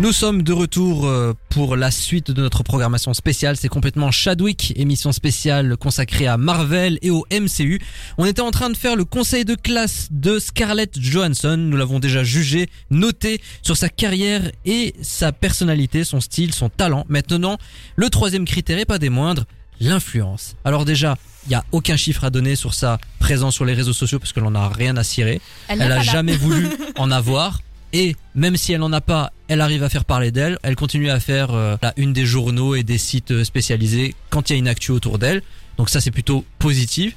Nous 0.00 0.12
sommes 0.12 0.42
de 0.42 0.54
retour 0.54 1.06
euh, 1.06 1.34
pour 1.50 1.76
la 1.76 1.90
suite 1.90 2.30
de 2.30 2.40
notre 2.40 2.62
programmation 2.62 3.12
spéciale. 3.12 3.58
C'est 3.58 3.68
complètement 3.68 4.10
Chadwick, 4.10 4.72
émission 4.76 5.12
spéciale 5.12 5.76
consacrée 5.76 6.26
à 6.26 6.38
Marvel 6.38 6.98
et 7.02 7.10
au 7.10 7.26
MCU. 7.30 7.82
On 8.16 8.24
était 8.24 8.40
en 8.40 8.50
train 8.50 8.70
de 8.70 8.78
faire 8.78 8.96
le 8.96 9.04
conseil 9.04 9.44
de 9.44 9.54
classe 9.54 10.08
de 10.10 10.38
Scarlett 10.38 10.98
Johansson. 10.98 11.58
Nous 11.58 11.76
l'avons 11.76 11.98
déjà 11.98 12.24
jugé, 12.24 12.70
noté 12.88 13.42
sur 13.60 13.76
sa 13.76 13.90
carrière 13.90 14.50
et 14.64 14.94
sa 15.02 15.32
personnalité, 15.32 16.02
son 16.02 16.22
style, 16.22 16.54
son 16.54 16.70
talent. 16.70 17.04
Maintenant, 17.10 17.58
le 17.96 18.08
troisième 18.08 18.46
critère 18.46 18.78
et 18.78 18.86
pas 18.86 18.98
des 18.98 19.10
moindres, 19.10 19.44
l'influence. 19.80 20.56
Alors 20.64 20.86
déjà, 20.86 21.18
il 21.44 21.50
n'y 21.50 21.56
a 21.56 21.64
aucun 21.72 21.96
chiffre 21.96 22.24
à 22.24 22.30
donner 22.30 22.56
sur 22.56 22.72
sa 22.72 22.98
présence 23.18 23.54
sur 23.54 23.66
les 23.66 23.74
réseaux 23.74 23.92
sociaux 23.92 24.18
parce 24.18 24.32
qu'elle 24.32 24.44
n'en 24.44 24.54
a 24.54 24.70
rien 24.70 24.96
à 24.96 25.04
cirer. 25.04 25.42
Elle 25.68 25.82
Elle 25.82 25.92
a 25.92 26.00
jamais 26.00 26.36
voulu 26.36 26.70
en 26.96 27.10
avoir. 27.10 27.60
Et 27.92 28.16
même 28.34 28.56
si 28.56 28.72
elle 28.72 28.80
n'en 28.80 28.92
a 28.92 29.00
pas, 29.00 29.32
elle 29.48 29.60
arrive 29.60 29.82
à 29.82 29.88
faire 29.88 30.04
parler 30.04 30.30
d'elle. 30.30 30.58
Elle 30.62 30.76
continue 30.76 31.10
à 31.10 31.20
faire 31.20 31.52
euh, 31.52 31.76
la 31.82 31.92
une 31.96 32.12
des 32.12 32.24
journaux 32.24 32.74
et 32.74 32.82
des 32.82 32.98
sites 32.98 33.32
euh, 33.32 33.44
spécialisés 33.44 34.14
quand 34.30 34.48
il 34.48 34.52
y 34.52 34.56
a 34.56 34.58
une 34.58 34.68
actu 34.68 34.92
autour 34.92 35.18
d'elle. 35.18 35.42
Donc 35.76 35.90
ça 35.90 36.00
c'est 36.00 36.10
plutôt 36.10 36.44
positif. 36.58 37.16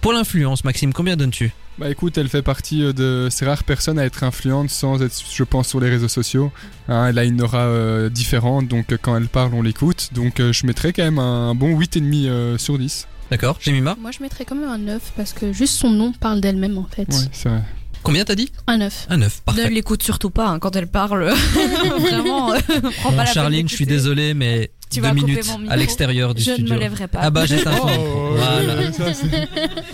Pour 0.00 0.12
l'influence, 0.12 0.64
Maxime, 0.64 0.92
combien 0.92 1.16
donnes-tu? 1.16 1.52
Bah 1.76 1.90
écoute, 1.90 2.16
elle 2.18 2.28
fait 2.28 2.42
partie 2.42 2.84
euh, 2.84 2.92
de 2.92 3.28
ces 3.30 3.44
rares 3.44 3.64
personnes 3.64 3.98
à 3.98 4.04
être 4.04 4.22
influente 4.22 4.70
sans 4.70 5.02
être, 5.02 5.14
je 5.32 5.42
pense, 5.42 5.68
sur 5.68 5.80
les 5.80 5.90
réseaux 5.90 6.08
sociaux. 6.08 6.52
Hein, 6.88 7.06
elle 7.08 7.18
a 7.18 7.24
une 7.24 7.42
aura 7.42 7.62
euh, 7.62 8.08
différente, 8.08 8.68
donc 8.68 8.96
quand 9.02 9.16
elle 9.16 9.26
parle, 9.26 9.54
on 9.54 9.62
l'écoute. 9.62 10.10
Donc 10.12 10.38
euh, 10.38 10.52
je 10.52 10.66
mettrais 10.66 10.92
quand 10.92 11.02
même 11.02 11.18
un 11.18 11.54
bon 11.54 11.76
8,5 11.76 12.28
euh, 12.28 12.58
sur 12.58 12.78
10. 12.78 13.08
D'accord, 13.30 13.58
Jemima? 13.60 13.96
Moi, 14.00 14.12
je 14.12 14.22
mettrais 14.22 14.44
quand 14.44 14.54
même 14.54 14.68
un 14.68 14.78
9 14.78 15.14
parce 15.16 15.32
que 15.32 15.52
juste 15.52 15.74
son 15.74 15.90
nom 15.90 16.12
parle 16.12 16.40
d'elle-même 16.40 16.78
en 16.78 16.84
fait. 16.84 17.08
Ouais, 17.08 17.28
c'est 17.32 17.48
vrai. 17.48 17.62
Combien 18.04 18.24
t'as 18.24 18.34
dit? 18.34 18.52
Un 18.66 18.76
9. 18.78 19.06
Un 19.08 19.16
9, 19.16 19.34
Ne 19.48 19.52
parfait. 19.52 19.70
l'écoute 19.70 20.02
surtout 20.02 20.30
pas 20.30 20.46
hein, 20.48 20.58
quand 20.58 20.76
elle 20.76 20.86
parle. 20.88 21.32
Vraiment, 22.00 22.52
euh, 22.52 22.58
prends 22.98 23.10
Bon, 23.10 23.16
pas 23.16 23.24
la 23.24 23.32
Charline, 23.32 23.66
je 23.68 23.74
suis 23.74 23.86
désolé, 23.86 24.34
mais 24.34 24.70
Tu 24.90 25.00
deux 25.00 25.10
minutes 25.12 25.46
mon 25.48 25.58
micro. 25.58 25.72
à 25.72 25.76
l'extérieur 25.76 26.34
du 26.34 26.42
Je 26.42 26.50
ne 26.50 26.54
studio. 26.56 26.74
me 26.74 26.80
lèverai 26.80 27.08
pas. 27.08 27.20
Ah 27.22 27.30
bah 27.30 27.46
j'ai 27.46 27.56
un 27.66 27.72
fond. 27.72 27.88
Oh, 27.88 28.34
Voilà. 28.36 28.92
ça, 28.92 29.04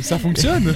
ça 0.01 0.19
fonctionne 0.19 0.75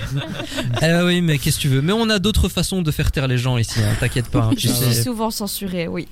Ah 0.80 1.04
oui, 1.04 1.22
mais 1.22 1.38
qu'est-ce 1.38 1.56
que 1.56 1.62
tu 1.62 1.68
veux? 1.68 1.82
Mais 1.82 1.92
on 1.92 2.08
a 2.08 2.20
d'autres 2.20 2.48
façons 2.48 2.82
de 2.82 2.90
faire 2.92 3.10
taire 3.10 3.26
les 3.26 3.36
gens 3.38 3.58
ici, 3.58 3.80
hein, 3.80 3.96
t'inquiète 3.98 4.28
pas. 4.28 4.44
hein, 4.44 4.50
Je 4.56 4.68
suis 4.68 4.92
sais. 4.94 5.02
souvent 5.02 5.30
censurée, 5.32 5.88
oui. 5.88 6.06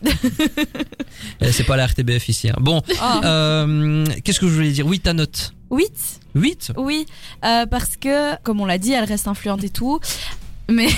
Eh, 1.41 1.53
C'est 1.53 1.65
pas 1.65 1.77
la 1.77 1.87
RTBF 1.87 2.29
ici. 2.29 2.49
hein. 2.51 2.57
Bon, 2.61 2.83
Ah. 3.01 3.21
euh, 3.25 4.05
qu'est-ce 4.25 4.41
que 4.41 4.49
je 4.49 4.53
voulais 4.55 4.73
dire? 4.73 4.87
Oui, 4.87 4.99
ta 4.99 5.13
note 5.13 5.53
8 5.71 6.21
8 6.35 6.73
Oui, 6.77 7.07
euh, 7.45 7.65
parce 7.67 7.97
que, 7.97 8.35
comme 8.43 8.61
on 8.61 8.67
l'a 8.67 8.79
dit, 8.79 8.93
elle 8.93 9.05
reste 9.05 9.29
influente 9.29 9.63
et 9.65 9.71
tout. 9.71 10.01
Mais 10.73 10.89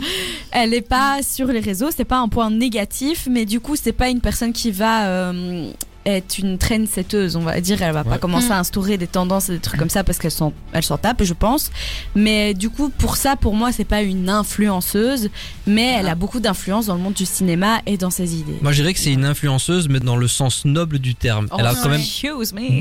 elle 0.52 0.70
n'est 0.70 0.80
pas 0.80 1.22
sur 1.22 1.46
les 1.48 1.60
réseaux, 1.60 1.90
c'est 1.94 2.04
pas 2.04 2.18
un 2.18 2.28
point 2.28 2.50
négatif, 2.50 3.28
mais 3.30 3.44
du 3.44 3.60
coup, 3.60 3.76
c'est 3.76 3.92
pas 3.92 4.08
une 4.08 4.20
personne 4.20 4.52
qui 4.52 4.70
va 4.70 5.06
euh, 5.06 5.70
être 6.06 6.38
une 6.38 6.58
trendsetteuse, 6.58 7.36
on 7.36 7.40
va 7.40 7.60
dire. 7.60 7.80
Elle 7.82 7.92
va 7.92 8.04
pas 8.04 8.18
commencer 8.18 8.48
Mm. 8.48 8.52
à 8.52 8.58
instaurer 8.58 8.98
des 8.98 9.06
tendances 9.06 9.48
et 9.48 9.52
des 9.54 9.58
trucs 9.58 9.78
comme 9.78 9.90
ça 9.90 10.04
parce 10.04 10.18
qu'elle 10.18 10.30
s'en, 10.30 10.52
elle 10.72 10.82
s'en 10.82 10.98
tape, 10.98 11.22
je 11.24 11.32
pense. 11.34 11.70
Mais 12.14 12.52
du 12.54 12.68
coup, 12.70 12.90
pour 12.90 13.16
ça, 13.16 13.36
pour 13.36 13.54
moi, 13.54 13.72
c'est 13.72 13.84
pas 13.84 14.02
une 14.02 14.28
influenceuse, 14.28 15.30
mais 15.66 15.96
elle 15.98 16.08
a 16.08 16.14
beaucoup 16.14 16.40
d'influence 16.40 16.86
dans 16.86 16.94
le 16.94 17.00
monde 17.00 17.14
du 17.14 17.26
cinéma 17.26 17.80
et 17.86 17.96
dans 17.96 18.10
ses 18.10 18.34
idées. 18.36 18.56
Moi, 18.62 18.72
je 18.72 18.82
dirais 18.82 18.92
que 18.94 19.00
c'est 19.00 19.12
une 19.12 19.24
influenceuse, 19.24 19.88
mais 19.88 20.00
dans 20.00 20.16
le 20.16 20.28
sens 20.28 20.64
noble 20.64 20.98
du 20.98 21.14
terme. 21.14 21.48
Elle 21.58 21.66
a 21.66 21.72
Oh, 21.74 21.78
quand 21.82 21.88
même 21.88 22.00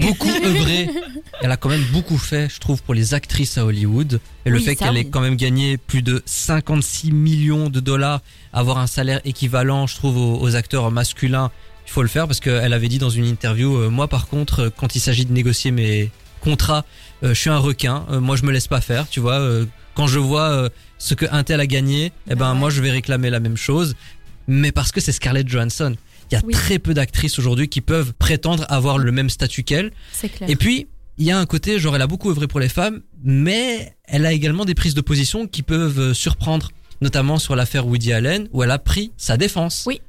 beaucoup 0.01 0.27
œuvré. 0.45 0.89
Elle 1.41 1.51
a 1.51 1.57
quand 1.57 1.69
même 1.69 1.83
beaucoup 1.91 2.17
fait, 2.17 2.49
je 2.53 2.59
trouve, 2.59 2.81
pour 2.83 2.93
les 2.93 3.13
actrices 3.13 3.57
à 3.57 3.65
Hollywood. 3.65 4.19
Et 4.45 4.49
le 4.49 4.57
Oui, 4.57 4.63
fait 4.63 4.75
qu'elle 4.75 4.91
oui. 4.93 4.99
ait 4.99 5.05
quand 5.05 5.21
même 5.21 5.35
gagné 5.37 5.77
plus 5.77 6.01
de 6.01 6.21
56 6.25 7.11
millions 7.11 7.69
de 7.69 7.79
dollars, 7.79 8.21
avoir 8.51 8.77
un 8.77 8.87
salaire 8.87 9.21
équivalent, 9.25 9.87
je 9.87 9.95
trouve, 9.95 10.17
aux, 10.17 10.39
aux 10.41 10.55
acteurs 10.55 10.91
masculins, 10.91 11.49
il 11.85 11.91
faut 11.91 12.01
le 12.01 12.07
faire 12.07 12.27
parce 12.27 12.39
qu'elle 12.39 12.73
avait 12.73 12.87
dit 12.87 12.97
dans 12.99 13.09
une 13.09 13.25
interview, 13.25 13.75
euh, 13.77 13.89
moi 13.89 14.07
par 14.07 14.27
contre, 14.27 14.61
euh, 14.61 14.69
quand 14.75 14.95
il 14.95 14.99
s'agit 14.99 15.25
de 15.25 15.31
négocier 15.33 15.71
mes 15.71 16.09
contrats, 16.41 16.85
euh, 17.23 17.29
je 17.33 17.39
suis 17.39 17.49
un 17.49 17.57
requin, 17.57 18.05
moi 18.19 18.35
je 18.35 18.43
me 18.43 18.51
laisse 18.51 18.67
pas 18.67 18.81
faire, 18.81 19.07
tu 19.09 19.19
vois. 19.19 19.39
quand 19.95 20.07
je 20.07 20.19
vois 20.19 20.69
ce 20.97 21.13
que 21.13 21.25
Intel 21.31 21.59
a 21.59 21.67
gagné, 21.67 22.11
eh 22.29 22.35
ben 22.35 22.47
Ah 22.47 22.53
ouais. 22.53 22.59
moi 22.59 22.69
je 22.69 22.81
vais 22.81 22.91
réclamer 22.91 23.29
la 23.29 23.39
même 23.39 23.57
chose, 23.57 23.95
mais 24.47 24.71
parce 24.71 24.91
que 24.91 24.99
c'est 25.01 25.11
Scarlett 25.11 25.47
Johansson. 25.47 25.95
Il 26.31 26.35
y 26.35 26.37
a 26.37 26.41
Oui. 26.43 26.53
très 26.53 26.79
peu 26.79 26.93
d'actrices 26.93 27.37
aujourd'hui 27.37 27.67
qui 27.67 27.81
peuvent 27.81 28.13
prétendre 28.13 28.65
avoir 28.69 28.97
le 28.97 29.11
même 29.11 29.29
statut 29.29 29.63
qu'elle. 29.63 29.91
Et 30.47 30.55
puis, 30.55 30.87
il 31.19 31.25
y 31.25 31.31
a 31.31 31.37
un 31.37 31.45
côté, 31.45 31.77
genre, 31.79 31.95
elle 31.95 32.01
a 32.01 32.07
beaucoup 32.07 32.31
œuvré 32.31 32.47
pour 32.47 32.59
les 32.59 32.69
femmes, 32.69 33.01
mais 33.23 33.93
elle 34.05 34.25
a 34.25 34.31
également 34.33 34.65
des 34.65 34.73
prises 34.73 34.95
de 34.95 35.01
position 35.01 35.45
qui 35.47 35.61
peuvent 35.61 36.13
surprendre, 36.13 36.71
notamment 37.01 37.37
sur 37.37 37.55
l'affaire 37.55 37.85
Woody 37.85 38.13
Allen, 38.13 38.47
où 38.51 38.63
elle 38.63 38.71
a 38.71 38.79
pris 38.79 39.11
sa 39.15 39.37
défense. 39.37 39.83
Oui. 39.85 40.01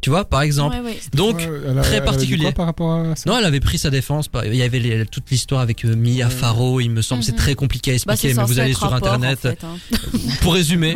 Tu 0.00 0.08
vois, 0.08 0.24
par 0.24 0.40
exemple. 0.40 0.76
Ouais, 0.76 0.82
ouais. 0.82 0.98
Donc, 1.12 1.36
Ouais, 1.36 1.48
elle 1.68 1.78
a- 1.78 1.82
très 1.82 1.96
elle 1.96 2.04
particulier. 2.04 2.44
quoi 2.44 2.52
par 2.52 2.66
rapport 2.66 2.92
à 2.92 3.16
ça? 3.16 3.28
Non, 3.28 3.36
elle 3.38 3.44
avait 3.44 3.60
pris 3.60 3.76
sa 3.76 3.90
défense. 3.90 4.30
Il 4.46 4.54
y 4.54 4.62
avait 4.62 4.78
les- 4.78 5.04
toute 5.04 5.30
l'histoire 5.30 5.60
avec 5.60 5.84
euh, 5.84 5.94
Mia 5.94 6.30
Farrow, 6.30 6.80
il 6.80 6.88
me 6.90 7.02
semble, 7.02 7.22
c'est 7.22 7.32
Mhm. 7.32 7.38
très 7.38 7.54
compliqué 7.54 7.90
à 7.90 7.94
Bah, 8.06 8.14
expliquer, 8.14 8.34
mais 8.34 8.44
vous 8.44 8.58
allez 8.58 8.72
sur 8.72 8.88
rapport, 8.88 9.12
internet. 9.12 9.38
en 9.38 9.42
fait, 9.42 9.62
hein. 9.64 9.76
Pour 10.40 10.54
résumer, 10.54 10.94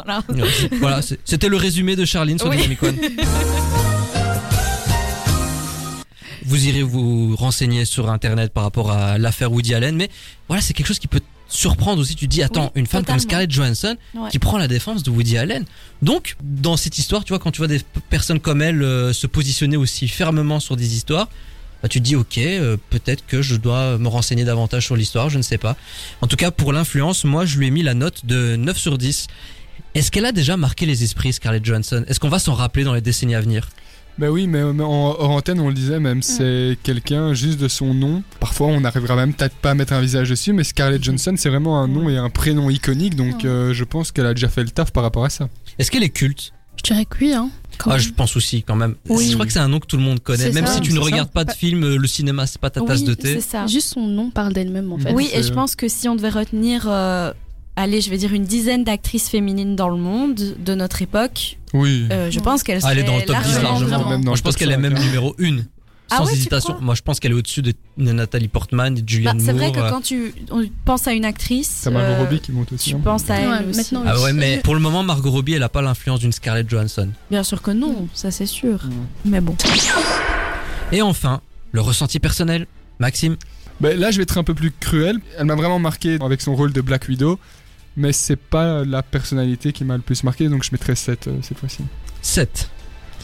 Voilà. 0.80 1.00
c'était 1.24 1.48
le 1.50 1.56
résumé 1.56 1.96
de 1.96 2.04
Charline 2.06 2.38
sur 2.38 2.48
Oui. 2.48 2.56
Vous 6.46 6.66
irez 6.68 6.82
vous 6.82 7.34
renseigner 7.36 7.84
sur 7.86 8.10
internet 8.10 8.52
par 8.52 8.64
rapport 8.64 8.90
à 8.90 9.16
l'affaire 9.18 9.50
Woody 9.50 9.74
Allen, 9.74 9.96
mais 9.96 10.10
voilà, 10.48 10.60
c'est 10.62 10.74
quelque 10.74 10.86
chose 10.86 10.98
qui 10.98 11.08
peut 11.08 11.20
surprendre 11.54 12.00
aussi. 12.00 12.14
Tu 12.16 12.26
dis, 12.28 12.42
attends, 12.42 12.72
Oui, 12.74 12.80
une 12.80 12.86
femme 12.86 13.04
comme. 13.04 13.18
Scarlett 13.18 13.50
Johansson 13.50 13.96
Ouais. 14.14 14.30
qui 14.30 14.38
prend 14.38 14.58
la 14.58 14.68
défense 14.68 15.02
de 15.02 15.10
Woody 15.10 15.38
Allen. 15.38 15.64
Donc, 16.02 16.36
dans 16.42 16.76
cette 16.76 16.98
histoire, 16.98 17.24
tu 17.24 17.30
vois, 17.32 17.38
quand 17.38 17.50
tu 17.50 17.58
vois 17.58 17.68
des 17.68 17.80
personnes 18.10 18.40
comme 18.40 18.60
elle 18.62 18.82
euh, 18.82 19.12
se 19.12 19.26
positionner 19.26 19.76
aussi 19.76 20.08
fermement 20.08 20.60
sur 20.60 20.76
des 20.76 20.94
histoires, 20.94 21.28
bah, 21.82 21.88
tu 21.88 22.00
te 22.00 22.04
dis, 22.04 22.16
ok, 22.16 22.38
euh, 22.38 22.76
peut-être 22.90 23.24
que 23.26 23.42
je 23.42 23.56
dois 23.56 23.98
me 23.98 24.08
renseigner 24.08 24.44
davantage 24.44 24.84
sur 24.84 24.96
l'histoire, 24.96 25.30
je 25.30 25.38
ne 25.38 25.42
sais 25.42 25.58
pas. 25.58 25.76
En 26.20 26.26
tout 26.26 26.36
cas, 26.36 26.50
pour 26.50 26.72
l'influence, 26.72 27.24
moi, 27.24 27.44
je 27.44 27.58
lui 27.58 27.66
ai 27.68 27.70
mis 27.70 27.82
la 27.82 27.94
note 27.94 28.24
de 28.26 28.56
9 28.56 28.76
sur 28.76 28.98
10. 28.98 29.26
Est-ce 29.94 30.10
qu'elle 30.10 30.26
a 30.26 30.32
déjà 30.32 30.56
marqué 30.56 30.86
les 30.86 31.04
esprits, 31.04 31.32
Scarlett 31.32 31.64
Johansson? 31.64 32.04
Est-ce 32.08 32.18
qu'on 32.18 32.28
va 32.28 32.38
s'en 32.40 32.54
rappeler 32.54 32.82
dans 32.84 32.94
les 32.94 33.00
décennies 33.00 33.34
à 33.36 33.40
venir? 33.40 33.68
Bah 34.18 34.30
oui, 34.30 34.46
mais 34.46 34.62
en 34.62 34.78
hors 34.80 35.30
antenne, 35.30 35.58
on 35.58 35.68
le 35.68 35.74
disait, 35.74 35.98
même 35.98 36.22
c'est 36.22 36.78
quelqu'un 36.84 37.34
juste 37.34 37.58
de 37.60 37.66
son 37.66 37.92
nom. 37.94 38.22
Parfois, 38.38 38.68
on 38.68 38.80
n'arrivera 38.80 39.16
même 39.16 39.34
peut-être 39.34 39.56
pas 39.56 39.72
à 39.72 39.74
mettre 39.74 39.92
un 39.92 40.00
visage 40.00 40.30
dessus, 40.30 40.52
mais 40.52 40.62
Scarlett 40.62 41.02
Johansson, 41.02 41.34
c'est 41.36 41.48
vraiment 41.48 41.80
un 41.80 41.88
nom 41.88 42.08
et 42.08 42.16
un 42.16 42.30
prénom 42.30 42.70
iconique, 42.70 43.16
donc 43.16 43.44
euh, 43.44 43.74
je 43.74 43.82
pense 43.84 44.12
qu'elle 44.12 44.26
a 44.26 44.34
déjà 44.34 44.48
fait 44.48 44.62
le 44.62 44.70
taf 44.70 44.92
par 44.92 45.02
rapport 45.02 45.24
à 45.24 45.30
ça. 45.30 45.48
Est-ce 45.80 45.90
qu'elle 45.90 46.04
est 46.04 46.10
culte? 46.10 46.52
Je 46.76 46.82
dirais 46.92 47.04
que 47.06 47.16
oui, 47.20 47.32
hein. 47.32 47.50
quand 47.78 47.90
Ah, 47.90 47.94
même. 47.94 48.02
je 48.02 48.12
pense 48.12 48.36
aussi, 48.36 48.62
quand 48.62 48.76
même. 48.76 48.94
Oui. 49.08 49.28
Je 49.28 49.34
crois 49.34 49.46
que 49.46 49.52
c'est 49.52 49.58
un 49.60 49.68
nom 49.68 49.80
que 49.80 49.86
tout 49.86 49.96
le 49.96 50.02
monde 50.02 50.20
connaît. 50.20 50.44
C'est 50.44 50.52
Même 50.52 50.66
ça, 50.66 50.74
si 50.74 50.80
tu 50.80 50.90
ne 50.90 50.96
c'est 50.96 51.00
ça. 51.00 51.06
regardes 51.06 51.30
pas 51.30 51.44
de 51.44 51.52
film, 51.52 51.82
euh, 51.84 51.96
le 51.96 52.06
cinéma, 52.06 52.46
c'est 52.46 52.60
pas 52.60 52.68
ta 52.70 52.80
tasse 52.82 53.00
Oui, 53.00 53.06
de 53.06 53.14
thé. 53.14 53.34
c'est 53.34 53.40
ça. 53.48 53.66
Juste 53.66 53.94
son 53.94 54.06
nom 54.06 54.30
parle 54.30 54.52
d'elle-même 54.52 54.92
en 54.92 54.98
fait. 54.98 55.12
Oui, 55.12 55.28
et 55.32 55.36
c'est- 55.36 55.48
je 55.48 55.52
pense 55.52 55.74
que 55.76 55.88
si 55.88 56.08
on 56.08 56.14
devait 56.16 56.28
retenir, 56.30 56.84
euh, 56.88 57.32
allez, 57.76 58.00
je 58.00 58.10
vais 58.10 58.16
dire 58.18 58.32
une 58.32 58.44
dizaine 58.44 58.84
d'actrices 58.84 59.28
féminines 59.28 59.76
dans 59.76 59.88
le 59.88 59.96
monde 59.96 60.34
de 60.58 60.74
notre 60.74 61.02
époque, 61.02 61.58
Oui. 61.72 62.06
euh, 62.12 62.30
je 62.30 62.40
pense 62.40 62.62
qu'elle 62.62 62.80
Ah, 62.82 62.92
elle 62.92 62.98
est 63.00 63.04
dans 63.04 63.16
le 63.16 63.22
top 63.24 63.36
10 63.42 63.62
largement. 63.62 64.08
Même 64.10 64.20
dans 64.20 64.30
Moi, 64.30 64.32
le 64.32 64.36
je 64.36 64.42
pense 64.42 64.56
qu'elle 64.56 64.70
est 64.70 64.74
5, 64.74 64.80
même 64.80 64.96
hein. 64.96 65.00
numéro 65.04 65.34
1. 65.40 65.58
Ah 66.10 66.18
Sans 66.18 66.26
ouais, 66.26 66.34
hésitation. 66.34 66.74
crois 66.74 66.84
Moi, 66.84 66.94
je 66.94 67.00
pense 67.00 67.18
qu'elle 67.18 67.32
est 67.32 67.34
au-dessus 67.34 67.62
de 67.62 67.72
Nathalie 67.96 68.48
Portman 68.48 68.96
et 68.96 69.00
de 69.00 69.08
Julianne 69.08 69.38
Bah, 69.38 69.42
c'est 69.46 69.52
vrai 69.52 69.72
Moore. 69.72 69.86
que 69.86 69.90
quand 69.90 70.00
tu 70.02 70.34
on 70.50 70.62
pense 70.84 71.08
à 71.08 71.12
une 71.14 71.24
actrice, 71.24 71.80
T'as 71.84 71.90
Margot 71.90 72.12
euh, 72.12 72.18
Robbie 72.18 72.40
qui 72.40 72.52
monte 72.52 72.72
aussi. 72.72 72.90
tu 72.90 72.96
hein. 72.96 73.00
penses 73.02 73.28
à 73.30 73.36
elle 73.36 73.48
Ouais, 73.48 73.70
aussi. 73.70 73.94
maintenant, 73.94 74.02
Ah 74.06 74.20
ouais, 74.20 74.34
mais 74.34 74.58
pour 74.58 74.74
le 74.74 74.80
moment, 74.80 75.02
Margot 75.02 75.30
Robbie, 75.30 75.54
elle 75.54 75.62
a 75.62 75.70
pas 75.70 75.80
l'influence 75.80 76.20
d'une 76.20 76.30
Scarlett 76.32 76.68
Johansson. 76.68 77.08
Bien 77.30 77.42
sûr 77.42 77.62
que 77.62 77.70
non, 77.70 78.06
ça 78.12 78.30
c'est 78.30 78.44
sûr. 78.46 78.80
Mais 79.24 79.40
bon. 79.40 79.56
Et 80.92 81.02
enfin, 81.02 81.40
le 81.72 81.80
ressenti 81.80 82.18
personnel. 82.20 82.66
Maxime 83.00 83.36
Bah, 83.80 83.94
là, 83.94 84.10
je 84.10 84.18
vais 84.18 84.22
être 84.24 84.38
un 84.38 84.44
peu 84.44 84.54
plus 84.54 84.70
cruel. 84.78 85.18
Elle 85.38 85.46
m'a 85.46 85.54
vraiment 85.56 85.78
marqué 85.78 86.18
avec 86.20 86.40
son 86.42 86.54
rôle 86.54 86.72
de 86.72 86.80
Black 86.80 87.06
Widow, 87.08 87.38
mais 87.96 88.12
c'est 88.12 88.36
pas 88.36 88.84
la 88.84 89.02
personnalité 89.02 89.72
qui 89.72 89.84
m'a 89.84 89.96
le 89.96 90.02
plus 90.02 90.22
marqué, 90.24 90.48
donc 90.48 90.64
je 90.64 90.70
mettrai 90.72 90.94
7 90.94 91.28
euh, 91.28 91.38
cette 91.42 91.58
fois-ci. 91.58 91.78
7. 92.22 92.70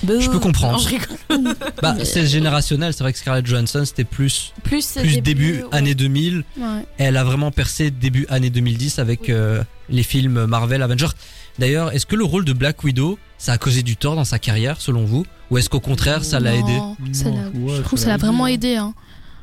Je 0.02 0.30
peux 0.30 0.38
comprendre. 0.38 0.78
Non, 0.78 0.78
je 0.78 0.88
rigole. 0.88 1.54
Bah, 1.82 1.94
c'est 2.04 2.26
générationnel. 2.26 2.94
C'est 2.94 3.02
vrai 3.02 3.12
que 3.12 3.18
Scarlett 3.18 3.46
Johansson, 3.46 3.82
c'était 3.84 4.04
plus, 4.04 4.54
Plus, 4.62 4.94
début 5.22 5.56
ouais. 5.56 5.64
année 5.72 5.94
2000. 5.94 6.44
Ouais. 6.56 6.64
Elle 6.96 7.18
a 7.18 7.24
vraiment 7.24 7.50
percé 7.50 7.90
début 7.90 8.24
année 8.30 8.48
2010 8.48 8.98
avec 8.98 9.20
Oui. 9.24 9.26
euh, 9.32 9.62
les 9.90 10.02
films 10.02 10.46
Marvel, 10.46 10.82
Avengers. 10.82 11.08
D'ailleurs, 11.58 11.92
est-ce 11.92 12.06
que 12.06 12.16
le 12.16 12.24
rôle 12.24 12.46
de 12.46 12.54
Black 12.54 12.82
Widow, 12.82 13.18
ça 13.36 13.52
a 13.52 13.58
causé 13.58 13.82
du 13.82 13.96
tort 13.98 14.16
dans 14.16 14.24
sa 14.24 14.38
carrière, 14.38 14.80
selon 14.80 15.04
vous? 15.04 15.26
Ou 15.50 15.58
est-ce 15.58 15.68
qu'au 15.68 15.80
contraire, 15.80 16.24
ça 16.24 16.40
l'a 16.40 16.54
aidé? 16.54 16.72
Non, 16.72 16.96
ça 17.12 17.24
l'a- 17.28 17.48
Ouais, 17.60 17.76
Je 17.76 17.82
trouve 17.82 17.98
que 17.98 18.02
ça 18.04 18.08
l'a 18.08 18.16
vraiment 18.16 18.46
aidé. 18.46 18.68
aidé. 18.68 18.76
Hein. 18.78 18.94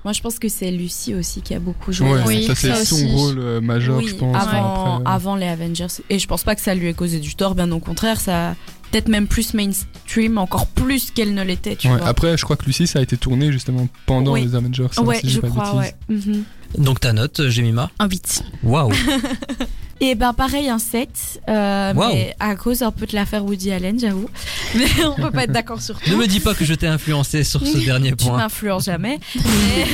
Moi, 0.08 0.14
je 0.14 0.22
pense 0.22 0.40
que 0.40 0.48
c'est 0.48 0.72
Lucie 0.72 1.14
aussi 1.14 1.42
qui 1.42 1.54
a 1.54 1.60
beaucoup 1.60 1.92
joué. 1.92 2.10
Ouais, 2.10 2.22
Oui, 2.26 2.44
ça 2.46 2.56
c'est 2.56 2.74
son 2.86 2.96
aussi. 2.96 3.12
rôle 3.12 3.40
euh, 3.40 3.60
majeur, 3.60 3.98
oui, 3.98 4.08
je 4.08 4.16
pense. 4.16 4.34
avant, 4.38 4.94
après, 4.96 5.02
euh, 5.02 5.14
avant 5.14 5.36
les 5.36 5.48
Avengers. 5.48 5.88
Et 6.10 6.18
je 6.18 6.26
pense 6.30 6.44
pas 6.44 6.56
que 6.56 6.62
ça 6.62 6.74
lui 6.76 6.88
ait 6.88 6.94
causé 6.94 7.20
du 7.20 7.36
tort, 7.36 7.56
bien 7.56 7.70
au 7.74 7.80
contraire, 7.80 8.18
ça 8.22 8.52
a 8.52 8.56
peut-être 8.90 9.10
même 9.10 9.28
plus 9.28 9.54
mainstream, 9.54 10.38
encore 10.38 10.68
plus 10.68 11.12
qu'elle 11.12 11.34
ne 11.34 11.44
l'était, 11.44 11.76
tu 11.76 11.90
ouais, 11.90 11.98
vois. 11.98 12.08
Après, 12.08 12.38
je 12.38 12.46
crois 12.46 12.56
que 12.56 12.64
Lucie, 12.64 12.88
ça 12.88 13.00
a 13.00 13.02
été 13.02 13.18
tourné 13.18 13.52
justement 13.52 13.90
pendant 14.06 14.32
Oui. 14.32 14.46
les 14.46 14.56
Avengers. 14.56 14.88
ouais, 15.00 15.20
si 15.20 15.30
je 15.30 15.42
crois, 15.42 15.76
ouais. 15.76 15.94
Mhm. 16.08 16.46
Donc 16.78 17.02
ta 17.02 17.12
note, 17.12 17.42
euh, 17.42 17.50
Jemima 17.50 17.92
Un 18.00 18.08
8. 18.08 18.44
Waouh 18.64 18.94
Et 20.00 20.14
ben 20.14 20.34
pareil, 20.34 20.70
un 20.70 20.78
7, 20.78 21.42
euh, 21.50 21.94
Wow. 21.94 22.08
mais 22.10 22.36
à 22.40 22.56
cause 22.56 22.84
un 22.84 22.92
peu 22.92 23.08
de 23.08 23.16
l'affaire 23.16 23.44
Woody 23.44 23.72
Allen, 23.72 24.00
j'avoue. 24.00 24.30
Mais 24.76 25.06
on 25.06 25.16
peut 25.16 25.32
pas 25.32 25.46
être 25.46 25.52
d'accord 25.52 25.82
sur 25.82 26.00
tout. 26.00 26.10
Ne 26.12 26.16
me 26.18 26.28
dis 26.28 26.40
pas 26.40 26.54
que 26.54 26.66
je 26.66 26.74
t'ai 26.76 26.86
influencé 26.88 27.44
sur 27.44 27.66
ce 27.66 27.78
dernier 27.80 28.12
Tu 28.12 28.26
point. 28.26 28.38
m'influences 28.38 28.86
jamais. 28.86 29.20
Mais- 29.36 29.88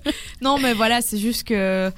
non, 0.42 0.58
mais 0.60 0.74
voilà, 0.74 1.00
c'est 1.02 1.18
juste 1.18 1.42
que 1.44 1.90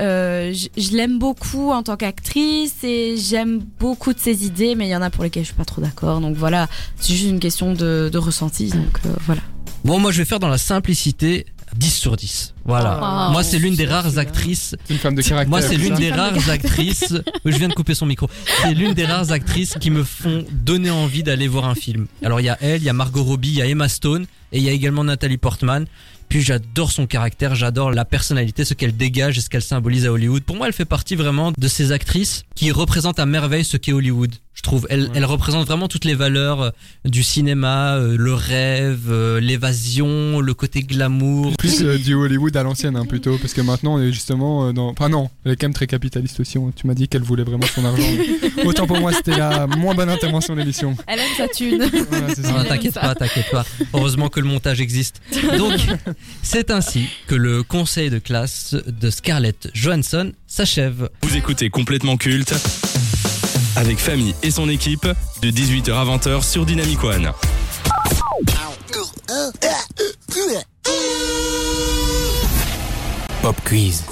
euh, 0.00 0.52
je, 0.54 0.68
je 0.80 0.96
l'aime 0.96 1.18
beaucoup 1.18 1.70
en 1.72 1.82
tant 1.82 1.96
qu'actrice 1.96 2.84
et 2.84 3.16
j'aime 3.18 3.62
beaucoup 3.80 4.12
de 4.12 4.18
ses 4.20 4.46
idées, 4.46 4.74
mais 4.76 4.86
il 4.86 4.90
y 4.90 4.96
en 4.96 5.02
a 5.02 5.10
pour 5.10 5.24
lesquelles 5.24 5.42
je 5.42 5.48
suis 5.48 5.56
pas 5.56 5.64
trop 5.64 5.80
d'accord. 5.82 6.20
Donc 6.20 6.36
voilà, 6.36 6.68
c'est 7.00 7.14
juste 7.14 7.28
une 7.30 7.40
question 7.40 7.72
de, 7.74 8.10
de 8.12 8.18
ressenti. 8.18 8.68
Donc 8.68 9.00
euh, 9.06 9.10
voilà. 9.26 9.42
Bon, 9.84 9.98
moi 9.98 10.12
je 10.12 10.18
vais 10.18 10.24
faire 10.24 10.38
dans 10.38 10.48
la 10.48 10.58
simplicité 10.58 11.46
10 11.76 11.90
sur 11.90 12.16
10. 12.16 12.54
Voilà. 12.64 13.00
Oh. 13.02 13.32
moi 13.32 13.42
c'est 13.42 13.58
l'une 13.58 13.74
des 13.74 13.86
c'est 13.86 13.92
rares 13.92 14.18
actrices. 14.18 14.76
C'est 14.86 14.94
une 14.94 15.00
femme 15.00 15.14
de 15.14 15.22
caractère. 15.22 15.48
Moi 15.48 15.62
c'est 15.62 15.76
l'une 15.76 15.94
des 15.94 16.10
rares 16.12 16.48
actrices. 16.48 17.14
Oui, 17.44 17.52
je 17.52 17.58
viens 17.58 17.68
de 17.68 17.74
couper 17.74 17.94
son 17.94 18.06
micro. 18.06 18.28
C'est 18.62 18.74
l'une 18.74 18.94
des 18.94 19.04
rares 19.04 19.32
actrices 19.32 19.74
qui 19.80 19.90
me 19.90 20.04
font 20.04 20.44
donner 20.52 20.90
envie 20.90 21.22
d'aller 21.22 21.48
voir 21.48 21.64
un 21.64 21.74
film. 21.74 22.06
Alors 22.22 22.40
il 22.40 22.44
y 22.44 22.48
a 22.48 22.58
elle, 22.60 22.80
il 22.80 22.84
y 22.84 22.88
a 22.88 22.92
Margot 22.92 23.24
Robbie, 23.24 23.48
il 23.48 23.56
y 23.56 23.62
a 23.62 23.66
Emma 23.66 23.88
Stone 23.88 24.26
et 24.52 24.58
il 24.58 24.64
y 24.64 24.68
a 24.68 24.72
également 24.72 25.02
Nathalie 25.02 25.38
Portman. 25.38 25.86
Puis 26.32 26.40
j'adore 26.40 26.90
son 26.90 27.06
caractère, 27.06 27.54
j'adore 27.54 27.90
la 27.90 28.06
personnalité, 28.06 28.64
ce 28.64 28.72
qu'elle 28.72 28.96
dégage 28.96 29.36
et 29.36 29.40
ce 29.42 29.50
qu'elle 29.50 29.62
symbolise 29.62 30.06
à 30.06 30.12
Hollywood. 30.12 30.42
Pour 30.42 30.56
moi, 30.56 30.66
elle 30.66 30.72
fait 30.72 30.86
partie 30.86 31.14
vraiment 31.14 31.52
de 31.56 31.68
ces 31.68 31.92
actrices 31.92 32.44
qui 32.54 32.70
représentent 32.70 33.18
à 33.18 33.26
merveille 33.26 33.64
ce 33.64 33.76
qu'est 33.76 33.92
Hollywood. 33.92 34.34
Je 34.54 34.60
trouve, 34.60 34.86
elle, 34.90 35.10
elle 35.14 35.24
représente 35.24 35.66
vraiment 35.66 35.88
toutes 35.88 36.04
les 36.04 36.14
valeurs 36.14 36.60
euh, 36.60 36.70
du 37.06 37.22
cinéma, 37.22 37.94
euh, 37.96 38.16
le 38.18 38.34
rêve, 38.34 39.06
euh, 39.10 39.40
l'évasion, 39.40 40.40
le 40.40 40.52
côté 40.54 40.82
glamour. 40.82 41.54
Plus 41.56 41.82
euh, 41.82 41.96
du 41.98 42.12
Hollywood 42.14 42.54
à 42.56 42.62
l'ancienne, 42.62 42.96
hein, 42.96 43.06
plutôt, 43.06 43.38
parce 43.38 43.54
que 43.54 43.62
maintenant 43.62 43.94
on 43.94 44.00
est 44.00 44.12
justement 44.12 44.68
euh, 44.68 44.72
dans. 44.72 44.90
Enfin, 44.90 45.08
non, 45.08 45.30
elle 45.44 45.52
est 45.52 45.56
quand 45.56 45.66
même 45.68 45.74
très 45.74 45.86
capitaliste 45.86 46.38
aussi. 46.40 46.58
on- 46.58 46.70
Tu 46.70 46.86
m'as 46.86 46.92
dit 46.94 47.08
qu'elle 47.08 47.22
voulait 47.22 47.44
vraiment 47.44 47.66
son 47.74 47.84
argent. 47.84 48.02
Autant 48.66 48.86
pour 48.86 48.98
moi, 49.00 49.12
c'était 49.14 49.36
la 49.38 49.66
moins 49.66 49.94
bonne 49.94 50.10
intervention 50.10 50.54
de 50.54 50.60
l'émission. 50.60 50.96
Elle 51.06 51.20
aime 51.20 51.26
sa 51.36 51.48
thune. 51.48 51.82
Voilà, 52.10 52.28
c'est 52.34 52.42
ça. 52.42 52.52
Non, 52.52 52.60
aime 52.60 52.66
t'inquiète 52.68 52.94
pas, 52.94 53.14
t'inquiète 53.14 53.50
pas. 53.50 53.64
Heureusement 53.94 54.28
que 54.28 54.38
le 54.40 54.46
montage 54.46 54.80
existe. 54.82 55.22
Donc, 55.56 55.80
c'est 56.42 56.70
ainsi 56.70 57.06
que 57.26 57.34
le 57.34 57.62
conseil 57.62 58.10
de 58.10 58.18
classe 58.18 58.76
de 58.86 59.08
Scarlett 59.10 59.70
Johansson 59.72 60.32
s'achève. 60.46 61.08
Vous 61.22 61.36
écoutez 61.36 61.70
complètement 61.70 62.16
culte 62.18 62.52
avec 63.76 63.98
Famille 63.98 64.34
et 64.42 64.50
son 64.50 64.68
équipe 64.68 65.06
de 65.40 65.50
18h 65.50 65.92
à 65.92 66.04
20h 66.04 66.42
sur 66.44 66.66
Dynamic 66.66 67.02
One. 67.04 67.32
Pop 73.40 73.56
quiz. 73.64 74.04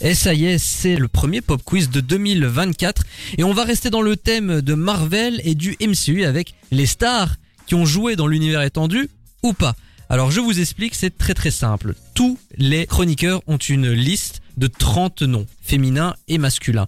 Et 0.00 0.14
ça 0.14 0.34
y 0.34 0.46
est, 0.46 0.58
c'est 0.58 0.96
le 0.96 1.08
premier 1.08 1.40
pop 1.40 1.60
quiz 1.64 1.90
de 1.90 2.00
2024. 2.00 3.02
Et 3.38 3.44
on 3.44 3.52
va 3.52 3.64
rester 3.64 3.90
dans 3.90 4.02
le 4.02 4.16
thème 4.16 4.60
de 4.60 4.74
Marvel 4.74 5.40
et 5.44 5.54
du 5.54 5.76
MCU 5.80 6.24
avec 6.24 6.54
les 6.70 6.86
stars 6.86 7.36
qui 7.66 7.74
ont 7.74 7.86
joué 7.86 8.16
dans 8.16 8.26
l'univers 8.26 8.62
étendu 8.62 9.08
ou 9.42 9.52
pas 9.52 9.74
Alors 10.08 10.30
je 10.30 10.40
vous 10.40 10.60
explique, 10.60 10.94
c'est 10.94 11.16
très 11.16 11.34
très 11.34 11.50
simple. 11.50 11.94
Tous 12.14 12.38
les 12.56 12.86
chroniqueurs 12.86 13.42
ont 13.46 13.56
une 13.56 13.90
liste 13.90 14.42
de 14.56 14.66
30 14.66 15.22
noms, 15.22 15.46
féminins 15.62 16.14
et 16.28 16.38
masculins. 16.38 16.86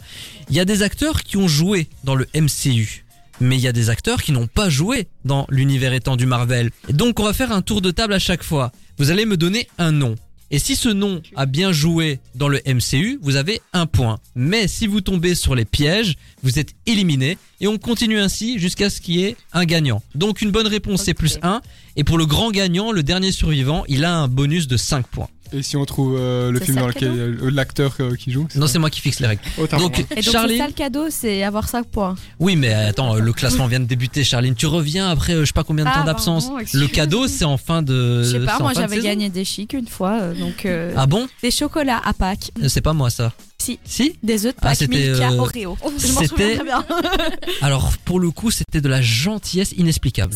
Il 0.51 0.57
y 0.57 0.61
a 0.61 0.65
des 0.65 0.83
acteurs 0.83 1.23
qui 1.23 1.37
ont 1.37 1.49
joué 1.49 1.89
dans 2.05 2.15
le 2.15 2.27
MCU. 2.35 3.05
Mais 3.41 3.57
il 3.57 3.63
y 3.63 3.69
a 3.69 3.73
des 3.73 3.89
acteurs 3.89 4.23
qui 4.23 4.33
n'ont 4.33 4.49
pas 4.49 4.69
joué 4.69 5.07
dans 5.25 5.47
l'univers 5.49 5.93
étendu 5.93 6.27
Marvel. 6.27 6.71
Et 6.89 6.93
donc 6.93 7.21
on 7.21 7.25
va 7.25 7.33
faire 7.33 7.53
un 7.53 7.63
tour 7.63 7.81
de 7.81 7.91
table 7.91 8.13
à 8.13 8.19
chaque 8.19 8.43
fois. 8.43 8.73
Vous 8.99 9.11
allez 9.11 9.27
me 9.27 9.37
donner 9.37 9.69
un 9.79 9.93
nom. 9.93 10.17
Et 10.51 10.59
si 10.59 10.77
ce 10.77 10.89
nom 10.89 11.21
a 11.37 11.45
bien 11.45 11.73
joué 11.73 12.21
dans 12.35 12.49
le 12.49 12.61
MCU, 12.67 13.19
vous 13.21 13.37
avez 13.37 13.61
un 13.75 13.85
point. 13.85 14.19
Mais 14.35 14.67
si 14.67 14.87
vous 14.87 15.03
tombez 15.03 15.35
sur 15.35 15.55
les 15.55 15.67
pièges, 15.67 16.15
vous 16.43 16.59
êtes 16.59 16.75
éliminé. 16.87 17.37
Et 17.61 17.69
on 17.69 17.77
continue 17.77 18.19
ainsi 18.19 18.59
jusqu'à 18.59 18.89
ce 18.89 19.03
qu'il 19.03 19.17
y 19.17 19.25
ait 19.25 19.37
un 19.53 19.67
gagnant. 19.67 20.03
Donc 20.15 20.41
une 20.41 20.51
bonne 20.51 20.67
réponse 20.67 21.03
c'est 21.03 21.15
plus 21.15 21.39
1. 21.43 21.61
Et 21.97 22.05
pour 22.05 22.17
le 22.17 22.25
grand 22.25 22.51
gagnant, 22.51 22.93
le 22.93 23.03
dernier 23.03 23.31
survivant, 23.31 23.85
il 23.89 24.05
a 24.05 24.15
un 24.15 24.27
bonus 24.27 24.69
de 24.69 24.79
5 24.79 25.07
points. 25.07 25.29
Et 25.53 25.63
si 25.63 25.77
on 25.77 25.85
trouve 25.85 26.17
euh, 26.19 26.51
le 26.51 26.61
film 26.61 26.77
dans 26.77 26.87
le 26.87 26.93
lequel 26.93 27.09
euh, 27.11 27.51
l'acteur 27.51 27.95
euh, 28.01 28.15
qui 28.17 28.31
joue 28.33 28.47
Non, 28.55 28.67
c'est 28.67 28.79
moi 28.79 28.91
qui 28.91 29.01
fixe 29.01 29.21
les 29.21 29.27
règles. 29.27 29.43
Oh, 29.59 29.67
Donc. 29.67 29.99
Et 29.99 30.03
donc 30.03 30.09
c'est 30.17 30.23
Charline. 30.31 30.59
ça 30.59 30.67
le 30.67 30.73
cadeau, 30.73 31.07
c'est 31.11 31.43
avoir 31.43 31.69
5 31.69 31.87
points. 31.87 32.17
Oui, 32.39 32.57
mais 32.57 32.73
attends, 32.73 33.15
le 33.17 33.33
classement 33.33 33.67
vient 33.67 33.81
de 33.81 33.87
débuter, 33.87 34.25
Charline. 34.25 34.55
Tu 34.55 34.67
reviens 34.67 35.09
après, 35.11 35.33
euh, 35.35 35.41
je 35.41 35.47
sais 35.47 35.53
pas 35.53 35.65
combien 35.65 35.85
de 35.85 35.91
Ah, 35.93 35.99
temps 36.01 36.05
d'absence. 36.05 36.47
pardon, 36.49 36.65
Le 36.73 36.87
cadeau, 36.87 37.29
c'est 37.29 37.45
en 37.45 37.57
fin 37.57 37.83
de. 37.83 38.23
Je 38.23 38.31
sais 38.33 38.41
pas, 38.45 38.59
moi 38.61 38.73
j'avais 38.75 39.01
gagné 39.01 39.29
des 39.31 39.45
chics 39.45 39.73
une 39.73 39.89
fois, 39.89 40.19
euh, 40.21 40.35
donc 40.35 40.67
euh, 40.67 40.93
Ah 40.97 41.07
bon 41.07 41.27
des 41.43 41.51
chocolats 41.51 42.01
à 42.05 42.13
Pâques. 42.13 42.51
C'est 42.69 42.81
pas 42.83 42.93
moi 42.93 43.11
ça. 43.11 43.33
Si. 43.61 43.79
Si 43.85 44.17
Des 44.23 44.47
œufs 44.47 44.53
de 44.55 44.59
Ah, 44.61 44.69
Pâques 44.69 44.77
c'était, 44.77 45.11
Milka 45.11 45.31
euh, 45.33 45.39
Oreo. 45.39 45.77
Je 45.83 45.91
m'en 45.91 45.99
souviens 45.99 46.21
c'était- 46.29 46.55
très 46.57 46.65
bien. 46.65 46.85
Alors 47.63 47.91
pour 48.05 48.21
le 48.21 48.31
coup, 48.31 48.51
c'était 48.53 48.81
de 48.81 48.89
la 48.89 49.03
gentillesse 49.03 49.73
inexplicable. 49.77 50.33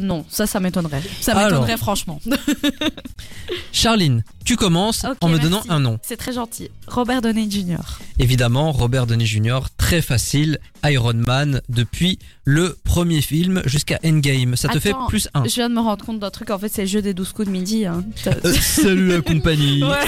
Non, 0.00 0.24
ça, 0.28 0.46
ça 0.46 0.60
m'étonnerait. 0.60 1.02
Ça 1.20 1.34
m'étonnerait 1.34 1.76
franchement. 1.76 2.20
Charline, 3.72 4.22
tu 4.50 4.56
commences 4.56 5.04
en 5.20 5.28
me 5.28 5.36
merci. 5.36 5.48
donnant 5.48 5.62
un 5.68 5.78
nom. 5.78 6.00
C'est 6.02 6.16
très 6.16 6.32
gentil. 6.32 6.70
Robert 6.88 7.22
Downey 7.22 7.48
Jr. 7.48 7.76
Évidemment, 8.18 8.72
Robert 8.72 9.06
Downey 9.06 9.24
Jr., 9.24 9.60
très 9.76 10.02
facile, 10.02 10.58
Iron 10.82 11.14
Man, 11.14 11.60
depuis 11.68 12.18
le 12.42 12.76
premier 12.82 13.20
film 13.20 13.62
jusqu'à 13.64 14.00
Endgame. 14.04 14.56
Ça 14.56 14.66
te 14.66 14.80
fait 14.80 14.92
plus 15.06 15.28
1. 15.34 15.44
Je 15.44 15.54
viens 15.54 15.68
de 15.68 15.74
me 15.76 15.80
rendre 15.80 16.04
compte 16.04 16.18
d'un 16.18 16.30
truc, 16.30 16.50
en 16.50 16.58
fait, 16.58 16.68
c'est 16.68 16.82
le 16.82 16.88
jeu 16.88 17.00
des 17.00 17.14
12 17.14 17.32
coups 17.32 17.46
de 17.46 17.52
midi. 17.52 17.86
hein. 17.86 18.04
Euh, 18.26 18.52
salut 18.54 19.06
la 19.10 19.20
compagnie. 19.20 19.84
Ouais. 19.90 20.04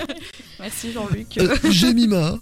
Merci 0.58 0.92
Jean-Luc. 0.92 1.36
Euh, 1.38 1.54
Jemima. 1.70 2.38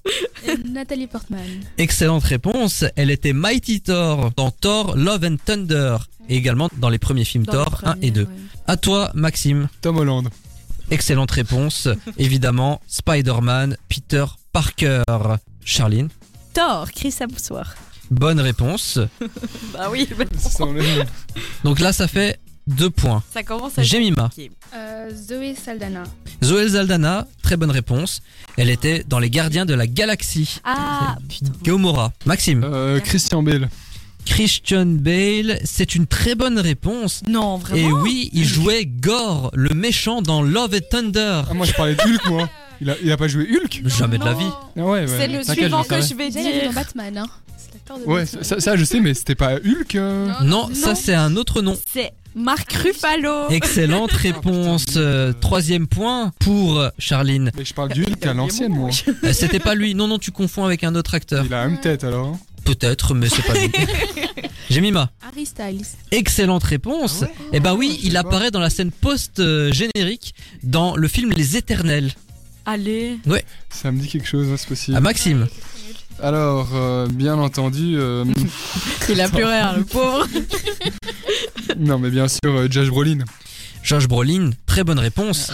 Et 0.46 0.56
Nathalie 0.68 1.08
Portman. 1.08 1.40
Excellente 1.78 2.22
réponse. 2.22 2.84
Elle 2.94 3.10
était 3.10 3.32
Mighty 3.32 3.80
Thor 3.80 4.30
dans 4.36 4.52
Thor 4.52 4.96
Love 4.96 5.24
and 5.24 5.36
Thunder 5.44 5.96
et 6.28 6.36
également 6.36 6.68
dans 6.78 6.90
les 6.90 6.98
premiers 6.98 7.24
films 7.24 7.44
Dans 7.44 7.52
Thor 7.64 7.80
1 7.82 7.92
premier, 7.92 8.06
et 8.06 8.10
2. 8.12 8.20
ouais. 8.22 8.28
À 8.68 8.76
toi, 8.76 9.10
Maxime. 9.14 9.68
Tom 9.80 9.96
Holland. 9.96 10.28
Excellente 10.90 11.30
réponse. 11.30 11.88
Évidemment, 12.18 12.80
Spider-Man, 12.86 13.76
Peter 13.88 14.24
Parker. 14.52 15.02
Charline. 15.64 16.08
Thor, 16.54 16.90
Chris 16.92 17.14
Hemsworth. 17.20 17.76
Bonne 18.10 18.40
réponse. 18.40 18.98
Bah 19.72 19.88
oui, 19.90 20.08
mais 20.18 20.24
le- 20.82 21.04
Donc 21.62 21.78
là, 21.78 21.92
ça 21.92 22.08
fait 22.08 22.40
deux 22.66 22.90
points. 22.90 23.22
ça 23.32 23.42
commence 23.44 23.78
à. 23.78 23.82
Jemima. 23.84 24.30
Euh, 24.74 25.10
Zoé 25.14 25.54
Saldana. 25.54 26.02
Zoé 26.42 26.68
Zaldana, 26.70 27.26
très 27.42 27.56
bonne 27.56 27.70
réponse. 27.70 28.20
Elle 28.56 28.68
était 28.70 29.04
dans 29.06 29.20
Les 29.20 29.30
Gardiens 29.30 29.64
de 29.66 29.74
la 29.74 29.86
Galaxie. 29.86 30.60
Ah, 30.64 31.16
putain. 31.28 31.52
Gomorrah. 31.64 32.12
Maxime. 32.26 32.62
Euh, 32.64 32.98
Christian 33.00 33.42
Bale. 33.44 33.68
Christian 34.34 34.86
Bale, 34.86 35.58
c'est 35.64 35.94
une 35.96 36.06
très 36.06 36.34
bonne 36.36 36.58
réponse. 36.58 37.22
Non, 37.28 37.56
vraiment. 37.58 37.88
Et 37.88 37.92
oui, 37.92 38.30
il 38.32 38.44
jouait 38.54 38.86
Gore, 38.86 39.50
le 39.54 39.70
méchant 39.74 40.22
dans 40.22 40.40
Love 40.42 40.74
and 40.76 40.78
Thunder. 40.90 41.42
Ah, 41.50 41.54
moi 41.54 41.66
je 41.66 41.72
parlais 41.72 41.94
de 41.96 42.00
Hulk, 42.00 42.26
moi. 42.28 42.48
Il 42.80 42.88
a, 42.88 42.94
il 43.02 43.10
a 43.12 43.16
pas 43.16 43.28
joué 43.28 43.46
Hulk 43.46 43.82
Jamais 43.86 44.18
de 44.18 44.24
la 44.24 44.32
vie. 44.34 44.44
Ah 44.48 44.80
ouais, 44.80 44.84
ouais. 45.00 45.06
C'est 45.06 45.26
le 45.28 45.40
T'inquiète, 45.44 45.64
suivant 45.64 45.82
je 45.82 45.88
que 45.88 46.00
savais. 46.00 46.08
je 46.08 46.14
vais 46.14 46.26
est 46.40 46.54
dans 46.54 46.60
dire. 46.62 46.72
Batman, 46.72 47.18
hein. 47.18 47.26
C'est 47.58 47.74
l'acteur 47.74 47.98
de 47.98 48.04
Ouais, 48.04 48.22
Batman. 48.24 48.44
ça, 48.44 48.60
ça, 48.60 48.76
je 48.76 48.84
sais, 48.84 49.00
mais 49.00 49.12
c'était 49.14 49.34
pas 49.34 49.54
Hulk 49.56 49.94
euh 49.96 50.28
Non, 50.44 50.70
ça 50.72 50.94
c'est 50.94 51.14
un 51.14 51.36
autre 51.36 51.60
nom. 51.60 51.76
C'est 51.92 52.12
Marc 52.36 52.72
Ruffalo. 52.72 53.48
Excellente 53.50 54.12
réponse. 54.28 54.84
Euh, 54.96 55.32
troisième 55.38 55.88
point 55.88 56.30
pour 56.38 56.82
Charline. 56.98 57.50
Mais 57.56 57.64
je 57.64 57.74
parle 57.74 57.90
du 57.92 58.04
Hulk 58.04 58.24
à 58.24 58.32
l'ancienne, 58.32 58.72
moi. 58.72 58.90
Euh, 59.24 59.32
C'était 59.32 59.58
pas 59.58 59.74
lui. 59.74 59.94
Non, 59.96 60.06
non, 60.06 60.18
tu 60.18 60.30
confonds 60.30 60.64
avec 60.64 60.84
un 60.84 60.94
autre 60.94 61.14
acteur. 61.14 61.44
Il 61.44 61.52
a 61.52 61.64
la 61.64 61.68
même 61.68 61.80
tête 61.80 62.04
alors. 62.04 62.28
hein. 62.28 62.38
Peut-être, 62.64 63.14
mais 63.14 63.28
c'est 63.28 63.42
pas 63.42 63.54
lui. 63.54 63.70
Jemima. 64.70 65.10
Harry 65.26 65.46
Styles. 65.46 65.86
Excellente 66.10 66.64
réponse. 66.64 67.24
Eh 67.52 67.60
ben 67.60 67.74
oui, 67.74 67.98
il 68.04 68.16
apparaît 68.16 68.50
dans 68.50 68.60
la 68.60 68.70
scène 68.70 68.90
post-générique 68.92 70.34
dans 70.62 70.96
le 70.96 71.08
film 71.08 71.32
Les 71.32 71.56
Éternels. 71.56 72.12
Allez. 72.66 73.18
Ça 73.70 73.90
me 73.90 74.00
dit 74.00 74.08
quelque 74.08 74.28
chose, 74.28 74.48
hein, 74.50 74.56
c'est 74.56 74.68
possible. 74.68 74.96
À 74.96 75.00
Maxime. 75.00 75.48
Alors, 76.22 76.68
euh, 76.74 77.06
bien 77.06 77.38
entendu, 77.38 77.96
euh, 77.96 78.24
Il 79.08 79.20
a 79.20 79.28
plus 79.28 79.44
rien, 79.44 79.72
le 79.76 79.84
pauvre. 79.84 80.26
non 81.78 81.98
mais 81.98 82.10
bien 82.10 82.28
sûr, 82.28 82.38
euh, 82.46 82.68
Josh 82.70 82.88
Brolin. 82.88 83.20
Josh 83.82 84.06
Brolin, 84.08 84.50
très 84.66 84.84
bonne 84.84 84.98
réponse. 84.98 85.50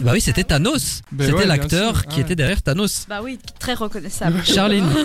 Bah 0.00 0.12
oui, 0.14 0.20
c'était 0.20 0.44
Thanos. 0.44 1.02
Ben 1.12 1.26
c'était 1.26 1.38
ouais, 1.38 1.46
l'acteur 1.46 2.06
qui 2.06 2.18
Ah 2.18 2.22
était 2.22 2.34
derrière 2.36 2.62
Thanos. 2.62 3.06
Bah 3.08 3.20
oui, 3.22 3.38
très 3.58 3.74
reconnaissable. 3.74 4.42
Charline, 4.44 4.86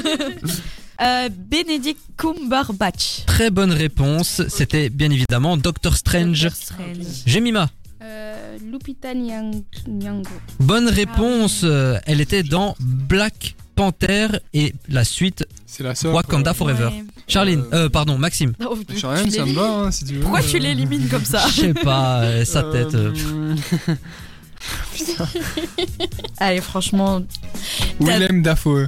Euh, 1.01 1.30
Benedict 1.36 1.99
Cumberbatch. 2.15 3.26
très 3.26 3.49
bonne 3.49 3.72
réponse. 3.72 4.43
C'était 4.49 4.89
bien 4.89 5.09
évidemment 5.09 5.57
Doctor 5.57 5.97
Strange. 5.97 6.43
Doctor 6.43 6.61
Strange. 6.61 7.05
Jemima, 7.26 7.69
Euh, 8.03 8.57
Lupita 8.72 9.13
Nyang- 9.15 9.63
Nyong'o. 9.88 10.30
bonne 10.59 10.88
réponse. 10.88 11.61
Euh, 11.63 11.97
Elle 12.05 12.22
était 12.22 12.43
dans 12.43 12.76
Black 12.80 13.55
Panther 13.76 14.28
et 14.53 14.74
la 14.89 15.03
suite 15.03 15.45
C'est 15.65 15.84
la 15.84 15.95
sœur. 15.95 16.13
Wakanda 16.13 16.53
Forever. 16.53 16.86
Ouais. 16.88 17.03
Charline, 17.28 17.63
euh, 17.74 17.89
pardon, 17.89 18.17
Maxime. 18.17 18.53
Oh, 18.65 18.78
tu 18.88 19.05
rien, 19.05 19.30
ça 19.30 19.45
me 19.45 19.53
va 19.53 19.63
hein, 19.86 19.91
si 19.91 20.05
tu 20.05 20.13
veux. 20.15 20.19
Pourquoi 20.22 20.41
tu 20.41 20.57
Euh, 20.57 20.59
l'élimines 20.59 21.07
comme 21.07 21.24
ça 21.26 21.45
Je 21.47 21.61
sais 21.61 21.74
pas, 21.74 22.22
euh, 22.24 22.45
sa 22.45 22.63
tête. 22.63 22.93
euh, 22.95 23.13
euh, 23.89 25.26
Allez, 26.38 26.61
franchement. 26.61 27.22
Willem 27.99 28.41
Dafoe. 28.41 28.88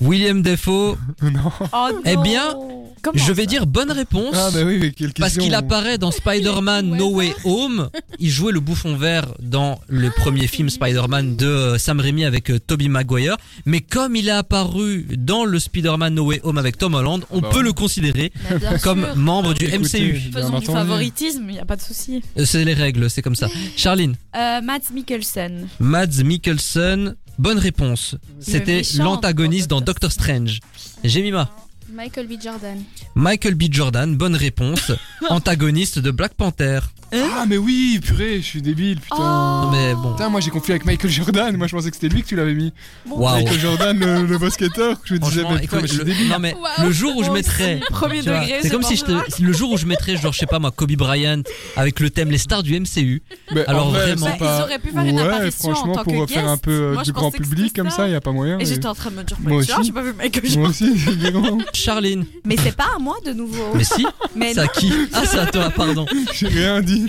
William 0.00 0.42
Defoe, 0.42 0.96
non. 1.22 1.50
Oh 1.72 1.88
Eh 2.04 2.16
bien, 2.18 2.54
Comment 3.02 3.16
je 3.24 3.32
vais 3.32 3.46
dire 3.46 3.66
bonne 3.66 3.92
réponse. 3.92 4.34
Ah 4.34 4.50
bah 4.52 4.60
oui, 4.64 4.78
mais 4.80 4.90
quelle 4.90 5.12
Parce 5.12 5.36
qu'il 5.38 5.54
apparaît 5.54 5.98
dans 5.98 6.10
Spider-Man 6.10 6.86
No 6.96 7.10
Way 7.14 7.32
Home. 7.44 7.90
Il 8.18 8.28
jouait 8.30 8.50
le 8.52 8.58
bouffon 8.60 8.96
vert 8.96 9.26
dans 9.40 9.80
le 9.88 10.10
premier 10.10 10.48
film 10.48 10.68
Spider-Man 10.68 11.36
de 11.36 11.46
euh, 11.46 11.78
Sam 11.78 12.00
Raimi 12.00 12.24
avec 12.24 12.50
euh, 12.50 12.58
Tobey 12.58 12.88
Maguire. 12.88 13.36
Mais 13.66 13.80
comme 13.80 14.16
il 14.16 14.26
est 14.28 14.32
apparu 14.32 15.06
dans 15.16 15.44
le 15.44 15.60
Spider-Man 15.60 16.14
No 16.14 16.24
Way 16.26 16.40
Home 16.42 16.58
avec 16.58 16.76
Tom 16.76 16.94
Holland, 16.94 17.20
on 17.30 17.40
bah 17.40 17.50
peut 17.52 17.58
ouais. 17.58 17.62
le 17.64 17.72
considérer 17.72 18.32
Bah, 18.50 18.78
comme 18.82 19.04
sûr. 19.04 19.16
membre 19.16 19.54
du 19.54 19.66
Écoutez, 19.66 20.00
MCU. 20.00 20.20
Faisons 20.32 20.58
du 20.58 20.66
favoritisme, 20.66 21.44
il 21.48 21.52
n'y 21.54 21.60
a 21.60 21.64
pas 21.64 21.76
de 21.76 21.82
souci. 21.82 22.22
Euh, 22.36 22.44
C'est 22.44 22.64
les 22.64 22.74
règles, 22.74 23.08
c'est 23.10 23.22
comme 23.22 23.36
ça. 23.36 23.48
Charline, 23.76 24.16
Euh, 24.36 24.60
Mads 24.60 24.90
Mikkelsen. 24.92 25.68
Mads 25.78 26.22
Mikkelsen, 26.24 27.14
bonne 27.38 27.58
réponse. 27.58 28.16
C'était 28.40 28.82
l'antagoniste 28.98 29.68
dans 29.68 29.80
dans 29.80 29.80
Doctor 29.80 30.12
Strange. 30.12 30.60
Jemima, 31.04 31.50
Michael 31.92 32.26
B. 32.26 32.32
Jordan. 32.42 32.82
Michael 33.14 33.54
B. 33.54 33.64
Jordan, 33.70 34.14
bonne 34.16 34.34
réponse. 34.36 34.92
Antagoniste 35.30 35.98
de 35.98 36.10
Black 36.10 36.34
Panther. 36.34 36.80
Ah 37.10 37.46
mais 37.48 37.56
oui, 37.56 37.98
purée, 38.04 38.36
je 38.42 38.44
suis 38.46 38.60
débile, 38.60 39.00
putain. 39.00 39.16
Oh. 39.18 39.70
Mais 39.72 39.94
bon. 39.94 40.12
Putain, 40.12 40.28
moi 40.28 40.42
j'ai 40.42 40.50
confié 40.50 40.74
avec 40.74 40.84
Michael 40.84 41.10
Jordan. 41.10 41.56
Moi 41.56 41.66
je 41.66 41.74
pensais 41.74 41.88
que 41.88 41.96
c'était 41.96 42.14
lui 42.14 42.22
que 42.22 42.28
tu 42.28 42.36
l'avais 42.36 42.52
mis. 42.52 42.74
Michael 43.06 43.58
Jordan, 43.58 43.98
le, 43.98 44.26
le 44.26 44.36
basketteur. 44.38 44.98
Je 45.04 45.14
me 45.14 45.18
disais, 45.18 45.42
mais 45.44 45.48
putain, 45.60 45.62
écoute, 45.62 45.78
mais 45.80 45.88
je 45.88 45.92
suis 45.94 45.98
le, 46.00 46.04
débile. 46.04 46.28
non 46.28 46.38
mais 46.38 46.54
le 46.82 46.90
jour 46.92 47.16
où 47.16 47.22
je 47.22 47.28
Moi 47.28 47.36
mettrais, 47.38 47.80
Premier 47.88 48.22
tu 48.22 48.28
vois, 48.28 48.40
degré, 48.40 48.58
c'est 48.60 48.68
comme 48.68 48.82
si 48.82 48.96
je 48.96 49.04
te, 49.04 49.42
le 49.42 49.52
jour 49.54 49.70
où 49.72 49.78
je 49.78 49.86
mettrais 49.86 50.18
genre 50.18 50.34
je 50.34 50.38
sais 50.40 50.46
pas 50.46 50.58
moi 50.58 50.70
Kobe 50.70 50.92
Bryant 50.96 51.40
avec 51.76 51.98
le 52.00 52.10
thème 52.10 52.30
les 52.30 52.36
stars 52.36 52.62
du 52.62 52.78
MCU. 52.78 53.22
Mais 53.54 53.66
en 53.66 53.70
Alors 53.70 53.90
vrai, 53.90 54.00
vraiment. 54.14 54.26
c'est 54.26 54.32
Bah, 54.32 54.36
pas- 54.38 54.58
ils 54.58 54.62
auraient 54.64 54.78
pu 54.78 54.90
faire 54.90 55.04
une 55.04 55.16
ouais, 55.16 55.22
apparition 55.22 55.70
en 55.70 55.74
franchement, 55.74 55.94
tant 55.94 56.04
pour 56.04 56.26
que 56.26 56.32
faire 56.32 56.46
un 56.46 56.52
guest. 56.56 56.64
peu 56.64 56.70
euh, 56.72 56.92
Moi, 56.92 57.02
je 57.04 57.04
du 57.06 57.12
grand 57.12 57.22
pensais 57.30 57.38
que 57.38 57.42
public 57.44 57.64
c'était 57.68 57.80
comme 57.80 57.90
ça. 57.90 57.96
ça, 57.96 58.08
y 58.08 58.14
a 58.14 58.20
pas 58.20 58.32
moyen. 58.32 58.56
Et 58.56 58.58
mais- 58.58 58.64
j'étais 58.66 58.86
en 58.86 58.94
train 58.94 59.10
de 59.10 59.16
me 59.16 59.22
dire, 59.24 59.38
Moi 59.40 59.58
mais 59.60 59.64
tiens, 59.64 59.78
aussi. 59.78 59.86
j'ai 59.86 59.92
pas 59.94 60.02
vu 60.02 60.12
Michael 60.12 60.42
Moi 60.42 60.52
Jordan. 60.52 60.70
aussi, 60.70 60.84
évidemment. 61.08 61.58
Charline, 61.78 62.26
Mais 62.44 62.56
c'est 62.56 62.76
pas 62.76 62.88
à 62.96 62.98
moi 62.98 63.16
de 63.24 63.32
nouveau. 63.32 63.74
mais 63.74 63.84
si, 63.84 64.06
Mais 64.36 64.54
c'est 64.54 64.60
à 64.60 64.68
qui 64.68 64.92
Ah 65.12 65.22
c'est 65.24 65.38
à 65.38 65.46
toi, 65.46 65.70
pardon. 65.70 66.06
J'ai 66.34 66.48
rien 66.48 66.80
dit. 66.82 67.06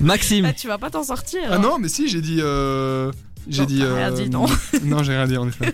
Maxime, 0.00 0.44
bah, 0.44 0.52
tu 0.52 0.66
vas 0.66 0.78
pas 0.78 0.90
t'en 0.90 1.04
sortir. 1.04 1.40
Ah 1.50 1.58
non, 1.58 1.78
mais 1.78 1.88
si, 1.88 2.08
j'ai 2.08 2.20
dit. 2.20 2.38
Euh... 2.40 3.10
J'ai 3.48 3.62
Non, 3.62 3.66
dit. 3.66 3.78
t'as 3.80 3.94
rien 3.94 4.12
euh, 4.12 4.22
dit, 4.24 4.30
non. 4.30 4.46
non, 4.84 5.02
j'ai 5.02 5.12
rien 5.12 5.26
dit 5.26 5.36
en 5.36 5.48
effet. 5.48 5.72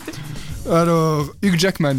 Alors, 0.70 1.28
Hugh 1.42 1.58
Jackman. 1.58 1.96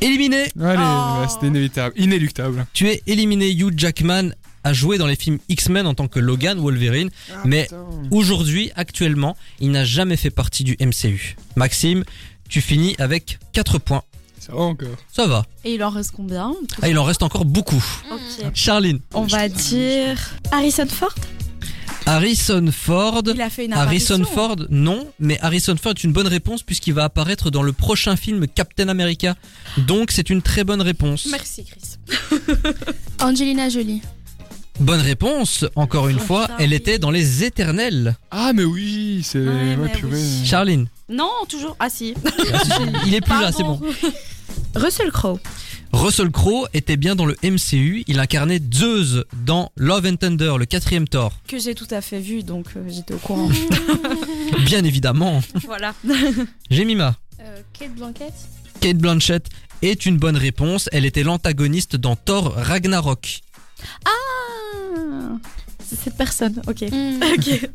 éliminé. 0.00 0.44
Allez, 0.60 0.78
Oh. 0.82 1.20
ouais, 1.22 1.28
c'était 1.28 1.46
inévitable. 1.48 1.94
Inéluctable. 1.98 2.66
Tu 2.72 2.88
es 2.88 3.02
éliminé. 3.06 3.50
Hugh 3.50 3.74
Jackman 3.76 4.30
a 4.64 4.72
joué 4.72 4.96
dans 4.98 5.06
les 5.06 5.16
films 5.16 5.38
X-Men 5.48 5.86
en 5.86 5.94
tant 5.94 6.08
que 6.08 6.18
Logan 6.20 6.58
Wolverine, 6.58 7.10
mais 7.44 7.68
aujourd'hui, 8.10 8.70
actuellement, 8.76 9.36
il 9.60 9.70
n'a 9.72 9.84
jamais 9.84 10.16
fait 10.16 10.30
partie 10.30 10.62
du 10.64 10.76
MCU. 10.80 11.36
Maxime, 11.56 12.04
tu 12.48 12.60
finis 12.60 12.94
avec 12.98 13.38
4 13.54 13.78
points. 13.78 14.02
Ça 14.44 14.52
va 14.54 14.60
encore. 14.62 14.88
Ça 15.12 15.26
va. 15.28 15.44
Et 15.64 15.74
il 15.74 15.84
en 15.84 15.90
reste 15.90 16.10
combien 16.16 16.52
Ah, 16.82 16.88
il 16.88 16.98
en 16.98 17.04
reste 17.04 17.22
encore 17.22 17.44
beaucoup. 17.44 17.84
Ok. 18.10 18.50
Charline, 18.54 18.98
On 19.14 19.22
va 19.22 19.48
dire 19.48 20.18
Harrison 20.50 20.86
Ford? 20.88 21.14
Harrison 22.06 22.66
Ford. 22.72 23.22
Il 23.32 23.40
a 23.40 23.48
fait 23.48 23.66
une 23.66 23.72
Harrison. 23.72 24.24
Ford, 24.24 24.56
non, 24.70 25.06
mais 25.20 25.38
Harrison 25.40 25.76
Ford 25.80 25.92
est 25.96 26.02
une 26.02 26.12
bonne 26.12 26.26
réponse 26.26 26.64
puisqu'il 26.64 26.94
va 26.94 27.04
apparaître 27.04 27.50
dans 27.50 27.62
le 27.62 27.72
prochain 27.72 28.16
film 28.16 28.48
Captain 28.48 28.88
America. 28.88 29.36
Donc 29.76 30.10
c'est 30.10 30.28
une 30.28 30.42
très 30.42 30.64
bonne 30.64 30.82
réponse. 30.82 31.28
Merci 31.30 31.64
Chris. 31.64 32.40
Angelina 33.20 33.68
Jolie. 33.68 34.02
Bonne 34.80 35.00
réponse, 35.02 35.64
encore 35.76 36.08
une 36.08 36.16
Oh, 36.16 36.24
fois, 36.24 36.42
putain, 36.48 36.56
elle 36.58 36.70
oui. 36.70 36.76
était 36.76 36.98
dans 36.98 37.10
Les 37.10 37.44
Éternels. 37.44 38.16
Ah, 38.30 38.52
mais 38.54 38.64
oui, 38.64 39.20
c'est. 39.22 39.38
Ouais, 39.38 39.46
Ouais, 39.46 39.76
mais 39.76 39.88
purée. 39.90 40.14
oui. 40.16 40.44
Charline, 40.46 40.88
Non, 41.08 41.30
toujours. 41.48 41.76
Ah 41.78 41.88
si. 41.90 42.14
il 43.06 43.14
est 43.14 43.20
plus 43.20 43.38
là, 43.40 43.52
c'est 43.52 43.62
bon. 43.62 43.78
Russell 44.74 45.10
Crowe. 45.12 45.38
Russell 45.92 46.30
Crowe 46.30 46.66
était 46.72 46.96
bien 46.96 47.14
dans 47.14 47.26
le 47.26 47.36
MCU, 47.42 48.04
il 48.06 48.18
incarnait 48.18 48.60
Zeus 48.72 49.24
dans 49.44 49.70
Love 49.76 50.06
and 50.06 50.16
Thunder, 50.16 50.54
le 50.58 50.64
quatrième 50.64 51.06
Thor. 51.06 51.32
Que 51.46 51.58
j'ai 51.58 51.74
tout 51.74 51.86
à 51.90 52.00
fait 52.00 52.18
vu, 52.20 52.42
donc 52.42 52.66
euh, 52.76 52.82
j'étais 52.88 53.12
au 53.14 53.18
courant. 53.18 53.50
Bien 54.64 54.82
évidemment. 54.84 55.42
voilà. 55.66 55.94
Jemima, 56.70 57.16
Euh, 57.40 57.60
Kate 57.78 57.92
Blanquette. 57.94 58.34
Kate 58.80 58.96
Blanchett 58.98 59.46
est 59.82 60.06
une 60.06 60.16
bonne 60.16 60.36
réponse, 60.36 60.88
elle 60.92 61.04
était 61.04 61.22
l'antagoniste 61.24 61.96
dans 61.96 62.16
Thor 62.16 62.54
Ragnarok. 62.56 63.40
Ah, 64.06 65.36
c'est 65.84 65.98
cette 65.98 66.16
personne. 66.16 66.62
Ok. 66.66 66.82
Hmm. 66.90 67.20
Ok. 67.34 67.68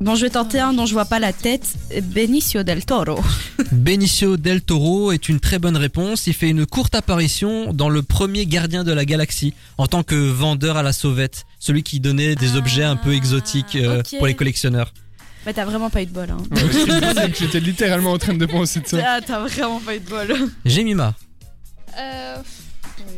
Bon, 0.00 0.14
je 0.14 0.22
vais 0.26 0.30
tenter 0.30 0.60
un 0.60 0.72
dont 0.72 0.86
je 0.86 0.92
vois 0.92 1.06
pas 1.06 1.18
la 1.18 1.32
tête. 1.32 1.74
Benicio 2.04 2.62
del 2.62 2.84
Toro. 2.84 3.20
Benicio 3.72 4.36
del 4.36 4.62
Toro 4.62 5.10
est 5.10 5.28
une 5.28 5.40
très 5.40 5.58
bonne 5.58 5.76
réponse. 5.76 6.28
Il 6.28 6.34
fait 6.34 6.48
une 6.50 6.66
courte 6.66 6.94
apparition 6.94 7.72
dans 7.72 7.88
le 7.88 8.02
premier 8.02 8.46
Gardien 8.46 8.84
de 8.84 8.92
la 8.92 9.04
Galaxie 9.04 9.54
en 9.76 9.88
tant 9.88 10.04
que 10.04 10.14
vendeur 10.14 10.76
à 10.76 10.84
la 10.84 10.92
sauvette, 10.92 11.46
celui 11.58 11.82
qui 11.82 11.98
donnait 11.98 12.36
des 12.36 12.54
Ah, 12.54 12.58
objets 12.58 12.84
un 12.84 12.94
peu 12.94 13.12
exotiques 13.12 13.74
euh, 13.74 14.02
pour 14.18 14.28
les 14.28 14.34
collectionneurs. 14.34 14.94
Mais 15.46 15.52
t'as 15.52 15.64
vraiment 15.64 15.90
pas 15.90 16.02
eu 16.02 16.06
de 16.06 16.12
bol. 16.12 16.28
Hein. 16.30 16.38
Ouais, 16.52 17.32
j'étais- 17.36 17.58
littéralement 17.60 18.12
en 18.12 18.18
train 18.18 18.34
de 18.34 18.46
penser 18.46 18.78
de 18.80 18.86
ça. 18.86 18.98
Ah, 19.04 19.20
t'as 19.24 19.40
vraiment 19.40 19.80
pas 19.80 19.96
eu 19.96 20.00
de 20.00 20.08
bol. 20.08 20.32
Jemima, 20.64 21.14
Euh, 21.98 22.36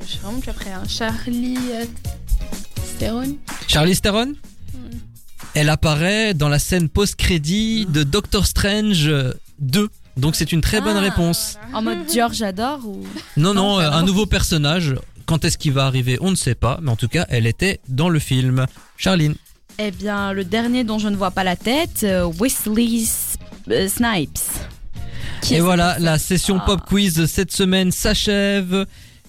je 0.02 0.06
suis 0.06 0.18
vraiment 0.20 0.38
plus 0.40 0.50
après. 0.50 0.72
Hein. 0.72 0.82
Charlie 0.88 1.58
euh, 1.72 1.84
Theron. 2.98 3.36
Charlie 3.68 3.98
Theron? 4.00 4.32
Elle 5.54 5.68
apparaît 5.68 6.34
dans 6.34 6.48
la 6.48 6.58
scène 6.58 6.88
post-crédit 6.88 7.86
de 7.86 8.02
Doctor 8.02 8.46
Strange 8.46 9.10
2. 9.58 9.88
Donc 10.16 10.36
c'est 10.36 10.52
une 10.52 10.60
très 10.60 10.80
bonne 10.80 10.96
Ah. 10.96 11.00
réponse. 11.00 11.58
En 11.72 11.82
mode 11.82 12.04
Dior, 12.06 12.32
j'adore 12.32 12.80
ou. 12.86 13.04
Non, 13.36 13.54
non, 13.54 13.80
euh, 13.80 13.90
un 13.90 14.02
nouveau 14.02 14.26
personnage. 14.26 14.94
Quand 15.26 15.44
est-ce 15.44 15.58
qu'il 15.58 15.72
va 15.72 15.86
arriver 15.86 16.18
On 16.20 16.30
ne 16.30 16.36
sait 16.36 16.54
pas, 16.54 16.78
mais 16.82 16.90
en 16.90 16.96
tout 16.96 17.08
cas, 17.08 17.26
elle 17.28 17.46
était 17.46 17.80
dans 17.88 18.08
le 18.08 18.18
film. 18.18 18.66
Charline. 18.96 19.34
Eh 19.78 19.90
bien, 19.92 20.32
le 20.32 20.44
dernier 20.44 20.84
dont 20.84 20.98
je 20.98 21.08
ne 21.08 21.16
vois 21.16 21.30
pas 21.30 21.44
la 21.44 21.56
tête, 21.56 22.00
euh, 22.02 22.30
Wesley 22.38 23.04
euh, 23.70 23.88
Snipes. 23.88 24.38
Qui 25.40 25.54
Et 25.54 25.56
est 25.58 25.60
voilà, 25.60 25.98
la 25.98 26.18
session 26.18 26.58
Ah. 26.60 26.66
pop 26.66 26.80
quiz 26.86 27.24
cette 27.26 27.52
semaine 27.52 27.90
s'achève. 27.92 28.84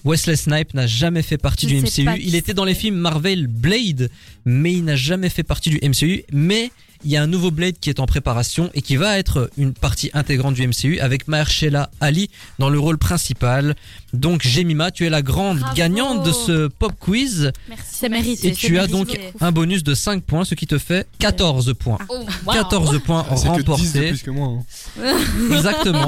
Wesley 0.05 0.35
Snipes 0.35 0.73
n'a 0.73 0.87
jamais 0.87 1.21
fait 1.21 1.37
partie 1.37 1.69
Je 1.69 1.75
du 1.75 1.81
MCU. 1.81 2.19
Il 2.21 2.35
était 2.35 2.53
dans 2.53 2.65
les 2.65 2.75
films 2.75 2.95
Marvel 2.95 3.47
Blade, 3.47 4.09
mais 4.45 4.73
il 4.73 4.83
n'a 4.83 4.95
jamais 4.95 5.29
fait 5.29 5.43
partie 5.43 5.69
du 5.69 5.79
MCU. 5.87 6.23
Mais 6.31 6.71
il 7.03 7.09
y 7.09 7.17
a 7.17 7.23
un 7.23 7.27
nouveau 7.27 7.49
Blade 7.49 7.75
qui 7.79 7.89
est 7.89 7.99
en 7.99 8.05
préparation 8.05 8.69
et 8.75 8.81
qui 8.83 8.95
va 8.95 9.17
être 9.17 9.49
une 9.57 9.73
partie 9.73 10.11
intégrante 10.13 10.53
du 10.53 10.67
MCU 10.67 10.99
avec 10.99 11.27
Mahershala 11.27 11.89
Ali 11.99 12.29
dans 12.59 12.69
le 12.69 12.77
rôle 12.79 12.99
principal. 12.99 13.75
Donc 14.13 14.45
Jemima, 14.45 14.91
tu 14.91 15.05
es 15.05 15.09
la 15.09 15.23
grande 15.23 15.59
Bravo. 15.59 15.75
gagnante 15.75 16.23
de 16.25 16.31
ce 16.31 16.67
pop 16.67 16.93
quiz 16.99 17.51
Merci. 17.69 17.85
C'est 17.91 18.09
mérité. 18.09 18.49
et 18.49 18.51
tu 18.53 18.77
as 18.77 18.87
mérité. 18.87 18.91
donc 18.93 19.19
un 19.39 19.51
bonus 19.51 19.83
de 19.83 19.95
5 19.95 20.23
points, 20.23 20.45
ce 20.45 20.53
qui 20.53 20.67
te 20.67 20.77
fait 20.77 21.07
14 21.19 21.73
points. 21.79 21.97
Oh, 22.09 22.19
wow. 22.45 22.53
14 22.53 22.99
points 23.03 23.25
Ah, 23.29 23.35
C'est 23.35 23.47
que 23.47 23.53
10 23.57 23.63
de 23.65 23.71
remportés. 23.71 24.07
plus 24.09 24.21
que 24.21 24.31
moi. 24.31 24.59
hein. 25.03 25.15
Exactement. 25.55 26.07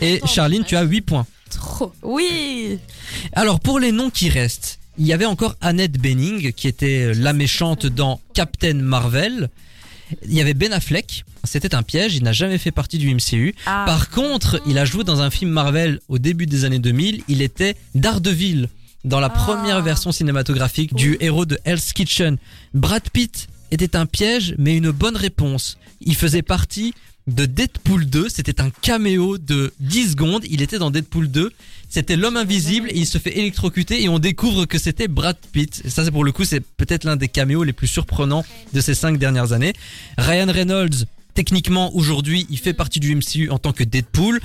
Et 0.00 0.20
Charline, 0.26 0.64
tu 0.64 0.76
as 0.76 0.82
8 0.82 1.00
points. 1.02 1.26
Trop. 1.50 1.92
Oui. 2.02 2.78
Alors 3.32 3.60
pour 3.60 3.78
les 3.78 3.92
noms 3.92 4.10
qui 4.10 4.28
restent, 4.28 4.78
il 4.98 5.06
y 5.06 5.12
avait 5.12 5.26
encore 5.26 5.56
Annette 5.60 5.98
Bening 6.00 6.52
qui 6.52 6.68
était 6.68 7.12
la 7.14 7.32
méchante 7.32 7.86
dans 7.86 8.20
Captain 8.34 8.74
Marvel. 8.74 9.48
Il 10.26 10.34
y 10.34 10.40
avait 10.40 10.54
Ben 10.54 10.72
Affleck, 10.72 11.24
c'était 11.44 11.74
un 11.74 11.82
piège, 11.84 12.16
il 12.16 12.24
n'a 12.24 12.32
jamais 12.32 12.58
fait 12.58 12.72
partie 12.72 12.98
du 12.98 13.14
MCU. 13.14 13.54
Ah. 13.66 13.84
Par 13.86 14.10
contre, 14.10 14.60
il 14.66 14.76
a 14.78 14.84
joué 14.84 15.04
dans 15.04 15.20
un 15.20 15.30
film 15.30 15.50
Marvel 15.50 16.00
au 16.08 16.18
début 16.18 16.46
des 16.46 16.64
années 16.64 16.80
2000, 16.80 17.22
il 17.28 17.42
était 17.42 17.76
Daredevil 17.94 18.68
dans 19.04 19.20
la 19.20 19.28
Ah. 19.28 19.30
première 19.30 19.82
version 19.82 20.10
cinématographique 20.12 20.94
du 20.94 21.16
héros 21.20 21.46
de 21.46 21.58
Hell's 21.64 21.92
Kitchen. 21.92 22.38
Brad 22.74 23.08
Pitt 23.10 23.46
était 23.70 23.94
un 23.96 24.04
piège 24.06 24.54
mais 24.58 24.76
une 24.76 24.90
bonne 24.90 25.16
réponse. 25.16 25.78
Il 26.00 26.16
faisait 26.16 26.42
partie 26.42 26.92
de 27.26 27.46
Deadpool 27.46 28.06
2, 28.06 28.28
c'était 28.28 28.60
un 28.60 28.70
caméo 28.70 29.38
de 29.38 29.72
10 29.80 30.12
secondes, 30.12 30.44
il 30.48 30.62
était 30.62 30.78
dans 30.78 30.90
Deadpool 30.90 31.30
2, 31.30 31.52
c'était 31.88 32.16
l'homme 32.16 32.36
invisible 32.36 32.88
et 32.90 32.98
il 32.98 33.06
se 33.06 33.18
fait 33.18 33.36
électrocuter 33.38 34.02
et 34.02 34.08
on 34.08 34.18
découvre 34.18 34.64
que 34.66 34.78
c'était 34.78 35.08
Brad 35.08 35.36
Pitt. 35.52 35.82
Ça 35.88 36.04
c'est 36.04 36.10
pour 36.10 36.24
le 36.24 36.32
coup 36.32 36.44
c'est 36.44 36.60
peut-être 36.60 37.04
l'un 37.04 37.16
des 37.16 37.28
caméos 37.28 37.64
les 37.64 37.72
plus 37.72 37.86
surprenants 37.86 38.44
de 38.72 38.80
ces 38.80 38.94
5 38.94 39.18
dernières 39.18 39.52
années. 39.52 39.72
Ryan 40.18 40.50
Reynolds, 40.50 41.06
techniquement 41.34 41.94
aujourd'hui 41.94 42.46
il 42.50 42.58
fait 42.58 42.74
partie 42.74 43.00
du 43.00 43.14
MCU 43.14 43.50
en 43.50 43.58
tant 43.58 43.72
que 43.72 43.84
Deadpool. 43.84 44.40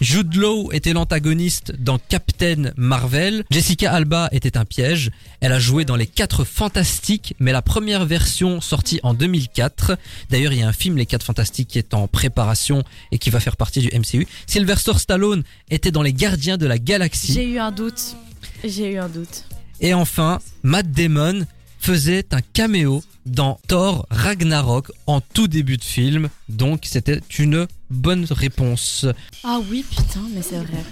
Jude 0.00 0.34
Law 0.34 0.72
était 0.72 0.92
l'antagoniste 0.92 1.72
dans 1.78 1.98
Captain 1.98 2.72
Marvel. 2.76 3.44
Jessica 3.50 3.92
Alba 3.92 4.28
était 4.32 4.56
un 4.56 4.64
piège. 4.64 5.10
Elle 5.40 5.52
a 5.52 5.58
joué 5.58 5.84
dans 5.84 5.96
les 5.96 6.06
4 6.06 6.44
Fantastiques, 6.44 7.34
mais 7.38 7.52
la 7.52 7.62
première 7.62 8.06
version 8.06 8.60
sortie 8.60 9.00
en 9.02 9.14
2004. 9.14 9.98
D'ailleurs, 10.30 10.52
il 10.52 10.60
y 10.60 10.62
a 10.62 10.68
un 10.68 10.72
film 10.72 10.96
Les 10.96 11.06
4 11.06 11.24
Fantastiques 11.24 11.68
qui 11.68 11.78
est 11.78 11.94
en 11.94 12.08
préparation 12.08 12.82
et 13.12 13.18
qui 13.18 13.30
va 13.30 13.40
faire 13.40 13.56
partie 13.56 13.80
du 13.80 13.90
MCU. 13.96 14.26
Sylvester 14.46 14.94
Stallone 14.98 15.42
était 15.70 15.90
dans 15.90 16.02
Les 16.02 16.12
Gardiens 16.12 16.56
de 16.56 16.66
la 16.66 16.78
Galaxie. 16.78 17.32
J'ai 17.32 17.48
eu 17.48 17.58
un 17.58 17.72
doute. 17.72 18.16
J'ai 18.64 18.92
eu 18.92 18.98
un 18.98 19.08
doute. 19.08 19.44
Et 19.80 19.94
enfin, 19.94 20.40
Matt 20.62 20.90
Damon 20.90 21.46
faisait 21.80 22.26
un 22.32 22.40
caméo 22.52 23.02
dans 23.26 23.58
Thor 23.66 24.06
Ragnarok 24.10 24.90
en 25.06 25.20
tout 25.20 25.48
début 25.48 25.76
de 25.76 25.84
film. 25.84 26.28
Donc 26.48 26.82
c'était 26.84 27.20
une 27.38 27.66
bonne 27.90 28.26
réponse. 28.30 29.06
Ah 29.44 29.60
oui, 29.70 29.84
putain, 29.88 30.20
mais 30.34 30.42
c'est 30.42 30.56
vrai. 30.56 30.84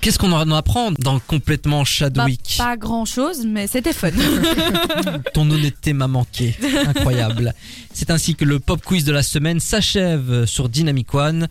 Qu'est-ce 0.00 0.18
qu'on 0.18 0.32
en 0.32 0.50
apprend 0.50 0.92
dans 0.92 1.18
complètement 1.18 1.80
Bah, 1.80 1.84
Chadwick 1.84 2.56
pas 2.58 2.76
grand 2.76 3.04
chose, 3.04 3.44
mais 3.46 3.66
c'était 3.66 3.92
fun. 3.92 4.10
Ton 5.34 5.50
honnêteté 5.50 5.92
m'a 5.92 6.08
manqué. 6.08 6.56
Incroyable. 6.86 7.54
C'est 7.92 8.10
ainsi 8.10 8.34
que 8.34 8.44
le 8.44 8.58
pop 8.58 8.82
quiz 8.84 9.04
de 9.04 9.12
la 9.12 9.22
semaine 9.22 9.60
s'achève 9.60 10.46
sur 10.46 10.68
Dynamic 10.68 11.14
One. 11.14 11.42